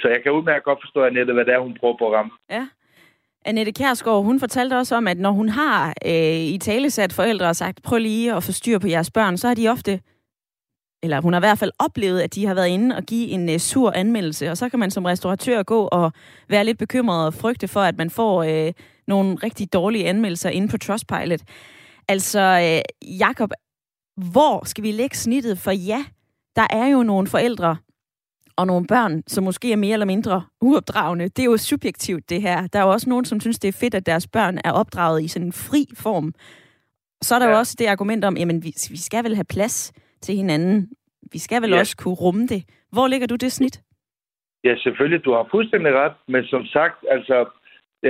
så 0.00 0.08
jeg 0.08 0.22
kan 0.22 0.32
udmærke 0.32 0.64
godt 0.64 0.78
forstå, 0.82 1.04
Annette, 1.04 1.32
hvad 1.32 1.44
det 1.44 1.54
er, 1.54 1.58
hun 1.58 1.76
prøver 1.80 1.96
på 1.96 2.06
at 2.06 2.12
ramme. 2.12 2.32
Ja. 2.50 2.66
Annette 3.46 3.72
Kjærsgaard, 3.72 4.24
hun 4.24 4.40
fortalte 4.40 4.74
også 4.74 4.96
om, 4.96 5.08
at 5.08 5.18
når 5.18 5.30
hun 5.30 5.48
har 5.48 5.94
øh, 6.06 6.40
i 6.54 6.58
talesat 6.58 7.12
forældre 7.12 7.46
og 7.48 7.56
sagt, 7.56 7.82
prøv 7.82 7.98
lige 7.98 8.34
at 8.34 8.42
få 8.42 8.52
styr 8.52 8.78
på 8.78 8.88
jeres 8.88 9.10
børn, 9.10 9.36
så 9.36 9.48
har 9.48 9.54
de 9.54 9.68
ofte, 9.68 10.00
eller 11.04 11.20
hun 11.20 11.32
har 11.32 11.40
i 11.40 11.46
hvert 11.46 11.58
fald 11.58 11.70
oplevet, 11.78 12.20
at 12.20 12.34
de 12.34 12.46
har 12.46 12.54
været 12.54 12.68
inde 12.68 12.96
og 12.96 13.02
give 13.02 13.28
en 13.28 13.48
øh, 13.48 13.58
sur 13.58 13.92
anmeldelse, 13.92 14.50
og 14.50 14.56
så 14.56 14.68
kan 14.68 14.78
man 14.78 14.90
som 14.90 15.04
restauratør 15.04 15.62
gå 15.62 15.88
og 15.92 16.12
være 16.48 16.64
lidt 16.64 16.78
bekymret 16.78 17.26
og 17.26 17.34
frygte 17.34 17.68
for, 17.68 17.80
at 17.80 17.96
man 17.98 18.10
får 18.10 18.42
øh, 18.42 18.72
nogle 19.06 19.34
rigtig 19.34 19.72
dårlige 19.72 20.08
anmeldelser 20.08 20.50
inde 20.50 20.68
på 20.68 20.78
Trustpilot. 20.78 21.40
Altså, 22.08 22.40
øh, 22.40 23.08
Jakob, 23.18 23.50
hvor 24.30 24.64
skal 24.64 24.84
vi 24.84 24.92
lægge 24.92 25.16
snittet? 25.16 25.58
For 25.58 25.70
ja, 25.70 26.04
der 26.56 26.66
er 26.70 26.86
jo 26.86 27.02
nogle 27.02 27.26
forældre, 27.26 27.76
og 28.56 28.66
nogle 28.66 28.86
børn, 28.86 29.22
som 29.26 29.44
måske 29.44 29.72
er 29.72 29.76
mere 29.76 29.92
eller 29.92 30.06
mindre 30.06 30.42
uopdragende. 30.60 31.28
Det 31.28 31.38
er 31.38 31.46
jo 31.46 31.56
subjektivt, 31.56 32.30
det 32.30 32.42
her. 32.42 32.66
Der 32.66 32.78
er 32.78 32.82
jo 32.82 32.90
også 32.90 33.08
nogen, 33.08 33.24
som 33.24 33.40
synes, 33.40 33.58
det 33.58 33.68
er 33.68 33.72
fedt, 33.72 33.94
at 33.94 34.06
deres 34.06 34.26
børn 34.26 34.58
er 34.64 34.72
opdraget 34.72 35.22
i 35.22 35.28
sådan 35.28 35.46
en 35.46 35.52
fri 35.52 35.86
form. 35.94 36.34
Så 37.22 37.34
er 37.34 37.38
der 37.38 37.46
ja. 37.46 37.52
jo 37.52 37.58
også 37.58 37.74
det 37.78 37.86
argument 37.86 38.24
om, 38.24 38.36
jamen, 38.36 38.64
vi, 38.64 38.74
vi 38.90 38.96
skal 38.96 39.24
vel 39.24 39.34
have 39.34 39.44
plads 39.44 39.92
til 40.26 40.34
hinanden. 40.34 40.78
Vi 41.32 41.38
skal 41.38 41.62
vel 41.62 41.70
ja. 41.70 41.78
også 41.78 41.96
kunne 41.96 42.20
rumme 42.24 42.46
det. 42.52 42.62
Hvor 42.94 43.06
ligger 43.08 43.26
du 43.26 43.36
det 43.44 43.52
snit? 43.52 43.76
Ja, 44.64 44.74
selvfølgelig. 44.76 45.24
Du 45.24 45.32
har 45.32 45.48
fuldstændig 45.50 45.92
ret. 45.94 46.16
Men 46.28 46.44
som 46.44 46.66
sagt, 46.66 46.98
altså, 47.10 47.36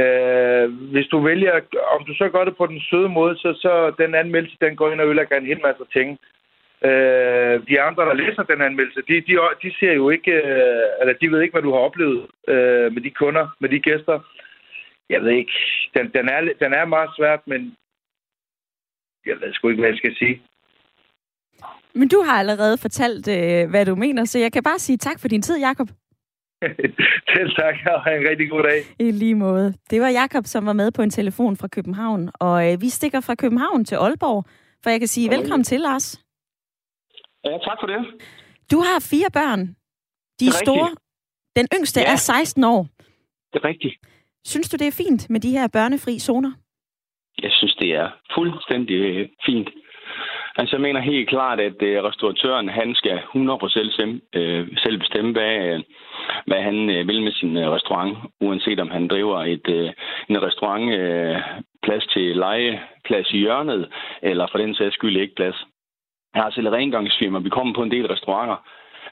øh, 0.00 0.66
hvis 0.92 1.06
du 1.06 1.18
vælger, 1.20 1.52
om 1.96 2.04
du 2.08 2.14
så 2.14 2.28
gør 2.28 2.44
det 2.44 2.56
på 2.56 2.66
den 2.66 2.80
søde 2.80 3.08
måde, 3.08 3.34
så, 3.38 3.50
så 3.64 3.72
den 4.02 4.14
anmeldelse, 4.14 4.56
den 4.60 4.76
går 4.76 4.90
ind 4.90 5.00
og 5.00 5.06
ødelægger 5.06 5.36
en 5.36 5.50
hel 5.52 5.60
masse 5.62 5.84
ting. 5.96 6.08
Øh, 6.88 7.56
de 7.68 7.80
andre, 7.80 8.02
der 8.08 8.14
læser 8.14 8.42
den 8.42 8.60
anmeldelse, 8.62 9.00
de, 9.08 9.14
de, 9.28 9.34
de 9.62 9.70
ser 9.80 9.92
jo 9.92 10.10
ikke, 10.10 10.32
øh, 10.32 10.86
eller 11.00 11.14
de 11.20 11.30
ved 11.30 11.40
ikke, 11.40 11.52
hvad 11.52 11.62
du 11.62 11.72
har 11.72 11.82
oplevet 11.88 12.26
øh, 12.48 12.92
med 12.94 13.02
de 13.02 13.10
kunder, 13.10 13.46
med 13.60 13.68
de 13.68 13.80
gæster. 13.80 14.20
Jeg 15.10 15.22
ved 15.22 15.30
ikke. 15.30 15.52
Den, 15.94 16.10
den, 16.14 16.28
er, 16.28 16.40
den 16.62 16.72
er 16.74 16.84
meget 16.84 17.10
svært, 17.16 17.40
men 17.46 17.76
jeg 19.26 19.36
ved 19.40 19.52
sgu 19.52 19.68
ikke, 19.68 19.80
hvad 19.80 19.90
jeg 19.90 19.98
skal 19.98 20.16
sige. 20.16 20.42
Men 21.94 22.08
du 22.08 22.22
har 22.26 22.38
allerede 22.38 22.78
fortalt, 22.78 23.28
øh, 23.28 23.70
hvad 23.70 23.86
du 23.86 23.94
mener, 23.94 24.24
så 24.24 24.38
jeg 24.38 24.52
kan 24.52 24.62
bare 24.62 24.78
sige 24.78 24.96
tak 24.96 25.20
for 25.20 25.28
din 25.28 25.42
tid, 25.42 25.58
Jakob. 25.58 25.88
Selv 27.34 27.50
tak, 27.58 27.74
og 27.94 28.02
have 28.04 28.16
en 28.20 28.28
rigtig 28.30 28.50
god 28.50 28.62
dag. 28.62 28.80
I 28.98 29.10
lige 29.10 29.34
måde. 29.34 29.74
Det 29.90 30.00
var 30.00 30.08
Jakob, 30.08 30.44
som 30.44 30.66
var 30.66 30.72
med 30.72 30.90
på 30.92 31.02
en 31.02 31.10
telefon 31.10 31.56
fra 31.56 31.68
København, 31.68 32.30
og 32.40 32.72
øh, 32.72 32.80
vi 32.80 32.88
stikker 32.88 33.20
fra 33.20 33.34
København 33.34 33.84
til 33.84 33.94
Aalborg, 33.94 34.44
for 34.82 34.90
jeg 34.90 34.98
kan 34.98 35.08
sige 35.08 35.28
okay. 35.28 35.38
velkommen 35.38 35.64
til, 35.64 35.80
Lars. 35.80 36.20
Ja, 37.44 37.50
tak 37.50 37.78
for 37.80 37.86
det. 37.86 38.00
Du 38.72 38.78
har 38.78 39.06
fire 39.12 39.30
børn. 39.32 39.60
De 40.40 40.46
er, 40.46 40.48
er 40.48 40.64
store. 40.64 40.90
Den 41.56 41.66
yngste 41.76 42.00
ja. 42.00 42.12
er 42.12 42.16
16 42.16 42.64
år. 42.64 42.82
Det 43.52 43.58
er 43.62 43.64
rigtigt. 43.64 43.94
Synes 44.44 44.68
du, 44.70 44.76
det 44.76 44.86
er 44.86 44.96
fint 45.04 45.30
med 45.30 45.40
de 45.40 45.50
her 45.50 45.68
børnefri 45.68 46.18
zoner? 46.18 46.52
Jeg 47.42 47.52
synes, 47.52 47.74
det 47.74 47.90
er 47.94 48.08
fuldstændig 48.34 48.96
øh, 48.96 49.28
fint. 49.46 49.68
Altså, 50.56 50.76
jeg 50.76 50.82
mener 50.82 51.00
helt 51.00 51.28
klart, 51.28 51.60
at 51.60 51.82
øh, 51.82 52.02
restauratøren, 52.04 52.68
han 52.68 52.94
skal 52.94 53.18
100% 53.18 53.68
selv, 53.68 54.20
øh, 54.34 54.68
selv 54.76 54.98
bestemme, 54.98 55.32
hvad, 55.32 55.56
øh, 55.56 55.80
hvad 56.46 56.62
han 56.62 56.90
øh, 56.90 57.08
vil 57.08 57.22
med 57.22 57.32
sin 57.32 57.56
øh, 57.56 57.70
restaurant, 57.70 58.18
uanset 58.40 58.80
om 58.80 58.90
han 58.90 59.08
driver 59.08 59.38
et, 59.44 59.68
øh, 59.68 59.90
en 60.28 60.42
restaurant 60.42 60.94
øh, 60.94 61.36
plads 61.82 62.06
til 62.06 62.36
legeplads 62.36 63.30
i 63.32 63.38
hjørnet, 63.38 63.88
eller 64.22 64.46
for 64.50 64.58
den 64.58 64.74
sags 64.74 64.94
skyld 64.94 65.16
ikke 65.16 65.34
plads. 65.34 65.56
Jeg 66.34 66.42
har 66.42 66.50
selv 66.50 66.68
rengangsfirma. 66.68 67.38
Vi 67.38 67.48
kommer 67.48 67.74
på 67.74 67.82
en 67.82 67.90
del 67.90 68.06
restauranter, 68.06 68.56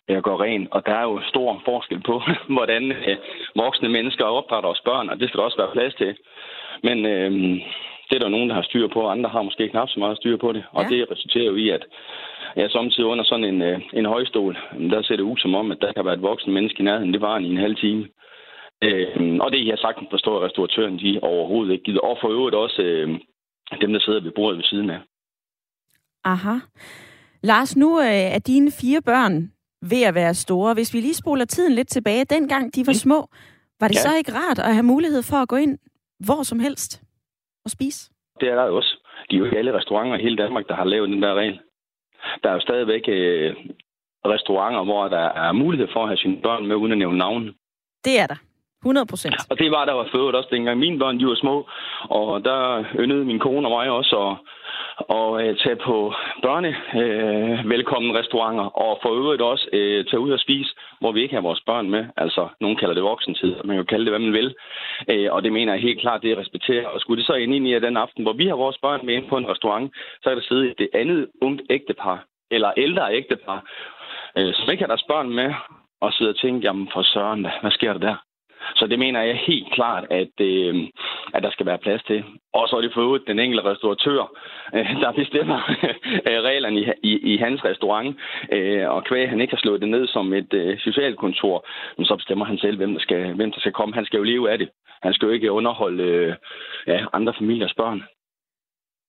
øh, 0.08 0.14
jeg 0.14 0.22
går 0.22 0.42
ren, 0.42 0.68
og 0.70 0.86
der 0.86 0.94
er 0.94 1.02
jo 1.02 1.20
stor 1.28 1.62
forskel 1.64 2.00
på, 2.00 2.22
hvordan 2.56 2.92
øh, 2.92 3.16
voksne 3.56 3.88
mennesker 3.88 4.24
opdrætter 4.24 4.70
os 4.70 4.82
børn, 4.84 5.08
og 5.08 5.20
det 5.20 5.28
skal 5.28 5.38
der 5.38 5.44
også 5.44 5.56
være 5.62 5.72
plads 5.72 5.94
til. 5.94 6.16
Men 6.82 7.06
øh, 7.06 7.60
det 8.12 8.18
er 8.18 8.24
der 8.24 8.36
nogen, 8.36 8.48
der 8.48 8.54
har 8.54 8.62
styr 8.62 8.88
på, 8.88 9.08
andre 9.08 9.30
har 9.30 9.42
måske 9.42 9.68
knap 9.68 9.88
så 9.88 9.98
meget 9.98 10.16
styr 10.16 10.36
på 10.36 10.52
det, 10.52 10.64
og 10.72 10.82
ja. 10.82 10.88
det 10.88 11.10
resulterer 11.10 11.44
jo 11.44 11.56
i, 11.56 11.68
at 11.68 11.84
jeg 12.56 12.70
samtidig 12.70 13.04
under 13.04 13.24
sådan 13.24 13.44
en, 13.44 13.62
øh, 13.62 13.80
en 13.92 14.06
højstol, 14.06 14.54
der 14.92 15.02
ser 15.02 15.16
det 15.16 15.28
ud 15.30 15.38
som 15.38 15.54
om, 15.54 15.70
at 15.72 15.78
der 15.80 15.92
kan 15.92 16.04
være 16.04 16.14
et 16.14 16.22
voksen 16.22 16.52
menneske 16.52 16.80
i 16.80 16.84
nærheden. 16.84 17.12
Det 17.12 17.20
var 17.20 17.38
i 17.38 17.50
en 17.50 17.64
halv 17.66 17.76
time. 17.76 18.08
Øh, 18.84 19.38
og 19.40 19.52
det 19.52 19.66
jeg 19.66 19.78
sagtens 19.78 20.08
forstår, 20.10 20.36
at 20.36 20.42
restauratøren 20.42 20.98
de 20.98 21.20
overhovedet 21.22 21.72
ikke 21.72 21.84
gider. 21.84 22.00
Og 22.00 22.18
for 22.20 22.28
øvrigt 22.28 22.56
også 22.56 22.82
øh, 22.82 23.08
dem, 23.80 23.92
der 23.92 24.00
sidder 24.00 24.20
ved 24.20 24.30
bordet 24.30 24.56
ved 24.56 24.64
siden 24.64 24.90
af. 24.90 25.00
Aha. 26.24 26.56
Lars, 27.42 27.76
nu 27.76 28.00
øh, 28.00 28.26
er 28.36 28.38
dine 28.38 28.70
fire 28.80 29.02
børn 29.02 29.52
ved 29.90 30.02
at 30.02 30.14
være 30.14 30.34
store. 30.34 30.74
Hvis 30.74 30.94
vi 30.94 31.00
lige 31.00 31.14
spoler 31.14 31.44
tiden 31.44 31.72
lidt 31.74 31.88
tilbage, 31.88 32.24
dengang 32.24 32.74
de 32.74 32.86
var 32.86 32.92
små, 32.92 33.28
var 33.80 33.88
det 33.88 33.94
ja. 33.94 34.00
så 34.00 34.16
ikke 34.16 34.32
rart 34.32 34.58
at 34.58 34.74
have 34.74 34.90
mulighed 34.94 35.22
for 35.22 35.36
at 35.36 35.48
gå 35.48 35.56
ind 35.56 35.78
hvor 36.26 36.42
som 36.42 36.58
helst 36.60 37.02
og 37.64 37.70
spise? 37.70 38.10
Det 38.40 38.48
er 38.48 38.54
der 38.54 38.66
jo 38.66 38.76
også. 38.76 38.96
De 39.30 39.34
er 39.34 39.38
jo 39.38 39.44
ikke 39.44 39.58
alle 39.58 39.78
restauranter 39.78 40.18
i 40.18 40.22
hele 40.22 40.36
Danmark, 40.36 40.68
der 40.68 40.74
har 40.74 40.84
lavet 40.84 41.08
den 41.08 41.22
der 41.22 41.34
regel. 41.34 41.60
Der 42.42 42.48
er 42.50 42.54
jo 42.54 42.60
stadigvæk 42.60 43.02
øh, 43.08 43.56
restauranter, 44.26 44.84
hvor 44.84 45.08
der 45.08 45.26
er 45.46 45.52
mulighed 45.52 45.88
for 45.92 46.02
at 46.02 46.08
have 46.08 46.16
sine 46.16 46.42
børn 46.42 46.66
med, 46.66 46.76
uden 46.76 46.92
at 46.92 46.98
nævne 46.98 47.18
navn. 47.18 47.54
Det 48.04 48.20
er 48.20 48.26
der. 48.26 48.36
100 48.82 49.06
procent. 49.06 49.34
Og 49.50 49.58
det 49.58 49.70
var 49.70 49.84
der 49.84 49.92
var 49.92 50.08
født 50.12 50.36
også 50.36 50.48
dengang 50.52 50.78
mine 50.78 50.98
børn 50.98 51.20
de 51.20 51.26
var 51.26 51.34
små. 51.34 51.68
Og 52.20 52.44
der 52.44 52.84
yndede 53.02 53.24
min 53.24 53.38
kone 53.38 53.66
og 53.68 53.70
mig 53.70 53.90
også 53.90 54.16
at, 54.26 54.34
at, 55.18 55.28
øh, 55.42 55.56
tage 55.62 55.76
på 55.76 55.96
børne 56.42 56.72
øh, 57.02 57.70
velkommen 57.74 58.16
restauranter, 58.18 58.64
og 58.64 58.98
for 59.02 59.10
øvrigt 59.20 59.42
også 59.42 59.66
øh, 59.72 60.04
tage 60.04 60.20
ud 60.20 60.30
og 60.30 60.40
spise, 60.40 60.70
hvor 61.00 61.12
vi 61.12 61.22
ikke 61.22 61.34
har 61.34 61.42
vores 61.42 61.62
børn 61.66 61.90
med. 61.90 62.04
Altså, 62.16 62.48
nogen 62.60 62.76
kalder 62.76 62.94
det 62.94 63.02
voksentid, 63.02 63.54
man 63.64 63.74
kan 63.74 63.84
jo 63.84 63.90
kalde 63.92 64.04
det, 64.04 64.12
hvad 64.12 64.26
man 64.26 64.32
vil. 64.32 64.54
Øh, 65.10 65.28
og 65.34 65.42
det 65.42 65.52
mener 65.52 65.72
jeg 65.72 65.82
helt 65.82 66.00
klart, 66.00 66.22
det 66.22 66.38
respekterer. 66.38 66.86
Og 66.86 67.00
skulle 67.00 67.18
det 67.18 67.26
så 67.26 67.34
ind 67.34 67.68
i, 67.68 67.74
at 67.74 67.82
den 67.82 67.96
aften, 67.96 68.22
hvor 68.22 68.32
vi 68.32 68.46
har 68.46 68.56
vores 68.56 68.78
børn 68.82 69.06
med 69.06 69.14
ind 69.14 69.28
på 69.28 69.36
en 69.36 69.48
restaurant, 69.48 69.94
så 70.22 70.30
er 70.30 70.34
der 70.34 70.42
siddet 70.42 70.78
det 70.78 70.88
andet 70.94 71.28
ungt 71.42 71.62
ægtepar, 71.70 72.24
eller 72.50 72.72
ældre 72.76 73.14
ægtepar, 73.14 73.64
øh, 74.38 74.54
som 74.54 74.70
ikke 74.70 74.82
har 74.82 74.92
deres 74.94 75.08
børn 75.08 75.30
med, 75.30 75.54
og 76.00 76.12
sidder 76.12 76.32
og 76.32 76.38
tænker, 76.38 76.68
jamen 76.68 76.88
for 76.92 77.02
søren, 77.02 77.46
hvad 77.62 77.70
sker 77.70 77.92
der 77.92 78.00
der? 78.00 78.16
Så 78.74 78.86
det 78.86 78.98
mener 78.98 79.22
jeg 79.22 79.36
helt 79.36 79.72
klart, 79.72 80.04
at, 80.10 80.34
øh, 80.40 80.74
at 81.34 81.42
der 81.42 81.50
skal 81.50 81.66
være 81.66 81.78
plads 81.78 82.02
til. 82.02 82.24
Og 82.52 82.68
så 82.68 82.76
er 82.76 82.80
det 82.80 82.92
for 82.94 83.00
øvrigt 83.00 83.26
den 83.26 83.38
enkelte 83.38 83.64
restauratør, 83.64 84.22
øh, 84.74 85.00
der 85.00 85.12
bestemmer 85.12 85.60
øh, 86.28 86.40
reglerne 86.48 86.80
i, 86.80 86.86
i, 87.02 87.34
i 87.34 87.36
hans 87.36 87.64
restaurant. 87.64 88.16
Øh, 88.52 88.88
og 88.90 89.04
kvæg 89.04 89.28
han 89.28 89.40
ikke 89.40 89.54
har 89.54 89.60
slået 89.60 89.80
det 89.80 89.88
ned 89.88 90.06
som 90.06 90.32
et 90.32 90.52
øh, 90.54 90.78
socialkontor, 90.78 91.66
men 91.96 92.06
så 92.06 92.16
bestemmer 92.16 92.44
han 92.44 92.58
selv, 92.58 92.76
hvem 92.76 92.92
der, 92.92 93.00
skal, 93.00 93.34
hvem 93.34 93.52
der 93.52 93.60
skal 93.60 93.72
komme. 93.72 93.94
Han 93.94 94.04
skal 94.04 94.18
jo 94.18 94.24
leve 94.24 94.50
af 94.50 94.58
det. 94.58 94.68
Han 95.02 95.14
skal 95.14 95.26
jo 95.26 95.32
ikke 95.32 95.52
underholde 95.52 96.02
øh, 96.02 96.34
ja, 96.86 97.04
andre 97.12 97.34
familiers 97.38 97.74
børn. 97.74 98.02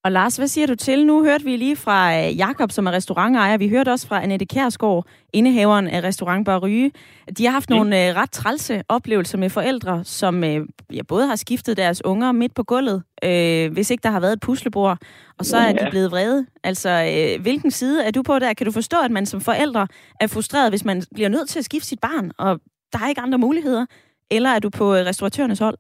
Og 0.06 0.12
Lars, 0.12 0.38
hvad 0.38 0.48
siger 0.48 0.68
du 0.68 0.76
til? 0.76 1.06
Nu 1.06 1.24
hørte 1.24 1.44
vi 1.44 1.58
lige 1.58 1.76
fra 1.76 2.18
øh, 2.18 2.38
Jakob, 2.38 2.72
som 2.72 2.88
er 2.88 2.92
restaurantejer. 2.92 3.58
Vi 3.58 3.70
hørte 3.70 3.90
også 3.90 4.08
fra 4.08 4.24
Annette 4.24 4.46
Kærsgaard, 4.46 5.06
indehaveren 5.34 5.88
af 5.88 6.04
restaurant 6.04 6.46
Bar 6.46 6.60
Ryge. 6.60 6.92
De 7.38 7.46
har 7.46 7.52
haft 7.52 7.70
mm. 7.70 7.76
nogle 7.76 8.10
øh, 8.10 8.16
ret 8.16 8.32
trælse 8.32 8.84
oplevelser 8.90 9.38
med 9.38 9.50
forældre, 9.50 10.04
som 10.04 10.44
øh, 10.44 10.68
ja, 10.94 11.02
både 11.08 11.28
har 11.28 11.36
skiftet 11.36 11.78
deres 11.78 12.06
unger 12.06 12.32
midt 12.32 12.54
på 12.56 12.64
gulvet, 12.64 13.04
øh, 13.24 13.72
hvis 13.72 13.90
ikke 13.90 14.04
der 14.04 14.10
har 14.10 14.20
været 14.20 14.34
et 14.34 14.40
puslebord, 14.40 14.98
og 15.40 15.46
så 15.46 15.58
er 15.58 15.68
ja. 15.68 15.86
de 15.86 15.88
blevet 15.90 16.12
vrede. 16.12 16.46
Altså, 16.64 16.90
øh, 16.90 17.42
hvilken 17.42 17.72
side 17.72 18.04
er 18.04 18.12
du 18.12 18.22
på 18.24 18.40
der? 18.40 18.54
Kan 18.54 18.66
du 18.66 18.72
forstå, 18.72 18.98
at 19.06 19.12
man 19.12 19.26
som 19.26 19.42
forældre 19.42 19.88
er 20.20 20.28
frustreret, 20.28 20.72
hvis 20.72 20.86
man 20.86 21.04
bliver 21.16 21.30
nødt 21.30 21.50
til 21.50 21.60
at 21.60 21.66
skifte 21.66 21.88
sit 21.88 22.00
barn, 22.00 22.32
og 22.38 22.60
der 22.94 23.00
er 23.00 23.10
ikke 23.10 23.22
andre 23.22 23.38
muligheder? 23.38 23.86
Eller 24.32 24.50
er 24.50 24.60
du 24.60 24.70
på 24.70 24.94
restauratørernes 24.94 25.60
hold? 25.60 25.78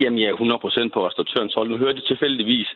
Jamen, 0.00 0.18
jeg 0.18 0.28
er 0.28 0.36
100% 0.36 0.88
på 0.94 1.06
restauratørens 1.06 1.54
hold. 1.54 1.68
Nu 1.68 1.76
hørte 1.76 1.98
jeg 1.98 2.04
tilfældigvis 2.04 2.68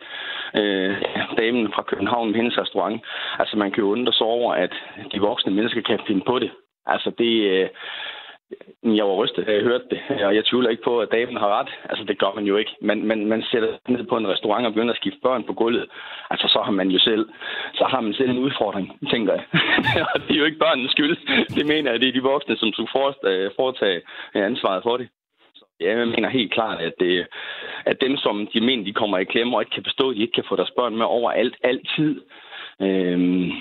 øh, 0.59 0.95
damen 1.37 1.73
fra 1.73 1.81
København 1.81 2.27
med 2.27 2.35
hendes 2.35 2.57
restaurant. 2.57 3.01
Altså, 3.39 3.57
man 3.57 3.71
kan 3.71 3.83
jo 3.83 3.91
undre 3.91 4.13
sig 4.13 4.27
over, 4.27 4.53
at 4.53 4.73
de 5.11 5.19
voksne 5.19 5.51
mennesker 5.51 5.81
kan 5.81 5.99
finde 6.07 6.23
på 6.27 6.39
det. 6.39 6.51
Altså, 6.85 7.11
det... 7.17 7.33
Øh, 7.51 7.69
jeg 8.83 9.05
var 9.05 9.13
rystet, 9.13 9.47
da 9.47 9.51
jeg 9.53 9.63
hørte 9.63 9.85
det, 9.91 9.99
og 10.27 10.35
jeg 10.35 10.45
tvivler 10.45 10.69
ikke 10.69 10.83
på, 10.83 10.99
at 10.99 11.11
damen 11.11 11.37
har 11.37 11.59
ret. 11.59 11.69
Altså, 11.89 12.03
det 12.03 12.19
gør 12.19 12.31
man 12.35 12.45
jo 12.45 12.57
ikke. 12.57 12.71
Man, 12.81 13.03
man, 13.03 13.25
man 13.25 13.43
sætter 13.51 13.77
ned 13.87 14.03
på 14.03 14.17
en 14.17 14.27
restaurant 14.27 14.65
og 14.65 14.73
begynder 14.73 14.93
at 14.93 14.99
skifte 14.99 15.19
børn 15.23 15.43
på 15.43 15.53
gulvet. 15.53 15.85
Altså, 16.29 16.47
så 16.47 16.61
har 16.65 16.71
man 16.71 16.89
jo 16.89 16.99
selv, 16.99 17.29
så 17.73 17.83
har 17.83 18.01
man 18.01 18.13
selv 18.13 18.29
en 18.29 18.37
udfordring, 18.37 18.99
tænker 19.11 19.33
jeg. 19.33 19.43
og 20.13 20.21
det 20.21 20.31
er 20.35 20.39
jo 20.39 20.45
ikke 20.45 20.63
børnenes 20.65 20.91
skyld. 20.91 21.17
Det 21.57 21.65
mener 21.67 21.91
jeg, 21.91 21.99
det 21.99 22.07
er 22.07 22.13
de 22.13 22.29
voksne, 22.31 22.57
som 22.57 22.71
skulle 22.71 22.91
øh, 23.23 23.51
foretage 23.55 24.01
øh, 24.35 24.45
ansvaret 24.45 24.83
for 24.83 24.97
det. 24.97 25.07
Jeg 25.79 26.07
mener 26.07 26.29
helt 26.29 26.53
klart, 26.53 26.79
at, 26.81 26.93
det, 26.99 27.27
at 27.85 27.97
dem, 28.01 28.17
som 28.17 28.47
de 28.53 28.61
mener, 28.61 28.83
de 28.83 28.93
kommer 28.93 29.17
i 29.17 29.23
klemme 29.23 29.55
og 29.55 29.61
ikke 29.61 29.75
kan 29.75 29.83
forstå, 29.83 30.13
de 30.13 30.21
ikke 30.21 30.33
kan 30.33 30.49
få 30.49 30.55
deres 30.55 30.71
børn 30.77 30.95
med 30.97 31.05
overalt, 31.05 31.55
altid, 31.63 32.21
øhm, 32.81 33.51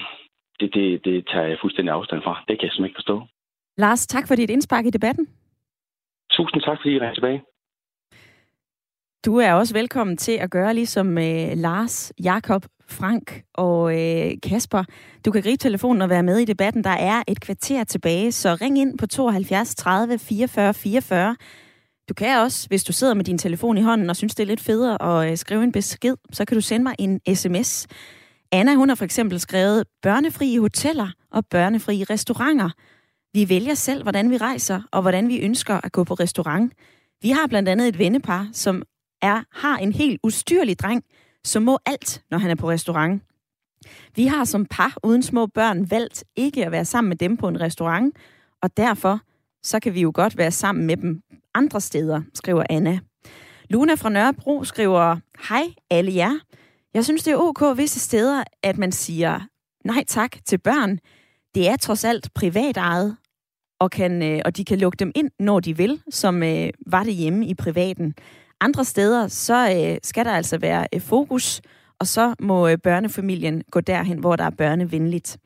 det, 0.60 0.74
det, 0.74 1.04
det 1.04 1.26
tager 1.26 1.46
jeg 1.46 1.58
fuldstændig 1.60 1.94
afstand 1.94 2.22
fra. 2.22 2.44
Det 2.48 2.58
kan 2.58 2.66
jeg 2.66 2.72
simpelthen 2.72 2.90
ikke 2.90 3.00
forstå. 3.02 3.16
Lars, 3.76 4.06
tak 4.06 4.28
for 4.28 4.34
dit 4.34 4.50
indspark 4.50 4.86
i 4.86 4.90
debatten. 4.90 5.28
Tusind 6.30 6.62
tak, 6.62 6.78
fordi 6.80 6.94
I 6.94 6.98
er 6.98 7.14
tilbage. 7.14 7.42
Du 9.26 9.36
er 9.36 9.52
også 9.52 9.74
velkommen 9.74 10.16
til 10.16 10.32
at 10.32 10.50
gøre 10.50 10.74
ligesom 10.74 11.18
øh, 11.18 11.48
Lars, 11.56 12.12
Jakob, 12.24 12.62
Frank 12.88 13.42
og 13.54 13.92
øh, 13.92 14.30
Kasper. 14.42 14.84
Du 15.24 15.30
kan 15.30 15.42
gribe 15.42 15.56
telefonen 15.56 16.02
og 16.02 16.10
være 16.10 16.22
med 16.22 16.38
i 16.38 16.44
debatten. 16.44 16.84
Der 16.84 16.96
er 17.12 17.22
et 17.28 17.40
kvarter 17.40 17.84
tilbage, 17.84 18.32
så 18.32 18.48
ring 18.60 18.78
ind 18.78 18.98
på 18.98 19.06
72 19.06 19.74
30 19.74 20.18
44 20.18 20.74
44. 20.74 21.36
Du 22.08 22.14
kan 22.14 22.38
også, 22.38 22.68
hvis 22.68 22.84
du 22.84 22.92
sidder 22.92 23.14
med 23.14 23.24
din 23.24 23.38
telefon 23.38 23.78
i 23.78 23.82
hånden 23.82 24.10
og 24.10 24.16
synes, 24.16 24.34
det 24.34 24.42
er 24.42 24.46
lidt 24.46 24.60
federe 24.60 25.02
at 25.02 25.30
øh, 25.30 25.36
skrive 25.36 25.64
en 25.64 25.72
besked, 25.72 26.16
så 26.32 26.44
kan 26.44 26.54
du 26.54 26.60
sende 26.60 26.82
mig 26.82 26.94
en 26.98 27.20
sms. 27.34 27.86
Anna, 28.52 28.74
hun 28.74 28.88
har 28.88 28.96
for 28.96 29.04
eksempel 29.04 29.40
skrevet 29.40 29.84
børnefri 30.02 30.56
hoteller 30.56 31.08
og 31.30 31.46
børnefri 31.46 32.04
restauranter. 32.04 32.70
Vi 33.32 33.48
vælger 33.48 33.74
selv, 33.74 34.02
hvordan 34.02 34.30
vi 34.30 34.36
rejser 34.36 34.82
og 34.92 35.02
hvordan 35.02 35.28
vi 35.28 35.40
ønsker 35.40 35.80
at 35.84 35.92
gå 35.92 36.04
på 36.04 36.14
restaurant. 36.14 36.72
Vi 37.22 37.30
har 37.30 37.46
blandt 37.46 37.68
andet 37.68 37.88
et 37.88 37.98
vennepar, 37.98 38.48
som 38.52 38.82
er, 39.22 39.42
har 39.52 39.78
en 39.78 39.92
helt 39.92 40.20
ustyrlig 40.22 40.78
dreng, 40.78 41.04
som 41.44 41.62
må 41.62 41.78
alt, 41.86 42.22
når 42.30 42.38
han 42.38 42.50
er 42.50 42.54
på 42.54 42.70
restaurant. 42.70 43.22
Vi 44.16 44.26
har 44.26 44.44
som 44.44 44.66
par 44.66 44.96
uden 45.02 45.22
små 45.22 45.46
børn 45.46 45.90
valgt 45.90 46.24
ikke 46.36 46.66
at 46.66 46.72
være 46.72 46.84
sammen 46.84 47.08
med 47.08 47.16
dem 47.16 47.36
på 47.36 47.48
en 47.48 47.60
restaurant, 47.60 48.16
og 48.62 48.76
derfor 48.76 49.20
så 49.62 49.80
kan 49.80 49.94
vi 49.94 50.00
jo 50.00 50.12
godt 50.14 50.38
være 50.38 50.50
sammen 50.50 50.86
med 50.86 50.96
dem 50.96 51.22
andre 51.58 51.80
steder, 51.80 52.22
skriver 52.34 52.64
Anna. 52.70 52.98
Luna 53.70 53.94
fra 53.94 54.08
Nørrebro 54.08 54.64
skriver, 54.64 55.16
Hej 55.48 55.64
alle 55.90 56.14
jer. 56.14 56.38
Jeg 56.94 57.04
synes, 57.04 57.22
det 57.22 57.32
er 57.32 57.36
ok 57.36 57.78
visse 57.78 58.00
steder, 58.00 58.44
at 58.62 58.78
man 58.78 58.92
siger 58.92 59.40
nej 59.84 60.04
tak 60.08 60.36
til 60.44 60.58
børn. 60.58 60.98
Det 61.54 61.68
er 61.68 61.76
trods 61.76 62.04
alt 62.04 62.28
privat 62.34 62.76
ejet, 62.76 63.16
og, 63.80 63.90
kan, 63.90 64.22
øh, 64.22 64.40
og 64.44 64.56
de 64.56 64.64
kan 64.64 64.78
lukke 64.78 64.96
dem 64.96 65.12
ind, 65.14 65.30
når 65.38 65.60
de 65.60 65.76
vil, 65.76 66.00
som 66.10 66.42
øh, 66.42 66.70
var 66.86 67.02
det 67.02 67.14
hjemme 67.14 67.46
i 67.46 67.54
privaten. 67.54 68.14
Andre 68.60 68.84
steder, 68.84 69.28
så 69.28 69.70
øh, 69.76 69.98
skal 70.02 70.24
der 70.24 70.32
altså 70.32 70.58
være 70.58 70.86
øh, 70.94 71.00
fokus, 71.00 71.60
og 71.98 72.06
så 72.06 72.34
må 72.40 72.68
øh, 72.68 72.78
børnefamilien 72.78 73.62
gå 73.70 73.80
derhen, 73.80 74.18
hvor 74.18 74.36
der 74.36 74.44
er 74.44 74.50
børnevenligt. 74.50 75.38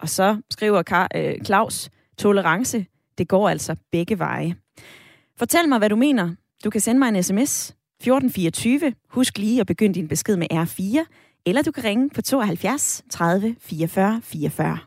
Og 0.00 0.08
så 0.08 0.40
skriver 0.50 0.82
Kar, 0.82 1.08
øh, 1.14 1.34
Claus, 1.44 1.90
tolerance, 2.18 2.86
det 3.18 3.28
går 3.28 3.48
altså 3.48 3.76
begge 3.92 4.18
veje. 4.18 4.54
Fortæl 5.38 5.68
mig, 5.68 5.78
hvad 5.78 5.88
du 5.88 5.96
mener. 5.96 6.34
Du 6.64 6.70
kan 6.70 6.80
sende 6.80 6.98
mig 6.98 7.08
en 7.08 7.22
sms 7.22 7.74
1424. 8.00 8.92
Husk 9.10 9.38
lige 9.38 9.60
at 9.60 9.66
begynde 9.66 9.94
din 9.94 10.08
besked 10.08 10.36
med 10.36 10.46
R4. 10.52 11.04
Eller 11.46 11.62
du 11.62 11.72
kan 11.72 11.84
ringe 11.84 12.10
på 12.10 12.22
72 12.22 13.04
30 13.10 13.56
44 13.60 14.20
44. 14.24 14.78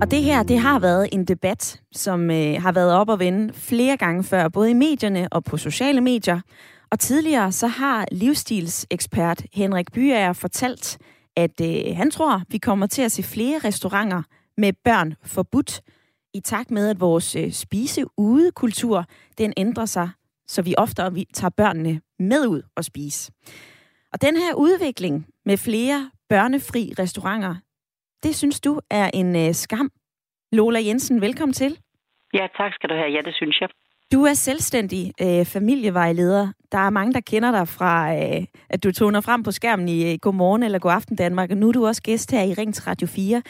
Og 0.00 0.10
det 0.10 0.22
her, 0.22 0.42
det 0.42 0.58
har 0.58 0.78
været 0.78 1.08
en 1.12 1.24
debat, 1.24 1.80
som 1.92 2.30
øh, 2.30 2.62
har 2.62 2.72
været 2.72 2.92
op 2.92 3.08
og 3.08 3.18
vende 3.18 3.52
flere 3.52 3.96
gange 3.96 4.24
før, 4.24 4.48
både 4.48 4.70
i 4.70 4.74
medierne 4.74 5.28
og 5.32 5.44
på 5.44 5.56
sociale 5.56 6.00
medier. 6.00 6.40
Og 6.90 7.00
tidligere 7.00 7.52
så 7.52 7.66
har 7.66 8.06
livsstilsekspert 8.12 9.42
Henrik 9.52 9.92
Byager 9.92 10.32
fortalt, 10.32 10.98
at 11.36 11.60
øh, 11.60 11.96
han 11.96 12.10
tror, 12.10 12.42
vi 12.48 12.58
kommer 12.58 12.86
til 12.86 13.02
at 13.02 13.12
se 13.12 13.22
flere 13.22 13.58
restauranter 13.58 14.22
med 14.56 14.72
børn 14.84 15.14
forbudt, 15.24 15.82
i 16.34 16.40
takt 16.40 16.70
med, 16.70 16.90
at 16.90 17.00
vores 17.00 17.36
øh, 17.36 17.50
spise-ude-kultur, 17.50 19.04
den 19.38 19.52
ændrer 19.56 19.84
sig, 19.84 20.10
så 20.46 20.62
vi 20.62 20.74
oftere 20.78 21.12
vi 21.12 21.26
tager 21.34 21.50
børnene 21.50 22.00
med 22.18 22.46
ud 22.46 22.62
og 22.76 22.84
spise. 22.84 23.32
Og 24.12 24.22
den 24.22 24.36
her 24.36 24.54
udvikling 24.54 25.26
med 25.44 25.56
flere 25.56 26.10
børnefri 26.28 26.92
restauranter, 26.98 27.54
det 28.22 28.36
synes 28.36 28.60
du 28.60 28.80
er 28.90 29.10
en 29.14 29.36
øh, 29.36 29.54
skam. 29.54 29.90
Lola 30.52 30.80
Jensen, 30.86 31.20
velkommen 31.20 31.52
til. 31.52 31.78
Ja, 32.34 32.46
tak 32.56 32.72
skal 32.74 32.90
du 32.90 32.94
have. 32.94 33.10
Ja, 33.10 33.20
det 33.24 33.34
synes 33.34 33.60
jeg. 33.60 33.68
Du 34.12 34.24
er 34.24 34.34
selvstændig 34.34 35.12
øh, 35.22 35.44
familievejleder. 35.44 36.52
Der 36.72 36.78
er 36.78 36.90
mange, 36.90 37.12
der 37.12 37.20
kender 37.20 37.50
dig 37.50 37.68
fra, 37.68 38.14
øh, 38.14 38.44
at 38.70 38.84
du 38.84 38.92
toner 38.92 39.20
frem 39.20 39.42
på 39.42 39.50
skærmen 39.50 39.88
i 39.88 40.12
øh, 40.12 40.18
Godmorgen 40.18 40.62
eller 40.62 40.78
Godaften 40.78 41.16
Danmark, 41.16 41.50
og 41.50 41.56
nu 41.56 41.68
er 41.68 41.72
du 41.72 41.86
også 41.86 42.02
gæst 42.02 42.30
her 42.30 42.42
i 42.42 42.54
Ring 42.54 42.74
til 42.74 42.84
Radio 42.84 43.06
4. 43.06 43.42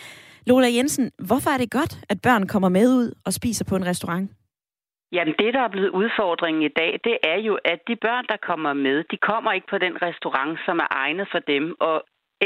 Lola 0.46 0.68
Jensen, 0.76 1.10
hvorfor 1.28 1.50
er 1.50 1.58
det 1.58 1.70
godt, 1.70 1.94
at 2.08 2.18
børn 2.22 2.46
kommer 2.46 2.68
med 2.68 2.86
ud 3.00 3.14
og 3.26 3.32
spiser 3.32 3.64
på 3.64 3.76
en 3.76 3.86
restaurant? 3.86 4.30
Jamen 5.12 5.34
det, 5.38 5.54
der 5.54 5.60
er 5.60 5.68
blevet 5.68 5.88
udfordringen 6.00 6.62
i 6.62 6.72
dag, 6.80 7.00
det 7.04 7.16
er 7.22 7.38
jo, 7.48 7.54
at 7.64 7.80
de 7.88 7.96
børn, 7.96 8.24
der 8.28 8.36
kommer 8.48 8.72
med, 8.72 9.04
de 9.10 9.16
kommer 9.16 9.52
ikke 9.52 9.66
på 9.70 9.78
den 9.78 9.94
restaurant, 10.02 10.58
som 10.66 10.78
er 10.78 10.88
egnet 10.90 11.28
for 11.32 11.38
dem. 11.38 11.64
Og 11.80 11.96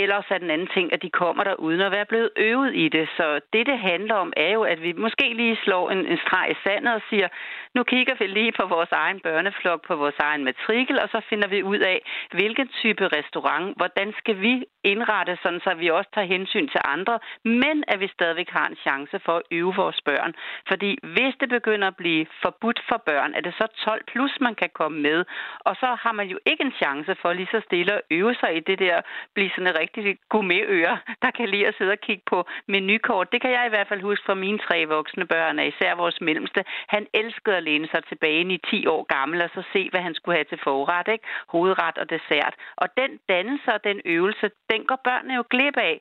Ellers 0.03 0.27
er 0.31 0.39
den 0.39 0.51
anden 0.51 0.71
ting, 0.77 0.93
at 0.93 1.03
de 1.03 1.11
kommer 1.11 1.45
der 1.45 1.55
uden 1.55 1.81
at 1.81 1.93
være 1.93 2.11
blevet 2.13 2.31
øvet 2.37 2.73
i 2.85 2.89
det. 2.89 3.09
Så 3.17 3.41
det, 3.53 3.67
det 3.67 3.79
handler 3.79 4.15
om, 4.15 4.33
er 4.37 4.53
jo, 4.59 4.63
at 4.63 4.83
vi 4.83 4.93
måske 4.93 5.27
lige 5.35 5.59
slår 5.65 5.91
en, 5.91 6.07
en 6.07 6.19
streg 6.25 6.47
i 6.51 6.57
sandet 6.65 6.95
og 6.95 7.03
siger, 7.11 7.29
nu 7.75 7.83
kigger 7.83 8.15
vi 8.19 8.27
lige 8.27 8.53
på 8.61 8.67
vores 8.67 8.93
egen 8.93 9.21
børneflok, 9.21 9.87
på 9.87 9.97
vores 9.97 10.19
egen 10.19 10.45
matrikel, 10.45 11.01
og 11.03 11.09
så 11.09 11.21
finder 11.29 11.49
vi 11.49 11.63
ud 11.63 11.79
af, 11.79 11.99
hvilken 12.31 12.69
type 12.69 13.09
restaurant, 13.19 13.77
hvordan 13.77 14.15
skal 14.19 14.41
vi 14.41 14.65
indrette, 14.85 15.39
sådan 15.43 15.61
så 15.61 15.75
vi 15.75 15.89
også 15.91 16.11
tager 16.15 16.33
hensyn 16.37 16.69
til 16.69 16.81
andre, 16.85 17.19
men 17.45 17.85
at 17.89 18.01
vi 18.01 18.09
stadigvæk 18.09 18.51
har 18.51 18.67
en 18.67 18.77
chance 18.87 19.17
for 19.25 19.37
at 19.37 19.43
øve 19.51 19.75
vores 19.75 20.01
børn. 20.05 20.35
Fordi 20.69 20.91
hvis 21.15 21.35
det 21.41 21.49
begynder 21.49 21.89
at 21.89 21.97
blive 21.97 22.27
forbudt 22.43 22.81
for 22.89 22.99
børn, 23.11 23.35
er 23.35 23.41
det 23.41 23.55
så 23.61 23.67
12 23.85 24.05
plus, 24.13 24.33
man 24.41 24.55
kan 24.55 24.71
komme 24.81 24.99
med, 25.09 25.25
og 25.61 25.77
så 25.81 25.89
har 26.03 26.13
man 26.13 26.29
jo 26.29 26.39
ikke 26.47 26.65
en 26.65 26.79
chance 26.83 27.15
for 27.23 27.33
lige 27.33 27.53
så 27.55 27.61
stille 27.65 27.93
at 27.93 28.03
øve 28.11 28.35
sig 28.41 28.57
i 28.57 28.61
det 28.61 28.79
der, 28.79 29.01
blive 29.35 29.51
sådan 29.51 29.67
et 29.67 29.81
rigtig 29.87 30.19
gourmetører, 30.29 30.97
der 31.23 31.31
kan 31.31 31.49
lide 31.49 31.67
at 31.67 31.75
sidde 31.79 31.93
og 31.93 32.01
kigge 32.01 32.23
på 32.27 32.39
menukort. 32.69 33.33
Det 33.33 33.41
kan 33.41 33.51
jeg 33.51 33.67
i 33.67 33.69
hvert 33.69 33.89
fald 33.89 34.03
huske 34.03 34.25
fra 34.27 34.35
mine 34.35 34.59
tre 34.59 34.79
voksne 34.85 35.27
børn, 35.27 35.59
især 35.59 35.95
vores 35.95 36.21
mellemste. 36.21 36.65
Han 36.89 37.07
elskede 37.15 37.57
at 37.57 37.63
læne 37.63 37.89
sig 37.89 38.03
tilbage 38.09 38.53
i 38.55 38.59
10 38.71 38.87
år 38.87 39.03
gammel 39.17 39.43
og 39.43 39.51
så 39.55 39.63
se, 39.73 39.91
hvad 39.91 40.01
han 40.01 40.15
skulle 40.15 40.37
have 40.37 40.45
til 40.45 40.61
forret, 40.65 41.09
ikke? 41.09 41.25
hovedret 41.49 41.99
og 41.99 42.11
dessert. 42.11 42.55
Og 42.77 42.89
den 42.97 43.11
dannelse 43.29 43.69
og 43.75 43.85
den 43.85 44.01
øvelse, 44.05 44.51
den 44.71 44.85
går 44.85 45.01
børnene 45.05 45.35
jo 45.35 45.45
glip 45.51 45.77
af. 45.77 46.01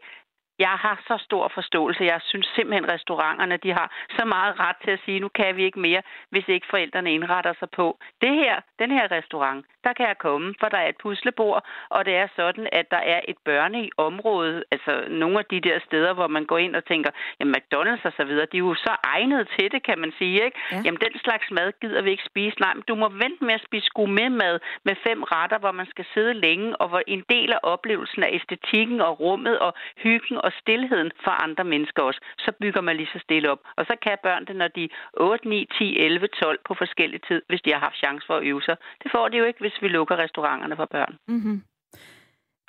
Jeg 0.59 0.75
har 0.85 1.03
så 1.07 1.17
stor 1.27 1.51
forståelse. 1.53 2.03
Jeg 2.03 2.21
synes 2.23 2.47
simpelthen, 2.55 2.91
restauranterne 2.91 3.57
de 3.57 3.71
har 3.73 3.91
så 4.17 4.25
meget 4.25 4.59
ret 4.59 4.75
til 4.83 4.91
at 4.91 4.99
sige, 5.05 5.19
nu 5.19 5.29
kan 5.29 5.55
vi 5.55 5.63
ikke 5.63 5.79
mere, 5.79 6.01
hvis 6.29 6.47
ikke 6.47 6.67
forældrene 6.69 7.13
indretter 7.13 7.53
sig 7.59 7.69
på. 7.69 7.97
Det 8.21 8.33
her, 8.33 8.61
den 8.79 8.91
her 8.91 9.11
restaurant, 9.11 9.65
der 9.85 9.93
kan 9.97 10.07
jeg 10.11 10.17
komme, 10.27 10.47
for 10.59 10.67
der 10.73 10.77
er 10.77 10.89
et 10.89 10.97
puslebord, 11.03 11.59
og 11.89 12.05
det 12.05 12.15
er 12.15 12.27
sådan, 12.35 12.67
at 12.71 12.91
der 12.91 13.03
er 13.13 13.21
et 13.31 13.37
børne 13.45 13.79
i 13.87 13.89
området, 13.97 14.63
altså 14.71 14.93
nogle 15.09 15.37
af 15.39 15.45
de 15.45 15.59
der 15.67 15.77
steder, 15.87 16.13
hvor 16.13 16.27
man 16.27 16.45
går 16.45 16.57
ind 16.57 16.75
og 16.75 16.85
tænker, 16.85 17.11
jamen 17.39 17.55
McDonald's 17.55 18.05
og 18.09 18.13
så 18.19 18.23
videre, 18.29 18.47
de 18.51 18.57
er 18.57 18.67
jo 18.69 18.75
så 18.75 18.93
egnet 19.03 19.47
til 19.55 19.71
det, 19.71 19.83
kan 19.83 19.99
man 19.99 20.11
sige, 20.19 20.45
ikke? 20.45 20.57
Ja. 20.71 20.81
Jamen 20.85 20.99
den 21.05 21.19
slags 21.25 21.47
mad 21.51 21.71
gider 21.81 22.01
vi 22.01 22.09
ikke 22.11 22.29
spise. 22.31 22.59
Nej, 22.59 22.73
men 22.73 22.83
du 22.87 22.95
må 22.95 23.07
vente 23.09 23.41
med 23.47 23.53
at 23.53 23.65
spise 23.67 23.89
gourmetmad 23.95 24.59
med 24.83 24.95
fem 25.07 25.23
retter, 25.23 25.57
hvor 25.59 25.71
man 25.71 25.87
skal 25.93 26.05
sidde 26.13 26.33
længe, 26.33 26.75
og 26.81 26.87
hvor 26.89 27.01
en 27.07 27.23
del 27.29 27.53
af 27.53 27.59
oplevelsen 27.63 28.23
af 28.23 28.29
æstetikken 28.31 29.01
og 29.01 29.19
rummet 29.19 29.59
og 29.59 29.73
hyggen 30.03 30.37
og 30.45 30.51
stillheden 30.61 31.11
for 31.23 31.31
andre 31.31 31.63
mennesker 31.63 32.03
også, 32.03 32.21
så 32.37 32.51
bygger 32.61 32.81
man 32.81 32.95
lige 32.95 33.09
så 33.13 33.19
stille 33.19 33.51
op. 33.51 33.61
Og 33.75 33.85
så 33.85 33.95
kan 34.01 34.17
børn 34.23 34.45
det, 34.45 34.55
når 34.55 34.67
de 34.67 34.83
er 34.83 34.89
8, 35.13 35.47
9, 35.47 35.67
10, 35.77 35.99
11, 35.99 36.27
12 36.27 36.59
på 36.67 36.73
forskellige 36.73 37.21
tid, 37.27 37.41
hvis 37.47 37.61
de 37.61 37.71
har 37.73 37.79
haft 37.79 37.97
chance 38.03 38.27
for 38.27 38.35
at 38.37 38.43
øve 38.43 38.61
sig. 38.61 38.77
Det 39.03 39.11
får 39.11 39.27
de 39.29 39.37
jo 39.37 39.45
ikke, 39.45 39.59
hvis 39.59 39.74
vi 39.81 39.87
lukker 39.87 40.17
restauranterne 40.17 40.75
for 40.75 40.87
børn. 40.91 41.15
Mm-hmm. 41.27 41.63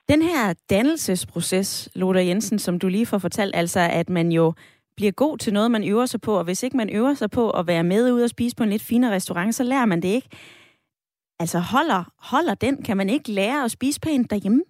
Den 0.08 0.22
her 0.22 0.54
dannelsesproces, 0.70 1.88
Lothar 1.94 2.20
Jensen, 2.20 2.58
som 2.58 2.78
du 2.78 2.88
lige 2.88 3.06
får 3.06 3.18
fortalt, 3.18 3.56
altså 3.56 3.80
at 3.80 4.10
man 4.10 4.32
jo 4.32 4.52
bliver 4.96 5.12
god 5.12 5.38
til 5.38 5.52
noget, 5.52 5.70
man 5.70 5.88
øver 5.88 6.06
sig 6.06 6.20
på, 6.20 6.38
og 6.38 6.44
hvis 6.44 6.62
ikke 6.62 6.76
man 6.76 6.90
øver 6.90 7.14
sig 7.14 7.30
på 7.30 7.50
at 7.50 7.66
være 7.66 7.84
med 7.84 8.12
ud 8.12 8.22
og 8.22 8.30
spise 8.30 8.56
på 8.56 8.62
en 8.62 8.70
lidt 8.70 8.82
finere 8.82 9.12
restaurant, 9.12 9.54
så 9.54 9.64
lærer 9.64 9.86
man 9.86 10.02
det 10.02 10.08
ikke. 10.08 10.28
Altså 11.40 11.58
holder, 11.58 12.04
holder 12.18 12.54
den? 12.54 12.82
Kan 12.82 12.96
man 12.96 13.08
ikke 13.08 13.30
lære 13.32 13.64
at 13.64 13.70
spise 13.70 14.00
pænt 14.00 14.30
derhjemme? 14.30 14.62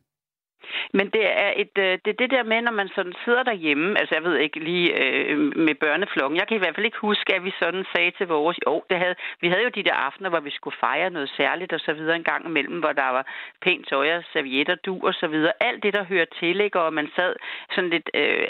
Men 0.93 1.07
det 1.11 1.25
er, 1.45 1.53
et, 1.57 1.75
øh, 1.79 1.99
det 2.05 2.11
er 2.11 2.21
det 2.23 2.31
der 2.31 2.43
med, 2.43 2.62
når 2.62 2.73
man 2.73 2.89
sådan 2.97 3.14
sidder 3.25 3.43
derhjemme, 3.43 3.99
altså 4.01 4.14
jeg 4.14 4.25
ved 4.25 4.37
ikke 4.37 4.59
lige 4.59 4.89
øh, 5.03 5.39
med 5.67 5.75
børneflokken, 5.75 6.39
jeg 6.39 6.47
kan 6.49 6.57
i 6.57 6.59
hvert 6.62 6.75
fald 6.75 6.87
ikke 6.87 7.07
huske, 7.09 7.35
at 7.35 7.45
vi 7.45 7.53
sådan 7.59 7.85
sagde 7.95 8.11
til 8.19 8.27
vores, 8.27 8.59
jo, 8.67 8.83
det 8.91 8.99
havde, 8.99 9.14
vi 9.41 9.49
havde 9.49 9.62
jo 9.62 9.69
de 9.69 9.83
der 9.83 9.95
aftener, 9.95 10.31
hvor 10.31 10.41
vi 10.41 10.51
skulle 10.51 10.77
fejre 10.81 11.11
noget 11.11 11.31
særligt 11.37 11.73
og 11.73 11.81
så 11.81 11.93
videre 11.93 12.17
en 12.17 12.31
gang 12.31 12.47
imellem, 12.47 12.79
hvor 12.79 12.93
der 12.93 13.09
var 13.17 13.27
pænt 13.61 13.89
tøj 13.89 14.17
og 14.17 14.25
servietter, 14.33 14.75
du 14.75 14.95
og 15.07 15.14
så 15.14 15.27
videre. 15.27 15.53
Alt 15.61 15.83
det, 15.83 15.95
der 15.95 16.05
hører 16.05 16.27
til, 16.41 16.61
ikke? 16.61 16.81
og 16.81 16.93
man 16.93 17.09
sad 17.17 17.37
sådan 17.75 17.91
lidt, 17.91 18.11
øh, 18.14 18.49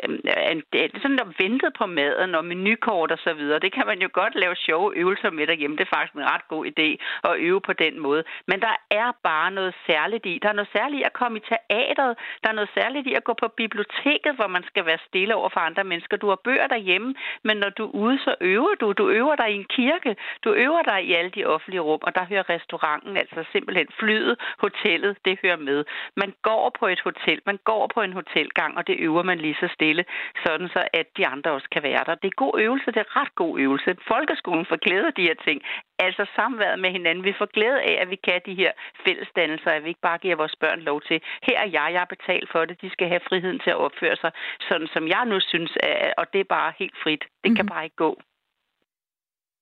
sådan 1.03 1.19
der 1.19 1.35
ventede 1.43 1.73
på 1.79 1.87
maden 1.87 2.35
og 2.35 2.45
menukort 2.45 3.11
og 3.13 3.19
så 3.19 3.33
videre. 3.35 3.59
Det 3.59 3.73
kan 3.73 3.87
man 3.87 3.99
jo 3.99 4.09
godt 4.13 4.35
lave 4.35 4.57
sjove 4.57 4.97
øvelser 4.97 5.31
med 5.31 5.47
derhjemme. 5.47 5.77
Det 5.77 5.85
er 5.85 5.97
faktisk 5.97 6.15
en 6.15 6.31
ret 6.33 6.49
god 6.49 6.67
idé 6.73 6.89
at 7.31 7.35
øve 7.39 7.61
på 7.61 7.73
den 7.73 8.01
måde. 8.01 8.25
Men 8.47 8.61
der 8.61 8.77
er 8.91 9.09
bare 9.23 9.51
noget 9.51 9.75
særligt 9.87 10.27
i. 10.27 10.39
Der 10.43 10.49
er 10.49 10.59
noget 10.61 10.75
særligt 10.77 11.07
at 11.07 11.13
komme 11.13 11.39
i 11.39 11.47
teater 11.53 12.06
teateret. 12.07 12.43
Der 12.43 12.49
er 12.49 12.53
noget 12.53 12.71
særligt 12.79 13.07
i 13.07 13.15
at 13.15 13.25
gå 13.25 13.35
på 13.43 13.49
biblioteket, 13.49 14.33
hvor 14.37 14.47
man 14.47 14.65
skal 14.71 14.87
være 14.87 14.99
stille 15.09 15.35
over 15.35 15.49
for 15.49 15.61
andre 15.61 15.85
mennesker. 15.85 16.17
Du 16.17 16.29
har 16.29 16.41
bøger 16.45 16.67
derhjemme, 16.67 17.15
men 17.45 17.57
når 17.57 17.71
du 17.71 17.85
er 17.87 17.95
ude, 17.95 18.19
så 18.19 18.35
øver 18.41 18.75
du. 18.81 18.93
Du 18.93 19.09
øver 19.09 19.37
dig 19.37 19.51
i 19.51 19.57
en 19.57 19.69
kirke. 19.79 20.17
Du 20.45 20.51
øver 20.53 20.83
dig 20.83 21.05
i 21.05 21.13
alle 21.13 21.31
de 21.31 21.45
offentlige 21.45 21.81
rum, 21.81 22.01
og 22.03 22.15
der 22.15 22.25
hører 22.25 22.51
restauranten, 22.51 23.17
altså 23.17 23.45
simpelthen 23.53 23.89
flyet, 23.99 24.37
hotellet, 24.59 25.17
det 25.25 25.39
hører 25.43 25.57
med. 25.57 25.85
Man 26.17 26.35
går 26.43 26.77
på 26.79 26.87
et 26.87 27.01
hotel, 27.01 27.41
man 27.47 27.59
går 27.65 27.91
på 27.95 28.01
en 28.03 28.13
hotelgang, 28.13 28.77
og 28.79 28.87
det 28.87 28.97
øver 28.99 29.23
man 29.23 29.39
lige 29.39 29.57
så 29.61 29.69
stille, 29.75 30.05
sådan 30.47 30.69
så 30.69 30.83
at 30.93 31.07
de 31.17 31.27
andre 31.27 31.51
også 31.51 31.69
kan 31.73 31.83
være 31.83 32.05
der. 32.07 32.15
Det 32.15 32.29
er 32.29 32.43
god 32.45 32.55
øvelse, 32.61 32.87
det 32.87 32.97
er 32.97 33.21
ret 33.21 33.35
god 33.35 33.59
øvelse. 33.61 33.97
Folkeskolen 34.09 34.67
får 34.67 34.77
glæde 34.77 35.07
af 35.07 35.15
de 35.15 35.23
her 35.23 35.35
ting. 35.45 35.63
Altså 35.99 36.27
samværet 36.37 36.79
med 36.79 36.91
hinanden. 36.91 37.25
Vi 37.25 37.35
får 37.39 37.47
glæde 37.57 37.81
af, 37.81 37.99
at 38.03 38.11
vi 38.11 38.17
kan 38.17 38.41
de 38.47 38.55
her 38.55 38.73
fællesdannelser, 39.05 39.71
at 39.71 39.85
vi 39.85 39.89
ikke 39.89 40.01
bare 40.01 40.19
giver 40.19 40.37
vores 40.37 40.57
børn 40.57 40.81
lov 40.81 41.01
til. 41.09 41.21
Her 41.43 41.57
er 41.65 41.69
jeg, 41.79 41.91
jeg 41.97 42.03
har 42.05 42.15
betalt 42.17 42.49
for 42.53 42.63
det. 42.65 42.75
De 42.85 42.91
skal 42.95 43.09
have 43.13 43.27
friheden 43.29 43.61
til 43.65 43.71
at 43.77 43.83
opføre 43.87 44.17
sig, 44.23 44.31
sådan 44.69 44.89
som 44.95 45.05
jeg 45.15 45.25
nu 45.33 45.39
synes, 45.53 45.73
og 46.21 46.25
det 46.33 46.41
er 46.41 46.55
bare 46.59 46.73
helt 46.81 46.97
frit. 47.03 47.23
Det 47.23 47.29
mm-hmm. 47.31 47.57
kan 47.57 47.65
mhm. 47.65 47.73
bare 47.73 47.85
ikke 47.85 48.03
gå. 48.07 48.13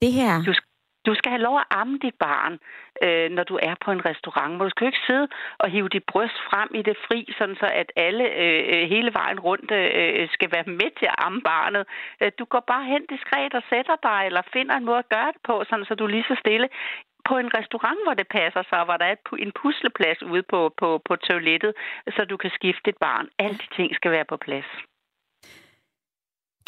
Det 0.02 0.12
her... 0.18 0.32
Du 0.48 0.52
skal 0.58 0.68
du 1.08 1.14
skal 1.14 1.30
have 1.30 1.46
lov 1.48 1.56
at 1.58 1.66
amme 1.70 1.98
dit 1.98 2.14
barn, 2.26 2.54
øh, 3.04 3.30
når 3.36 3.44
du 3.50 3.56
er 3.68 3.74
på 3.84 3.90
en 3.96 4.04
restaurant. 4.10 4.60
du 4.60 4.70
skal 4.70 4.84
jo 4.84 4.90
ikke 4.92 5.06
sidde 5.08 5.28
og 5.58 5.70
hive 5.70 5.88
dit 5.88 6.06
bryst 6.12 6.38
frem 6.50 6.68
i 6.74 6.82
det 6.88 6.96
fri, 7.06 7.20
sådan 7.38 7.56
så 7.62 7.68
at 7.82 7.88
alle 7.96 8.24
øh, 8.42 8.62
øh 8.72 8.84
hele 8.94 9.10
vejen 9.20 9.40
rundt 9.40 9.70
øh, 9.70 10.28
skal 10.36 10.50
være 10.54 10.66
med 10.80 10.90
til 10.98 11.06
at 11.12 11.18
amme 11.26 11.40
barnet. 11.40 11.84
Øh, 12.20 12.30
du 12.38 12.44
går 12.44 12.64
bare 12.72 12.84
hen 12.92 13.02
diskret 13.14 13.54
og 13.54 13.62
sætter 13.70 13.96
dig, 14.08 14.20
eller 14.26 14.42
finder 14.52 14.74
en 14.76 14.84
måde 14.84 14.98
at 15.04 15.12
gøre 15.16 15.32
det 15.34 15.42
på, 15.48 15.64
sådan 15.68 15.84
så 15.84 15.94
du 15.94 16.06
lige 16.06 16.28
så 16.30 16.36
stille 16.44 16.68
på 17.28 17.34
en 17.42 17.50
restaurant, 17.58 18.00
hvor 18.04 18.14
det 18.20 18.28
passer 18.38 18.62
sig, 18.70 18.80
hvor 18.84 18.96
der 18.96 19.06
er 19.12 19.16
en 19.46 19.52
pusleplads 19.60 20.20
ude 20.32 20.44
på, 20.52 20.60
på, 20.80 20.88
på 21.08 21.16
toilettet, 21.16 21.72
så 22.14 22.20
du 22.30 22.36
kan 22.36 22.50
skifte 22.58 22.86
et 22.92 22.98
barn. 23.06 23.26
Alle 23.38 23.56
de 23.62 23.68
ting 23.76 23.88
skal 23.94 24.10
være 24.10 24.24
på 24.32 24.36
plads. 24.36 24.70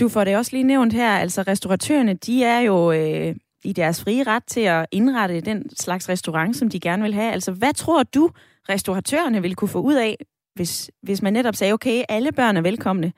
Du 0.01 0.09
får 0.09 0.25
det 0.25 0.37
også 0.37 0.53
lige 0.57 0.71
nævnt 0.75 0.93
her, 0.93 1.13
altså 1.25 1.41
restauratørerne, 1.43 2.15
de 2.15 2.45
er 2.45 2.61
jo 2.61 2.93
øh, 2.93 3.35
i 3.65 3.73
deres 3.73 4.05
frie 4.05 4.23
ret 4.33 4.45
til 4.45 4.61
at 4.61 4.87
indrette 4.93 5.41
den 5.41 5.71
slags 5.71 6.09
restaurant, 6.09 6.57
som 6.57 6.69
de 6.71 6.81
gerne 6.81 7.03
vil 7.03 7.15
have. 7.15 7.33
Altså, 7.33 7.53
hvad 7.61 7.75
tror 7.75 8.03
du, 8.03 8.31
restauratørerne 8.69 9.43
vil 9.43 9.55
kunne 9.55 9.75
få 9.77 9.81
ud 9.91 9.95
af, 9.95 10.17
hvis, 10.55 10.91
hvis 11.03 11.23
man 11.23 11.33
netop 11.33 11.55
sagde, 11.55 11.73
okay, 11.73 12.03
alle 12.09 12.33
børn 12.33 12.57
er 12.57 12.63
velkomne? 12.63 13.13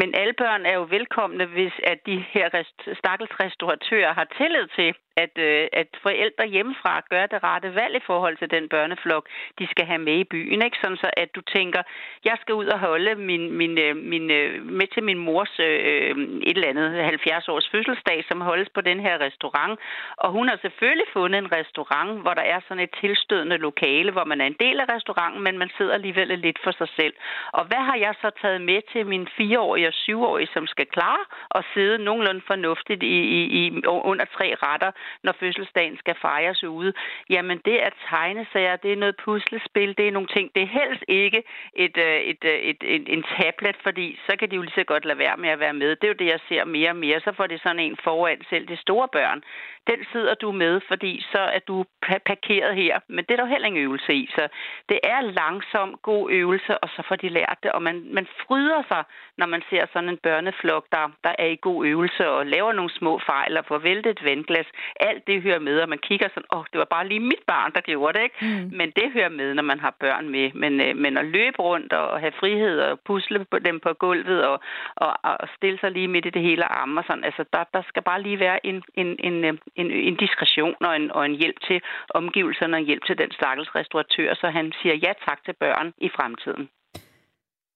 Men 0.00 0.08
alle 0.20 0.34
børn 0.42 0.62
er 0.66 0.74
jo 0.80 0.84
velkomne, 0.96 1.44
hvis 1.46 1.72
at 1.92 1.98
de 2.06 2.16
her 2.34 2.46
rest- 2.54 2.88
stakkels 3.00 3.34
restauratører 3.40 4.12
har 4.14 4.26
tillid 4.38 4.66
til, 4.78 4.90
at, 5.22 5.34
øh, 5.48 5.68
at 5.72 5.88
forældre 6.02 6.46
hjemmefra 6.54 6.94
gør 7.10 7.26
det 7.26 7.38
rette 7.48 7.74
valg 7.74 7.94
i 7.96 8.06
forhold 8.10 8.36
til 8.36 8.50
den 8.50 8.68
børneflok, 8.68 9.24
de 9.58 9.66
skal 9.72 9.86
have 9.86 10.02
med 10.08 10.16
i 10.24 10.24
byen. 10.34 10.62
Ikke? 10.62 10.78
Sådan 10.82 10.96
så, 10.96 11.10
at 11.16 11.30
du 11.36 11.40
tænker, 11.56 11.82
jeg 12.24 12.36
skal 12.40 12.54
ud 12.54 12.66
og 12.66 12.78
holde 12.78 13.14
min, 13.14 13.52
min, 13.60 13.78
øh, 13.78 13.96
min, 14.12 14.30
øh, 14.30 14.66
med 14.78 14.86
til 14.94 15.02
min 15.02 15.18
mors 15.18 15.54
øh, 15.60 15.78
øh 15.92 16.14
et 16.48 16.56
eller 16.56 16.68
andet 16.68 17.04
70 17.04 17.48
års 17.48 17.68
fødselsdag, 17.72 18.24
som 18.28 18.40
holdes 18.40 18.68
på 18.74 18.80
den 18.80 19.00
her 19.00 19.20
restaurant. 19.26 19.80
Og 20.16 20.28
hun 20.36 20.48
har 20.48 20.58
selvfølgelig 20.62 21.08
fundet 21.12 21.38
en 21.38 21.52
restaurant, 21.52 22.10
hvor 22.22 22.34
der 22.34 22.46
er 22.54 22.60
sådan 22.68 22.82
et 22.82 22.94
tilstødende 23.00 23.56
lokale, 23.56 24.10
hvor 24.12 24.24
man 24.24 24.40
er 24.40 24.46
en 24.46 24.60
del 24.60 24.80
af 24.80 24.86
restauranten, 24.94 25.42
men 25.42 25.58
man 25.58 25.70
sidder 25.76 25.94
alligevel 25.94 26.38
lidt 26.38 26.58
for 26.64 26.72
sig 26.80 26.88
selv. 26.96 27.14
Og 27.52 27.64
hvad 27.64 27.82
har 27.88 27.96
jeg 27.96 28.14
så 28.22 28.30
taget 28.42 28.60
med 28.60 28.80
til 28.92 29.06
min 29.06 29.28
fireårige 29.36 29.88
og 29.88 29.94
syvårige, 29.94 30.48
som 30.54 30.66
skal 30.66 30.86
klare 30.86 31.24
at 31.58 31.64
sidde 31.74 32.04
nogenlunde 32.04 32.42
fornuftigt 32.46 33.02
i, 33.02 33.18
i, 33.38 33.40
i 33.60 33.86
under 34.10 34.24
tre 34.36 34.54
retter, 34.62 34.90
når 35.22 35.34
fødselsdagen 35.40 35.98
skal 35.98 36.14
fejres 36.20 36.64
ude. 36.64 36.92
Jamen, 37.30 37.58
det 37.64 37.82
er 37.86 37.90
tegnesager, 38.08 38.76
det 38.76 38.92
er 38.92 38.96
noget 38.96 39.16
puslespil, 39.24 39.96
det 39.98 40.08
er 40.08 40.12
nogle 40.12 40.28
ting. 40.28 40.50
Det 40.54 40.62
er 40.62 40.66
helst 40.80 41.04
ikke 41.08 41.42
et, 41.74 41.96
øh, 41.96 42.20
et, 42.32 42.44
øh, 42.44 42.58
et, 42.70 42.76
et, 42.82 42.94
et, 42.94 43.12
en 43.14 43.24
tablet, 43.36 43.76
fordi 43.82 44.18
så 44.26 44.36
kan 44.38 44.50
de 44.50 44.56
jo 44.56 44.62
lige 44.62 44.74
så 44.74 44.84
godt 44.84 45.04
lade 45.04 45.18
være 45.18 45.36
med 45.36 45.48
at 45.48 45.60
være 45.60 45.74
med. 45.74 45.96
Det 45.96 46.04
er 46.04 46.08
jo 46.08 46.20
det, 46.22 46.26
jeg 46.26 46.40
ser 46.48 46.64
mere 46.64 46.90
og 46.90 46.96
mere. 46.96 47.20
Så 47.20 47.32
får 47.36 47.46
det 47.46 47.60
sådan 47.62 47.80
en 47.80 47.96
foran 48.04 48.42
selv 48.50 48.68
de 48.68 48.76
store 48.76 49.08
børn 49.08 49.42
den 49.90 50.00
sidder 50.12 50.34
du 50.34 50.52
med, 50.52 50.80
fordi 50.88 51.12
så 51.32 51.42
er 51.56 51.58
du 51.58 51.84
parkeret 52.26 52.76
her. 52.76 53.00
Men 53.08 53.24
det 53.24 53.30
er 53.30 53.36
der 53.36 53.46
jo 53.46 53.54
heller 53.54 53.68
ingen 53.68 53.84
øvelse 53.84 54.14
i. 54.14 54.30
Så 54.36 54.48
det 54.88 54.98
er 55.02 55.20
langsom, 55.20 55.88
god 56.02 56.30
øvelse, 56.30 56.78
og 56.78 56.88
så 56.88 57.02
får 57.08 57.16
de 57.16 57.28
lært 57.28 57.58
det. 57.62 57.72
Og 57.72 57.82
man, 57.82 57.96
man 58.12 58.26
fryder 58.42 58.82
sig, 58.88 59.02
når 59.38 59.46
man 59.46 59.62
ser 59.70 59.86
sådan 59.92 60.08
en 60.08 60.16
børneflok, 60.16 60.84
der, 60.92 61.04
der 61.24 61.34
er 61.38 61.46
i 61.46 61.58
god 61.60 61.86
øvelse 61.86 62.28
og 62.28 62.46
laver 62.46 62.72
nogle 62.72 62.90
små 62.90 63.20
fejl 63.26 63.56
og 63.56 63.64
får 63.64 63.78
væltet 63.78 64.10
et 64.10 64.24
vandglas. 64.24 64.66
Alt 65.00 65.26
det 65.26 65.42
hører 65.42 65.58
med, 65.58 65.80
og 65.80 65.88
man 65.88 65.98
kigger 65.98 66.28
sådan, 66.28 66.50
åh, 66.52 66.58
oh, 66.58 66.64
det 66.72 66.78
var 66.78 66.84
bare 66.84 67.08
lige 67.08 67.20
mit 67.20 67.44
barn, 67.46 67.72
der 67.72 67.80
gjorde 67.80 68.18
det, 68.18 68.24
ikke? 68.24 68.36
Mm. 68.40 68.70
Men 68.78 68.90
det 68.90 69.12
hører 69.12 69.28
med, 69.28 69.54
når 69.54 69.62
man 69.62 69.80
har 69.80 69.94
børn 70.00 70.28
med. 70.28 70.52
Men, 70.54 70.80
øh, 70.80 70.96
men 70.96 71.16
at 71.16 71.24
løbe 71.24 71.58
rundt 71.62 71.92
og 71.92 72.20
have 72.20 72.32
frihed 72.40 72.80
og 72.80 73.00
pusle 73.00 73.44
på 73.44 73.58
dem 73.58 73.80
på 73.80 73.92
gulvet 73.92 74.46
og, 74.46 74.60
og, 74.96 75.12
og 75.22 75.48
stille 75.56 75.78
sig 75.80 75.90
lige 75.90 76.08
midt 76.08 76.26
i 76.26 76.30
det 76.30 76.42
hele 76.42 76.64
arme 76.64 77.00
og 77.00 77.04
sådan, 77.06 77.24
altså 77.24 77.44
der, 77.52 77.64
der 77.74 77.82
skal 77.88 78.02
bare 78.02 78.22
lige 78.22 78.40
være 78.40 78.66
en, 78.66 78.82
en, 78.94 79.16
en, 79.18 79.44
øh, 79.44 79.54
en, 79.76 79.90
en 79.90 80.16
diskretion 80.16 80.74
og 80.80 80.96
en, 80.96 81.10
og 81.10 81.26
en 81.26 81.34
hjælp 81.34 81.60
til 81.60 81.82
omgivelserne 82.10 82.76
og 82.76 82.80
en 82.80 82.86
hjælp 82.86 83.04
til 83.04 83.18
den 83.18 83.30
stakkels 83.32 83.74
restauratør, 83.74 84.34
så 84.34 84.46
han 84.50 84.72
siger 84.82 84.94
ja 84.94 85.12
tak 85.26 85.44
til 85.44 85.54
børn 85.60 85.92
i 85.98 86.08
fremtiden. 86.16 86.68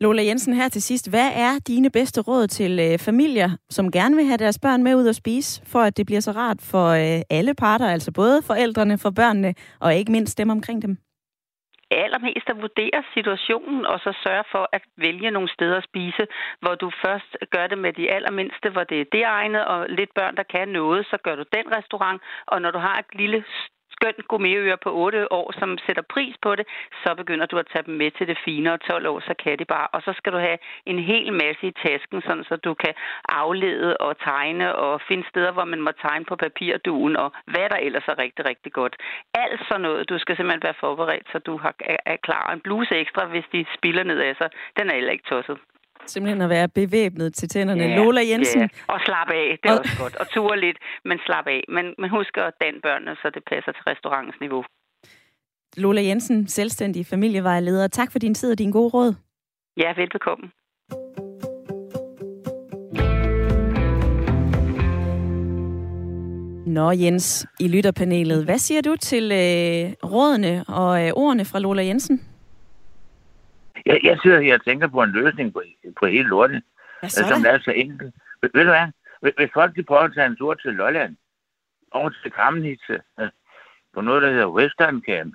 Lola 0.03 0.23
Jensen 0.23 0.55
her 0.55 0.69
til 0.69 0.83
sidst. 0.83 1.11
Hvad 1.11 1.31
er 1.47 1.53
dine 1.67 1.91
bedste 1.91 2.21
råd 2.21 2.47
til 2.47 2.73
øh, 2.81 2.99
familier, 2.99 3.51
som 3.71 3.91
gerne 3.91 4.17
vil 4.17 4.25
have 4.25 4.37
deres 4.45 4.59
børn 4.59 4.83
med 4.83 4.95
ud 4.95 5.07
at 5.09 5.17
spise, 5.17 5.63
for 5.73 5.79
at 5.79 5.97
det 5.97 6.07
bliver 6.07 6.21
så 6.21 6.33
rart 6.33 6.61
for 6.71 6.87
øh, 6.89 7.21
alle 7.31 7.55
parter, 7.55 7.89
altså 7.89 8.13
både 8.13 8.43
forældrene, 8.43 8.99
for 8.99 9.11
børnene 9.11 9.55
og 9.81 9.95
ikke 9.95 10.13
mindst 10.13 10.39
dem 10.39 10.51
omkring 10.51 10.83
dem? 10.83 10.97
allermest 12.05 12.47
at 12.53 12.63
vurdere 12.67 13.01
situationen, 13.15 13.87
og 13.87 13.99
så 14.05 14.11
sørge 14.25 14.45
for 14.53 14.65
at 14.73 14.83
vælge 14.97 15.31
nogle 15.31 15.49
steder 15.57 15.77
at 15.77 15.89
spise, 15.91 16.25
hvor 16.63 16.75
du 16.75 16.91
først 17.05 17.31
gør 17.55 17.67
det 17.67 17.79
med 17.79 17.93
de 17.93 18.11
allermindste, 18.17 18.71
hvor 18.71 18.85
det 18.85 19.01
er 19.01 19.13
det 19.13 19.25
egnet, 19.25 19.65
og 19.65 19.81
lidt 19.89 20.13
børn, 20.15 20.37
der 20.37 20.43
kan 20.55 20.69
noget, 20.69 21.07
så 21.11 21.17
gør 21.25 21.37
du 21.37 21.45
den 21.57 21.67
restaurant, 21.77 22.23
og 22.47 22.63
når 22.63 22.71
du 22.71 22.79
har 22.79 22.97
et 22.99 23.11
lille 23.23 23.45
skønt 24.03 24.29
gourmetører 24.29 24.77
på 24.77 24.91
8 24.93 25.33
år, 25.33 25.53
som 25.61 25.79
sætter 25.87 26.03
pris 26.15 26.35
på 26.43 26.51
det, 26.57 26.67
så 27.03 27.15
begynder 27.15 27.47
du 27.47 27.57
at 27.59 27.67
tage 27.73 27.87
dem 27.87 27.95
med 27.95 28.11
til 28.11 28.27
det 28.27 28.39
finere 28.45 28.79
12 28.79 29.07
år, 29.07 29.21
så 29.21 29.35
kan 29.43 29.59
det 29.59 29.67
bare. 29.67 29.89
Og 29.95 30.03
så 30.03 30.13
skal 30.17 30.33
du 30.33 30.39
have 30.39 30.59
en 30.87 30.99
hel 30.99 31.33
masse 31.33 31.67
i 31.67 31.75
tasken, 31.85 32.23
sådan 32.23 32.45
så 32.45 32.57
du 32.57 32.75
kan 32.75 32.95
aflede 33.29 33.97
og 33.97 34.19
tegne 34.19 34.75
og 34.75 35.01
finde 35.09 35.29
steder, 35.29 35.53
hvor 35.53 35.65
man 35.65 35.81
må 35.81 35.91
tegne 35.91 36.25
på 36.25 36.37
papirduen, 36.37 37.17
og 37.17 37.33
hvad 37.53 37.67
der 37.73 37.77
ellers 37.87 38.09
er 38.09 38.19
rigtig, 38.19 38.45
rigtig 38.45 38.73
godt. 38.73 38.97
Alt 39.35 39.61
sådan 39.69 39.81
noget, 39.81 40.09
du 40.09 40.19
skal 40.19 40.37
simpelthen 40.37 40.69
være 40.69 40.83
forberedt, 40.85 41.27
så 41.33 41.39
du 41.39 41.57
har, 41.57 41.75
er 42.07 42.17
klar. 42.17 42.53
En 42.53 42.61
bluse 42.61 42.95
ekstra, 42.95 43.27
hvis 43.27 43.45
de 43.53 43.67
spiller 43.77 44.05
ned 44.05 44.19
af 44.19 44.35
sig, 44.37 44.51
den 44.79 44.91
er 44.91 44.95
heller 44.95 45.13
ikke 45.13 45.31
tosset. 45.31 45.59
Simpelthen 46.07 46.43
at 46.43 46.51
være 46.51 46.69
bevæbnet 46.69 47.35
til 47.35 47.49
tænderne. 47.49 47.85
Ja, 47.85 47.97
Lola 47.97 48.21
Jensen. 48.31 48.61
Ja. 48.61 48.69
Og 48.95 49.01
slap 49.05 49.29
af, 49.31 49.59
det 49.63 49.71
er 49.71 49.75
og... 49.75 49.79
også 49.79 49.99
godt. 49.99 50.17
Og 50.17 50.29
ture 50.31 50.61
lidt, 50.61 50.79
men 51.05 51.19
slap 51.27 51.47
af. 51.47 51.65
Men, 51.69 51.95
men 51.99 52.11
husk 52.11 52.37
at 52.37 52.53
danne 52.61 52.81
børnene, 52.81 53.17
så 53.23 53.31
det 53.35 53.43
passer 53.51 53.73
til 53.73 53.83
restaurantens 53.83 54.37
niveau. 54.41 54.65
Lola 55.77 56.03
Jensen, 56.03 56.49
selvstændig 56.49 57.07
familievejleder. 57.07 57.89
Tak 57.89 58.13
for 58.13 58.19
din 58.19 58.35
tid 58.35 58.53
og 58.53 58.59
din 58.59 58.71
gode 58.71 58.89
råd. 58.89 59.15
Ja, 59.77 59.93
velbekomme. 59.97 60.51
Nå 66.67 66.91
Jens, 66.91 67.47
i 67.61 67.69
lytterpanelet, 67.69 68.45
hvad 68.45 68.59
siger 68.59 68.83
du 68.83 68.97
til 68.97 69.25
øh, 69.33 70.11
rådene 70.13 70.65
og 70.69 71.07
øh, 71.07 71.13
ordene 71.15 71.45
fra 71.45 71.59
Lola 71.59 71.85
Jensen? 71.85 72.32
Jeg, 73.87 74.01
jeg 74.03 74.19
sidder 74.23 74.41
her 74.41 74.55
og 74.55 74.65
tænker 74.65 74.87
på 74.87 75.03
en 75.03 75.11
løsning 75.11 75.53
på, 75.53 75.63
på 76.01 76.07
hele 76.07 76.29
lortet, 76.29 76.63
Hvad 77.01 77.11
som 77.11 77.45
er 77.47 77.59
så 77.59 77.71
enkelt. 77.71 78.15
Ved, 78.43 78.51
ved 78.55 78.65
du 78.65 78.71
hvad? 78.71 78.89
Hvis- 79.37 79.51
folk 79.55 79.77
de 79.77 79.83
prøver 79.83 80.03
at 80.03 80.15
tage 80.15 80.27
en 80.27 80.37
tur 80.37 80.55
til 80.55 80.75
Lolland, 80.75 81.17
over 81.91 82.11
til 82.23 82.33
Kramnitze, 82.33 83.01
øh, 83.21 83.29
på 83.95 84.01
noget, 84.01 84.23
der 84.23 84.31
hedder 84.31 84.47
Western 84.47 85.03
Camp, 85.07 85.35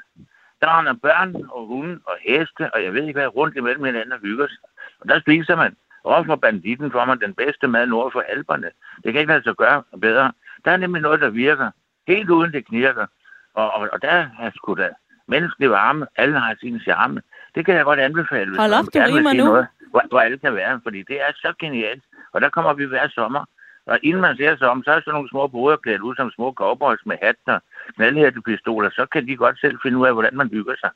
der 0.62 0.68
er 0.68 0.82
der 0.82 0.94
børn 0.94 1.36
og 1.36 1.68
hunde 1.68 2.00
og 2.06 2.18
heste, 2.22 2.74
og 2.74 2.84
jeg 2.84 2.94
ved 2.94 3.02
ikke 3.08 3.20
hvad, 3.20 3.36
rundt 3.36 3.58
imellem 3.58 3.84
hinanden 3.84 4.12
og 4.12 4.20
hygger 4.20 4.48
sig. 4.48 4.58
Og 5.00 5.10
der 5.10 5.20
spiser 5.20 5.56
man. 5.56 5.76
For 6.04 6.36
banditten 6.36 6.92
får 6.92 7.06
man 7.06 7.20
den 7.20 7.34
bedste 7.34 7.68
mad 7.68 7.86
nord 7.88 8.12
for 8.12 8.22
alberne. 8.22 8.70
Det 9.04 9.14
kan 9.14 9.20
ikke 9.22 9.34
lade 9.34 9.44
sig 9.44 9.56
gøre 9.56 9.84
bedre. 10.02 10.32
Der 10.66 10.72
er 10.72 10.78
nemlig 10.78 11.02
noget, 11.02 11.22
der 11.22 11.30
virker. 11.30 11.72
Helt 12.08 12.30
uden 12.30 12.54
det 12.54 12.66
knirker. 12.66 13.06
Og, 13.54 13.72
og, 13.74 13.90
og 13.94 14.02
der 14.02 14.28
er 14.40 14.52
sgu 14.56 14.74
da 14.74 14.90
menneskelig 15.28 15.70
varme. 15.70 16.08
Alle 16.16 16.40
har 16.40 16.56
sin 16.60 16.80
charme. 16.80 17.22
Det 17.58 17.66
kan 17.66 17.76
jeg 17.76 17.86
godt 17.86 18.00
anbefale. 18.00 18.50
hvis 18.50 18.60
Hold 18.60 18.72
man 18.72 18.80
op, 18.80 18.86
du 18.86 18.90
gerne 18.94 19.14
vil 19.14 19.26
se 19.32 19.38
nu. 19.38 19.46
Noget, 19.46 19.68
hvor, 19.92 20.04
hvor 20.10 20.20
alle 20.20 20.38
kan 20.46 20.54
være. 20.56 20.74
Fordi 20.86 21.00
det 21.10 21.18
er 21.26 21.32
så 21.44 21.54
genialt. 21.64 22.04
Og 22.34 22.42
der 22.42 22.50
kommer 22.50 22.74
vi 22.74 22.86
hver 22.86 23.08
sommer. 23.20 23.44
Og 23.92 24.00
inden 24.04 24.22
man 24.22 24.38
ser 24.38 24.58
sig 24.58 24.70
om, 24.70 24.84
så 24.84 24.92
er 24.92 25.00
sådan 25.00 25.14
nogle 25.14 25.30
små 25.30 25.48
boder 25.48 25.78
klædt 25.78 26.02
ud 26.02 26.16
som 26.16 26.32
små 26.32 26.54
cowboys 26.54 27.04
med 27.06 27.18
hatten 27.24 27.50
og 27.56 27.62
knaldhættepistoler. 27.96 28.90
Så 28.90 29.06
kan 29.14 29.28
de 29.28 29.36
godt 29.36 29.60
selv 29.60 29.78
finde 29.84 29.98
ud 29.98 30.08
af, 30.08 30.14
hvordan 30.14 30.36
man 30.42 30.50
bygger 30.50 30.76
sig. 30.84 30.92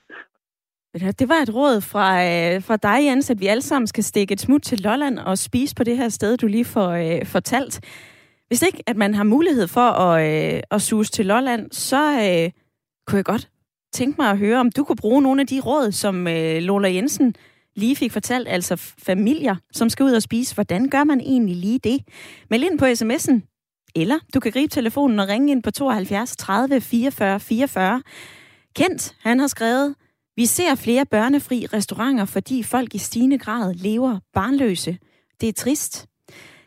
Det 1.19 1.29
var 1.29 1.35
et 1.35 1.55
råd 1.55 1.81
fra, 1.81 2.07
øh, 2.29 2.63
fra 2.67 2.77
dig, 2.77 3.05
Jens, 3.05 3.29
at 3.29 3.39
vi 3.39 3.47
alle 3.47 3.61
sammen 3.61 3.87
skal 3.87 4.03
stikke 4.03 4.31
et 4.33 4.39
smut 4.39 4.61
til 4.61 4.79
Lolland 4.79 5.19
og 5.19 5.37
spise 5.37 5.75
på 5.75 5.83
det 5.83 5.97
her 5.97 6.09
sted, 6.09 6.37
du 6.37 6.47
lige 6.47 6.65
får 6.65 6.89
øh, 6.89 7.25
fortalt. 7.25 7.81
Hvis 8.47 8.61
ikke, 8.61 8.83
at 8.87 8.97
man 8.97 9.13
har 9.13 9.23
mulighed 9.23 9.67
for 9.67 9.89
at, 10.05 10.15
øh, 10.55 10.61
at 10.71 10.81
suse 10.81 11.11
til 11.11 11.25
Lolland, 11.25 11.71
så 11.71 12.03
øh, 12.11 12.51
kunne 13.07 13.17
jeg 13.17 13.25
godt 13.25 13.49
tænke 13.91 14.21
mig 14.21 14.29
at 14.29 14.37
høre, 14.37 14.59
om 14.59 14.71
du 14.71 14.83
kunne 14.83 14.95
bruge 14.95 15.21
nogle 15.21 15.41
af 15.41 15.47
de 15.47 15.59
råd, 15.59 15.91
som 15.91 16.27
øh, 16.27 16.61
Lola 16.61 16.93
Jensen 16.93 17.35
lige 17.75 17.95
fik 17.95 18.11
fortalt, 18.11 18.47
altså 18.47 18.75
familier, 18.75 19.55
som 19.71 19.89
skal 19.89 20.03
ud 20.03 20.11
og 20.11 20.21
spise. 20.21 20.55
Hvordan 20.55 20.89
gør 20.89 21.03
man 21.03 21.21
egentlig 21.21 21.55
lige 21.55 21.79
det? 21.79 22.01
Meld 22.49 22.63
ind 22.63 22.79
på 22.79 22.85
sms'en, 22.85 23.51
eller 23.95 24.19
du 24.33 24.39
kan 24.39 24.51
gribe 24.51 24.71
telefonen 24.71 25.19
og 25.19 25.27
ringe 25.27 25.51
ind 25.51 25.63
på 25.63 25.71
72 25.71 26.35
30 26.37 26.81
44 26.81 27.39
44. 27.39 28.01
Kent, 28.75 29.15
han 29.19 29.39
har 29.39 29.47
skrevet, 29.47 29.95
vi 30.35 30.45
ser 30.45 30.75
flere 30.75 31.05
børnefri 31.05 31.65
restauranter, 31.65 32.25
fordi 32.25 32.63
folk 32.63 32.95
i 32.95 32.97
stigende 32.97 33.37
grad 33.37 33.73
lever 33.73 34.19
barnløse. 34.33 34.97
Det 35.41 35.49
er 35.49 35.53
trist. 35.53 36.07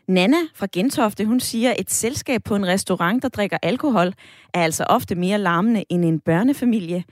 Nana 0.07 0.37
fra 0.55 0.67
Gentofte, 0.71 1.25
hun 1.25 1.39
siger, 1.39 1.71
at 1.71 1.79
et 1.79 1.91
selskab 1.91 2.43
på 2.43 2.55
en 2.55 2.67
restaurant, 2.67 3.23
der 3.23 3.29
drikker 3.29 3.57
alkohol, 3.61 4.13
er 4.53 4.63
altså 4.63 4.83
ofte 4.83 5.15
mere 5.15 5.37
larmende 5.37 5.83
end 5.89 6.05
en 6.05 6.19
børnefamilie. 6.19 7.03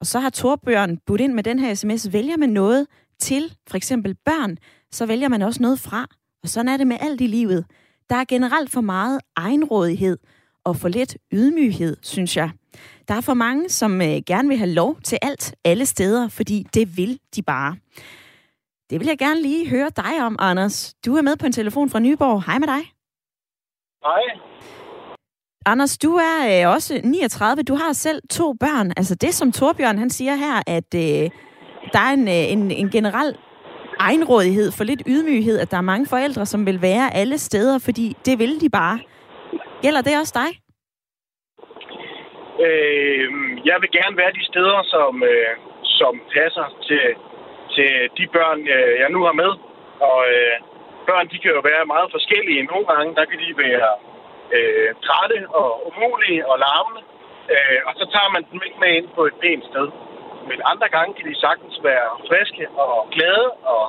Og 0.00 0.06
så 0.06 0.20
har 0.20 0.30
Torbjørn 0.30 0.98
budt 1.06 1.20
ind 1.20 1.32
med 1.32 1.42
den 1.42 1.58
her 1.58 1.74
sms, 1.74 2.12
vælger 2.12 2.36
man 2.36 2.48
noget 2.48 2.86
til 3.18 3.56
for 3.68 3.76
eksempel 3.76 4.14
børn, 4.14 4.58
så 4.92 5.06
vælger 5.06 5.28
man 5.28 5.42
også 5.42 5.62
noget 5.62 5.80
fra. 5.80 6.06
Og 6.42 6.48
sådan 6.48 6.68
er 6.68 6.76
det 6.76 6.86
med 6.86 6.96
alt 7.00 7.20
i 7.20 7.26
livet. 7.26 7.64
Der 8.10 8.16
er 8.16 8.24
generelt 8.24 8.70
for 8.70 8.80
meget 8.80 9.20
egenrådighed 9.36 10.18
og 10.64 10.76
for 10.76 10.88
lidt 10.88 11.16
ydmyghed, 11.32 11.96
synes 12.02 12.36
jeg. 12.36 12.50
Der 13.08 13.14
er 13.14 13.20
for 13.20 13.34
mange, 13.34 13.68
som 13.68 14.02
øh, 14.02 14.22
gerne 14.26 14.48
vil 14.48 14.56
have 14.56 14.70
lov 14.70 15.00
til 15.04 15.18
alt, 15.22 15.54
alle 15.64 15.86
steder, 15.86 16.28
fordi 16.28 16.66
det 16.74 16.96
vil 16.96 17.18
de 17.36 17.42
bare. 17.42 17.76
Det 18.90 19.00
vil 19.00 19.06
jeg 19.06 19.18
gerne 19.18 19.42
lige 19.42 19.70
høre 19.70 19.90
dig 19.96 20.26
om, 20.26 20.36
Anders. 20.38 20.94
Du 21.06 21.16
er 21.16 21.22
med 21.22 21.36
på 21.36 21.46
en 21.46 21.52
telefon 21.52 21.90
fra 21.90 21.98
Nyborg. 21.98 22.42
Hej 22.46 22.58
med 22.58 22.68
dig. 22.68 22.82
Hej. 24.04 24.22
Anders, 25.66 25.98
du 25.98 26.10
er 26.14 26.36
øh, 26.50 26.74
også 26.74 27.00
39. 27.04 27.62
Du 27.62 27.74
har 27.74 27.92
selv 27.92 28.22
to 28.30 28.52
børn. 28.52 28.92
Altså 28.96 29.14
det, 29.14 29.34
som 29.34 29.52
Torbjørn 29.52 29.98
han 29.98 30.10
siger 30.10 30.34
her, 30.34 30.62
at 30.66 30.90
øh, 30.94 31.30
der 31.92 32.00
er 32.08 32.12
en, 32.12 32.28
øh, 32.28 32.52
en, 32.54 32.70
en 32.70 32.90
generel 32.90 33.36
egenrådighed 33.98 34.72
for 34.76 34.84
lidt 34.84 35.02
ydmyghed, 35.06 35.58
at 35.58 35.70
der 35.70 35.76
er 35.76 35.90
mange 35.92 36.06
forældre, 36.06 36.46
som 36.46 36.66
vil 36.66 36.82
være 36.82 37.14
alle 37.14 37.38
steder, 37.38 37.78
fordi 37.78 38.16
det 38.26 38.38
vil 38.38 38.60
de 38.60 38.70
bare. 38.70 38.98
Gælder 39.82 40.02
det 40.02 40.18
også 40.20 40.34
dig? 40.42 40.50
Øh, 42.66 43.26
jeg 43.68 43.76
vil 43.80 43.90
gerne 43.98 44.16
være 44.16 44.32
de 44.38 44.44
steder, 44.44 44.82
som, 44.94 45.22
øh, 45.22 45.52
som 45.84 46.14
passer 46.36 46.66
til, 46.88 47.04
til 47.76 47.92
de 48.18 48.24
børn, 48.36 48.60
øh, 48.76 48.94
jeg 49.02 49.10
nu 49.10 49.20
har 49.28 49.36
med. 49.42 49.52
Og 50.08 50.18
øh, 50.34 50.56
børn, 51.08 51.26
de 51.32 51.38
kan 51.42 51.54
jo 51.56 51.60
være 51.70 51.92
meget 51.94 52.08
forskellige. 52.16 52.68
Nogle 52.72 52.86
gange, 52.92 53.14
der 53.18 53.24
kan 53.30 53.38
de 53.44 53.50
være 53.66 53.90
øh, 54.56 54.90
trætte 55.06 55.38
og 55.60 55.70
umulige 55.88 56.42
og 56.50 56.56
larmende. 56.64 57.02
Øh, 57.54 57.78
og 57.86 57.92
så 57.98 58.04
tager 58.14 58.30
man 58.34 58.42
dem 58.50 58.60
ikke 58.66 58.80
med 58.84 58.92
ind 58.98 59.08
på 59.16 59.22
et 59.28 59.36
pænt 59.42 59.64
sted. 59.70 59.88
Men 60.48 60.58
andre 60.72 60.88
gange 60.96 61.12
kan 61.14 61.26
de 61.30 61.42
sagtens 61.46 61.76
være 61.88 62.08
friske 62.28 62.64
og 62.84 63.08
glade 63.14 63.48
og 63.74 63.84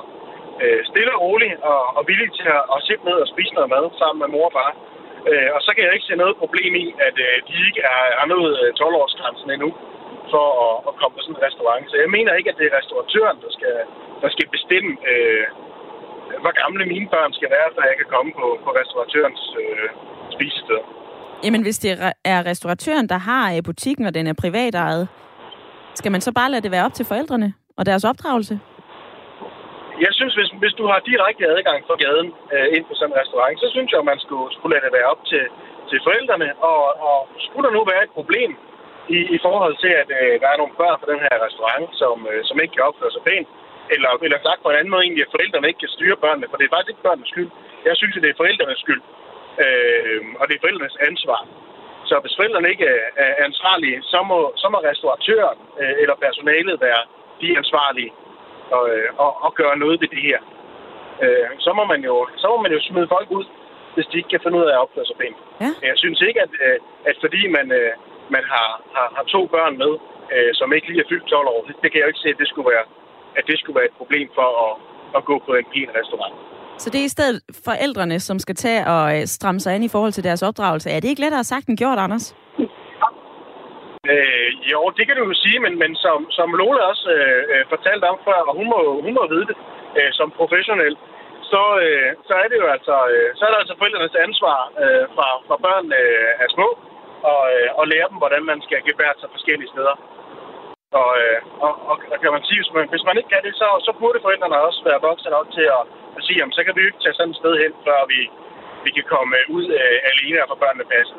øh, 0.62 0.80
stille 0.90 1.12
og 1.14 1.20
rolige 1.26 1.56
og, 1.70 1.80
og 1.96 2.02
villige 2.08 2.36
til 2.38 2.48
at, 2.58 2.62
at 2.74 2.78
sidde 2.86 3.04
ned 3.08 3.18
og 3.24 3.28
spise 3.32 3.54
noget 3.54 3.70
mad 3.74 3.84
sammen 4.00 4.20
med 4.22 4.28
mor 4.34 4.46
og 4.50 4.54
far. 4.58 4.72
Øh, 5.30 5.48
og 5.56 5.60
så 5.62 5.70
kan 5.74 5.84
jeg 5.84 5.94
ikke 5.94 6.08
se 6.10 6.22
noget 6.22 6.40
problem 6.42 6.72
i, 6.84 6.86
at 7.06 7.16
øh, 7.26 7.34
de 7.48 7.54
ikke 7.68 7.82
er, 7.94 8.02
er 8.20 8.26
nået 8.34 8.54
øh, 8.62 8.68
12-årsgrænsen 8.80 9.48
endnu 9.54 9.70
for 10.34 10.46
at, 10.66 10.74
at 10.88 10.92
komme 10.98 11.14
på 11.16 11.22
sådan 11.24 11.36
en 11.36 11.44
restaurant. 11.48 11.84
Så 11.90 11.96
jeg 12.02 12.10
mener 12.16 12.32
ikke, 12.38 12.50
at 12.52 12.58
det 12.60 12.66
er 12.68 12.76
restauratøren, 12.80 13.36
der 13.44 13.50
skal, 13.56 13.74
der 14.22 14.28
skal 14.34 14.46
bestemme, 14.56 14.90
øh, 15.12 15.44
hvor 16.42 16.52
gamle 16.62 16.84
mine 16.92 17.08
børn 17.14 17.32
skal 17.38 17.50
være, 17.56 17.68
så 17.74 17.80
jeg 17.90 17.96
kan 18.00 18.08
komme 18.14 18.30
på, 18.40 18.46
på 18.64 18.70
restauratørens 18.80 19.42
øh, 19.62 19.88
spisested. 20.34 20.80
Jamen, 21.44 21.62
hvis 21.66 21.78
det 21.84 21.90
er- 22.32 22.46
restauratøren, 22.50 23.06
der 23.12 23.18
har 23.30 23.44
øh, 23.54 23.62
butikken, 23.68 24.04
og 24.08 24.14
den 24.14 24.26
er 24.26 24.40
privatejet, 24.42 25.04
skal 26.00 26.12
man 26.12 26.20
så 26.26 26.30
bare 26.38 26.50
lade 26.50 26.62
det 26.66 26.72
være 26.76 26.84
op 26.88 26.94
til 26.98 27.06
forældrene 27.10 27.48
og 27.78 27.86
deres 27.86 28.04
opdragelse? 28.10 28.54
Jeg 30.06 30.12
synes, 30.18 30.34
hvis, 30.38 30.50
hvis 30.62 30.74
du 30.80 30.84
har 30.92 30.98
direkte 31.10 31.44
adgang 31.56 31.78
fra 31.88 31.96
gaden 32.04 32.28
øh, 32.54 32.66
ind 32.76 32.84
på 32.88 32.94
sådan 32.94 33.12
en 33.12 33.20
restaurant, 33.22 33.56
så 33.62 33.68
synes 33.74 33.88
jeg, 33.92 34.00
at 34.02 34.08
man 34.12 34.20
skulle, 34.24 34.48
skulle 34.56 34.72
lade 34.74 34.84
det 34.86 34.92
være 34.98 35.08
op 35.12 35.22
til, 35.30 35.44
til 35.90 35.98
forældrene. 36.06 36.48
Og, 36.70 36.80
og 37.08 37.18
skulle 37.46 37.64
der 37.68 37.74
nu 37.78 37.82
være 37.92 38.02
et 38.06 38.12
problem 38.18 38.50
i, 39.16 39.18
i 39.36 39.38
forhold 39.46 39.76
til, 39.84 39.92
at 40.02 40.08
øh, 40.20 40.34
der 40.42 40.48
er 40.50 40.60
nogle 40.60 40.78
børn 40.82 41.00
på 41.02 41.06
den 41.12 41.20
her 41.26 41.36
restaurant, 41.46 41.88
som, 42.00 42.16
øh, 42.30 42.40
som 42.48 42.60
ikke 42.62 42.74
kan 42.74 42.88
opføre 42.88 43.14
sig 43.14 43.22
pænt, 43.28 43.48
eller, 43.94 44.10
eller 44.26 44.38
sagt 44.46 44.62
på 44.62 44.70
en 44.70 44.78
anden 44.78 44.92
måde 44.92 45.02
egentlig, 45.04 45.24
at 45.26 45.34
forældrene 45.34 45.68
ikke 45.68 45.82
kan 45.84 45.96
styre 45.96 46.22
børnene, 46.24 46.48
for 46.50 46.56
det 46.56 46.64
er 46.64 46.74
faktisk 46.74 46.92
ikke 46.92 47.06
børnenes 47.06 47.32
skyld. 47.34 47.50
Jeg 47.88 47.94
synes, 47.96 48.16
at 48.16 48.22
det 48.22 48.30
er 48.30 48.40
forældrenes 48.42 48.80
skyld, 48.84 49.02
øh, 49.64 50.20
og 50.40 50.44
det 50.48 50.54
er 50.54 50.64
forældrenes 50.64 50.98
ansvar. 51.08 51.40
Så 52.10 52.14
hvis 52.22 52.36
forældrene 52.38 52.70
ikke 52.74 52.86
er, 53.24 53.32
ansvarlige, 53.48 53.98
så 54.12 54.18
må, 54.30 54.38
så 54.62 54.66
må 54.72 54.78
restauratøren 54.78 55.58
øh, 55.80 55.94
eller 56.02 56.16
personalet 56.26 56.80
være 56.80 57.02
de 57.42 57.48
ansvarlige 57.60 58.12
og, 58.76 58.84
øh, 58.94 59.08
og, 59.24 59.30
og 59.44 59.50
gøre 59.54 59.76
noget 59.82 60.00
ved 60.00 60.08
det 60.08 60.22
her. 60.28 60.40
Øh, 61.24 61.48
så, 61.58 61.70
må 61.78 61.84
man 61.92 62.00
jo, 62.08 62.14
så 62.36 62.46
må 62.52 62.56
man 62.62 62.72
jo 62.72 62.80
smide 62.80 63.08
folk 63.14 63.28
ud, 63.30 63.44
hvis 63.94 64.06
de 64.06 64.16
ikke 64.16 64.32
kan 64.34 64.40
finde 64.42 64.58
ud 64.58 64.66
af 64.70 64.74
at 64.74 64.82
opføre 64.84 65.06
sig 65.06 65.16
pænt. 65.22 65.38
Ja. 65.60 65.70
Jeg 65.88 65.96
synes 66.02 66.20
ikke, 66.28 66.40
at, 66.46 66.52
øh, 66.66 66.78
at 67.10 67.16
fordi 67.24 67.42
man, 67.56 67.66
øh, 67.72 67.92
man 68.36 68.44
har, 68.52 68.68
har, 68.94 69.08
har 69.16 69.24
to 69.34 69.40
børn 69.54 69.74
med, 69.82 69.92
øh, 70.34 70.50
som 70.58 70.72
ikke 70.76 70.88
lige 70.88 71.02
er 71.04 71.08
fyldt 71.12 71.26
12 71.26 71.48
år, 71.54 71.60
det, 71.66 71.74
det 71.82 71.88
kan 71.88 71.98
jeg 71.98 72.06
jo 72.06 72.12
ikke 72.12 72.24
se, 72.24 72.34
at 72.34 72.40
det 72.42 72.48
skulle 72.48 72.68
være, 72.74 72.86
at 73.38 73.44
det 73.50 73.56
skulle 73.58 73.76
være 73.78 73.88
et 73.90 73.98
problem 74.00 74.26
for 74.38 74.48
at, 74.64 74.72
at 75.18 75.22
gå 75.30 75.36
på 75.46 75.52
en 75.60 75.66
pæn 75.72 75.90
restaurant. 76.00 76.34
Så 76.82 76.90
det 76.90 77.00
er 77.00 77.08
i 77.10 77.16
stedet 77.16 77.36
forældrene, 77.64 78.20
som 78.20 78.38
skal 78.38 78.56
tage 78.64 78.82
og 78.94 79.04
øh, 79.16 79.26
stramme 79.36 79.60
sig 79.60 79.74
an 79.74 79.82
i 79.82 79.92
forhold 79.94 80.12
til 80.12 80.24
deres 80.24 80.42
opdragelse. 80.48 80.90
Er 80.90 81.00
det 81.00 81.08
ikke 81.08 81.24
lettere 81.24 81.44
sagt 81.44 81.66
end 81.66 81.78
gjort, 81.78 81.98
Anders? 81.98 82.26
Øh, 84.12 84.48
jo, 84.72 84.80
det 84.96 85.04
kan 85.06 85.16
du 85.16 85.24
jo 85.30 85.34
sige, 85.44 85.58
men, 85.64 85.74
men 85.82 85.92
som, 86.04 86.18
som 86.30 86.48
Lola 86.60 86.82
også 86.92 87.06
øh, 87.18 87.42
øh, 87.52 87.62
fortalte 87.72 88.04
om 88.12 88.18
før, 88.26 88.38
og 88.48 88.54
hun 88.58 88.66
må, 88.72 88.80
hun 89.06 89.14
må 89.18 89.22
vide 89.34 89.46
det 89.50 89.56
øh, 89.98 90.10
som 90.18 90.28
professionel, 90.40 90.94
så, 91.52 91.62
øh, 91.86 92.10
så 92.28 92.32
er 92.42 92.46
det 92.50 92.58
jo 92.62 92.68
altså, 92.76 92.96
øh, 93.12 93.28
så 93.36 93.42
er 93.44 93.50
det 93.50 93.60
altså 93.62 93.74
forældrenes 93.78 94.16
ansvar 94.26 94.58
øh, 94.82 95.04
fra, 95.14 95.28
fra 95.46 95.56
børn 95.66 95.86
øh, 96.00 96.30
er 96.44 96.48
små, 96.56 96.68
og, 97.32 97.42
øh, 97.54 97.68
og 97.78 97.84
lære 97.92 98.10
dem, 98.10 98.18
hvordan 98.22 98.42
man 98.50 98.60
skal 98.66 98.80
gebære 98.88 99.16
sig 99.20 99.28
forskellige 99.36 99.72
steder. 99.74 99.94
Og, 101.00 101.10
øh, 101.22 101.38
og, 101.66 101.72
og, 101.90 101.96
og 102.12 102.18
kan 102.22 102.32
man 102.36 102.44
sige, 102.46 102.60
hvis 102.60 102.72
man, 102.76 102.84
hvis 102.92 103.06
man 103.08 103.16
ikke 103.18 103.32
kan 103.34 103.42
det, 103.46 103.54
så, 103.60 103.68
så 103.86 103.90
burde 104.00 104.24
forældrene 104.24 104.66
også 104.68 104.80
være 104.88 105.04
voksne 105.08 105.30
nok 105.36 105.48
til 105.56 105.66
at, 105.78 105.82
at 106.16 106.22
sige, 106.24 106.38
jamen, 106.38 106.56
så 106.56 106.62
kan 106.64 106.74
vi 106.76 106.82
ikke 106.88 107.02
tage 107.02 107.16
sådan 107.16 107.32
et 107.34 107.40
sted 107.40 107.54
hen, 107.62 107.72
før 107.86 107.98
vi, 108.12 108.20
vi 108.84 108.90
kan 108.96 109.06
komme 109.14 109.32
øh, 109.40 109.54
ud 109.56 109.66
øh, 109.80 109.96
alene 110.10 110.42
og 110.42 110.48
få 110.50 110.56
børnene 110.62 110.90
passet. 110.94 111.18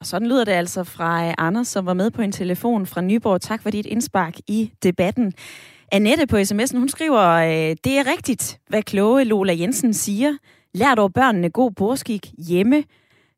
Og 0.00 0.06
sådan 0.06 0.28
lyder 0.28 0.44
det 0.44 0.52
altså 0.62 0.82
fra 0.96 1.10
øh, 1.26 1.34
Anders, 1.46 1.68
som 1.68 1.86
var 1.86 1.96
med 2.02 2.10
på 2.10 2.22
en 2.22 2.32
telefon 2.32 2.86
fra 2.86 3.00
Nyborg. 3.00 3.40
Tak 3.40 3.62
for 3.62 3.70
dit 3.70 3.86
indspark 3.86 4.34
i 4.58 4.72
debatten. 4.82 5.32
Annette 5.92 6.26
på 6.26 6.36
sms'en, 6.36 6.78
hun 6.78 6.88
skriver, 6.88 7.24
øh, 7.48 7.76
det 7.84 7.94
er 8.00 8.10
rigtigt, 8.12 8.58
hvad 8.68 8.82
kloge 8.82 9.24
Lola 9.24 9.54
Jensen 9.60 9.94
siger. 9.94 10.32
Lær 10.74 10.94
dog 10.94 11.12
børnene 11.12 11.50
god 11.50 11.70
borskik 11.70 12.26
hjemme. 12.48 12.84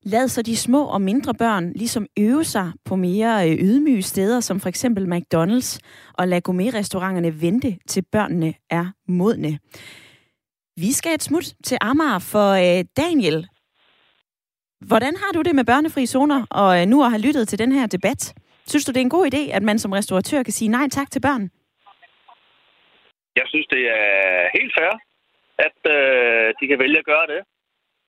Lad 0.03 0.29
så 0.29 0.43
de 0.43 0.57
små 0.57 0.85
og 0.85 1.01
mindre 1.03 1.35
børn 1.35 1.73
ligesom 1.73 2.07
øve 2.19 2.45
sig 2.45 2.73
på 2.85 2.97
mere 2.97 3.51
øh, 3.51 3.57
ydmyge 3.57 4.03
steder, 4.03 4.41
som 4.41 4.61
for 4.61 4.69
eksempel 4.69 5.05
McDonald's, 5.13 5.79
og 6.19 6.29
lad 6.29 6.41
gourmet-restauranterne 6.41 7.43
vente 7.43 7.79
til 7.87 8.05
børnene 8.13 8.55
er 8.71 8.87
modne. 9.09 9.59
Vi 10.77 10.93
skal 10.93 11.15
et 11.15 11.23
smut 11.23 11.45
til 11.65 11.79
Amager 11.81 12.19
for 12.19 12.51
øh, 12.51 12.85
Daniel. 12.97 13.49
Hvordan 14.87 15.17
har 15.17 15.33
du 15.35 15.43
det 15.43 15.55
med 15.55 15.65
børnefri 15.65 16.07
zoner, 16.07 16.47
og 16.51 16.81
øh, 16.81 16.87
nu 16.87 17.05
at 17.05 17.11
have 17.11 17.23
lyttet 17.23 17.49
til 17.49 17.59
den 17.59 17.73
her 17.73 17.87
debat? 17.87 18.35
Synes 18.67 18.85
du, 18.85 18.93
det 18.93 19.01
er 19.01 19.09
en 19.11 19.17
god 19.19 19.27
idé, 19.35 19.43
at 19.57 19.63
man 19.63 19.79
som 19.79 19.93
restauratør 19.93 20.43
kan 20.43 20.53
sige 20.53 20.69
nej 20.69 20.89
tak 20.89 21.11
til 21.11 21.21
børn? 21.21 21.51
Jeg 23.37 23.47
synes, 23.47 23.67
det 23.67 23.83
er 24.01 24.59
helt 24.59 24.73
fair, 24.79 24.93
at 25.67 25.79
øh, 25.97 26.55
de 26.61 26.67
kan 26.69 26.79
vælge 26.79 26.99
at 26.99 27.05
gøre 27.05 27.27
det. 27.27 27.41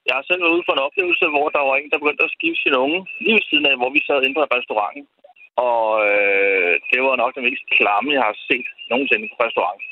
Jeg 0.06 0.14
har 0.16 0.24
selv 0.26 0.42
været 0.42 0.56
ude 0.56 0.66
for 0.66 0.74
en 0.74 0.86
oplevelse, 0.88 1.24
hvor 1.34 1.46
der 1.56 1.62
var 1.68 1.76
en, 1.76 1.90
der 1.90 2.02
begyndte 2.02 2.26
at 2.26 2.34
skive 2.36 2.56
sin 2.64 2.74
unge 2.84 3.00
lige 3.24 3.36
ved 3.38 3.44
siden 3.50 3.66
af, 3.70 3.76
hvor 3.80 3.90
vi 3.96 4.00
sad 4.06 4.18
inde 4.22 4.36
på 4.36 4.44
restauranten. 4.56 5.04
Og 5.70 5.84
øh, 6.10 6.72
det 6.90 6.98
var 7.06 7.16
nok 7.22 7.34
det 7.34 7.44
mest 7.48 7.64
klamme, 7.76 8.16
jeg 8.18 8.24
har 8.28 8.36
set 8.48 8.68
nogensinde 8.90 9.26
på 9.32 9.36
restaurant. 9.46 9.82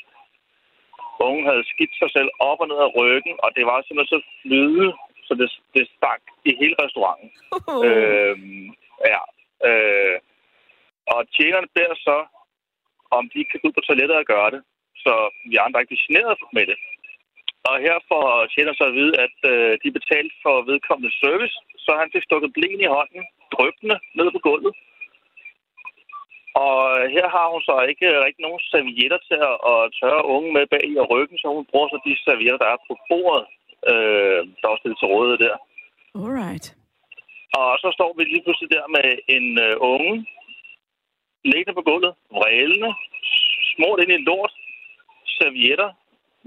Ungen 1.27 1.45
havde 1.49 1.69
skidt 1.71 1.93
sig 2.01 2.09
selv 2.15 2.29
op 2.49 2.59
og 2.63 2.67
ned 2.67 2.79
af 2.87 2.93
ryggen, 2.99 3.35
og 3.43 3.49
det 3.55 3.63
var 3.69 3.77
simpelthen 3.81 4.13
så 4.15 4.21
flyde, 4.41 4.87
så 5.27 5.31
det, 5.39 5.49
det 5.75 5.83
stank 5.95 6.23
i 6.49 6.51
hele 6.61 6.75
restauranten. 6.83 7.29
Uh. 7.71 7.85
Øh, 7.87 8.35
ja. 9.13 9.21
Øh, 9.69 10.17
og 11.13 11.19
tjenerne 11.35 11.69
beder 11.77 11.95
så, 12.07 12.17
om 13.17 13.23
de 13.33 13.39
kan 13.49 13.59
gå 13.59 13.67
ud 13.67 13.73
på 13.77 13.83
toilettet 13.85 14.17
og 14.17 14.25
gøre 14.33 14.51
det, 14.55 14.61
så 15.03 15.13
vi 15.49 15.55
andre 15.65 15.79
ikke 15.79 15.91
bliver 15.91 16.05
generet 16.07 16.37
med 16.57 16.65
det. 16.69 16.77
Og 17.69 17.75
her 17.85 17.97
får 18.09 18.25
tjener 18.53 18.73
så 18.75 18.83
at 18.89 18.97
vide, 18.99 19.13
at 19.25 19.37
øh, 19.51 19.71
de 19.81 19.87
er 19.87 19.99
betalt 19.99 20.33
for 20.43 20.55
vedkommende 20.69 21.11
service, 21.23 21.55
så 21.83 21.91
han 22.01 22.09
fik 22.13 22.23
stukket 22.25 22.53
blen 22.57 22.81
i 22.81 22.93
hånden, 22.95 23.23
drøbende 23.53 23.97
ned 24.17 24.27
på 24.35 24.39
gulvet. 24.47 24.73
Og 26.65 26.79
her 27.15 27.27
har 27.35 27.47
hun 27.53 27.61
så 27.69 27.75
ikke 27.91 28.07
rigtig 28.25 28.43
nogen 28.47 28.63
servietter 28.73 29.19
til 29.29 29.39
at, 29.51 29.57
at 29.73 29.79
tørre 29.99 30.23
unge 30.35 30.49
med 30.57 30.65
bag 30.73 30.85
i 30.95 30.99
ryggen, 31.13 31.37
så 31.37 31.47
hun 31.57 31.65
bruger 31.71 31.87
så 31.89 31.97
de 32.05 32.23
servietter, 32.25 32.59
der 32.63 32.69
er 32.75 32.79
på 32.87 32.93
bordet, 33.09 33.45
øh, 33.91 34.39
der 34.61 34.67
er 34.69 34.77
stillet 34.79 34.99
til 34.99 35.11
rådighed 35.13 35.37
der. 35.45 35.55
Alright. 36.21 36.67
Og 37.59 37.71
så 37.83 37.89
står 37.97 38.11
vi 38.17 38.23
lige 38.23 38.43
pludselig 38.45 38.69
der 38.75 38.85
med 38.97 39.07
en 39.35 39.47
øh, 39.67 39.75
unge, 39.91 40.13
liggende 41.51 41.77
på 41.77 41.83
gulvet, 41.89 42.13
vrælende, 42.37 42.91
smurt 43.71 43.99
ind 44.03 44.11
i 44.11 44.25
lort, 44.29 44.53
servietter 45.37 45.89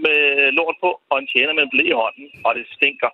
med 0.05 0.18
lort 0.59 0.76
på, 0.84 0.90
og 1.11 1.16
en 1.18 1.28
tjener 1.32 1.53
med 1.55 1.62
en 1.64 1.72
blæ 1.74 1.84
i 1.92 1.99
hånden, 2.03 2.26
og 2.47 2.51
det 2.57 2.64
stinker. 2.76 3.11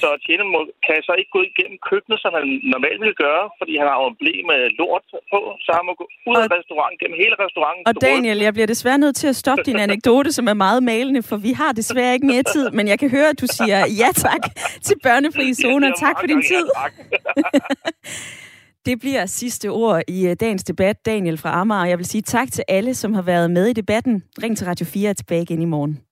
Så 0.00 0.08
tjeneren 0.24 0.52
kan 0.86 0.98
så 1.08 1.12
ikke 1.20 1.32
gå 1.36 1.42
igennem 1.50 1.78
køkkenet, 1.90 2.18
som 2.24 2.32
han 2.38 2.46
normalt 2.74 3.00
ville 3.04 3.18
gøre, 3.26 3.44
fordi 3.58 3.72
han 3.80 3.86
har 3.90 3.96
jo 4.02 4.06
en 4.12 4.18
blæ 4.20 4.34
med 4.50 4.60
lort 4.80 5.06
på, 5.32 5.40
så 5.64 5.70
han 5.78 5.84
må 5.88 5.92
gå 6.00 6.06
ud 6.30 6.36
og, 6.36 6.42
af 6.44 6.48
restauranten, 6.56 6.98
gennem 7.00 7.18
hele 7.22 7.34
restauranten. 7.44 7.82
Og 7.90 7.94
Daniel, 8.08 8.38
jeg 8.46 8.52
bliver 8.56 8.70
desværre 8.74 8.98
nødt 9.04 9.16
til 9.22 9.28
at 9.32 9.36
stoppe 9.42 9.64
din 9.70 9.80
anekdote, 9.86 10.30
som 10.38 10.44
er 10.52 10.56
meget 10.66 10.82
malende, 10.92 11.22
for 11.30 11.36
vi 11.46 11.52
har 11.60 11.72
desværre 11.80 12.12
ikke 12.16 12.26
mere 12.26 12.42
tid, 12.42 12.66
men 12.78 12.84
jeg 12.92 12.98
kan 13.02 13.10
høre, 13.16 13.28
at 13.32 13.40
du 13.42 13.46
siger 13.58 13.78
ja 14.02 14.08
tak 14.26 14.42
til 14.86 14.96
børnefri 15.06 15.46
zoner. 15.62 15.90
Tak 16.04 16.16
for 16.20 16.26
din 16.26 16.42
tid. 16.52 16.66
Det 18.86 19.00
bliver 19.00 19.26
sidste 19.26 19.68
ord 19.68 20.02
i 20.08 20.26
øh, 20.26 20.36
dagens 20.40 20.64
debat. 20.64 21.06
Daniel 21.06 21.38
fra 21.38 21.60
Amager. 21.60 21.84
Jeg 21.84 21.98
vil 21.98 22.06
sige 22.06 22.22
tak 22.22 22.52
til 22.52 22.64
alle, 22.68 22.94
som 22.94 23.14
har 23.14 23.22
været 23.22 23.50
med 23.50 23.66
i 23.66 23.72
debatten. 23.72 24.22
Ring 24.42 24.56
til 24.56 24.66
Radio 24.66 24.86
4 24.86 25.14
tilbage 25.14 25.42
igen 25.42 25.62
i 25.62 25.64
morgen. 25.64 26.09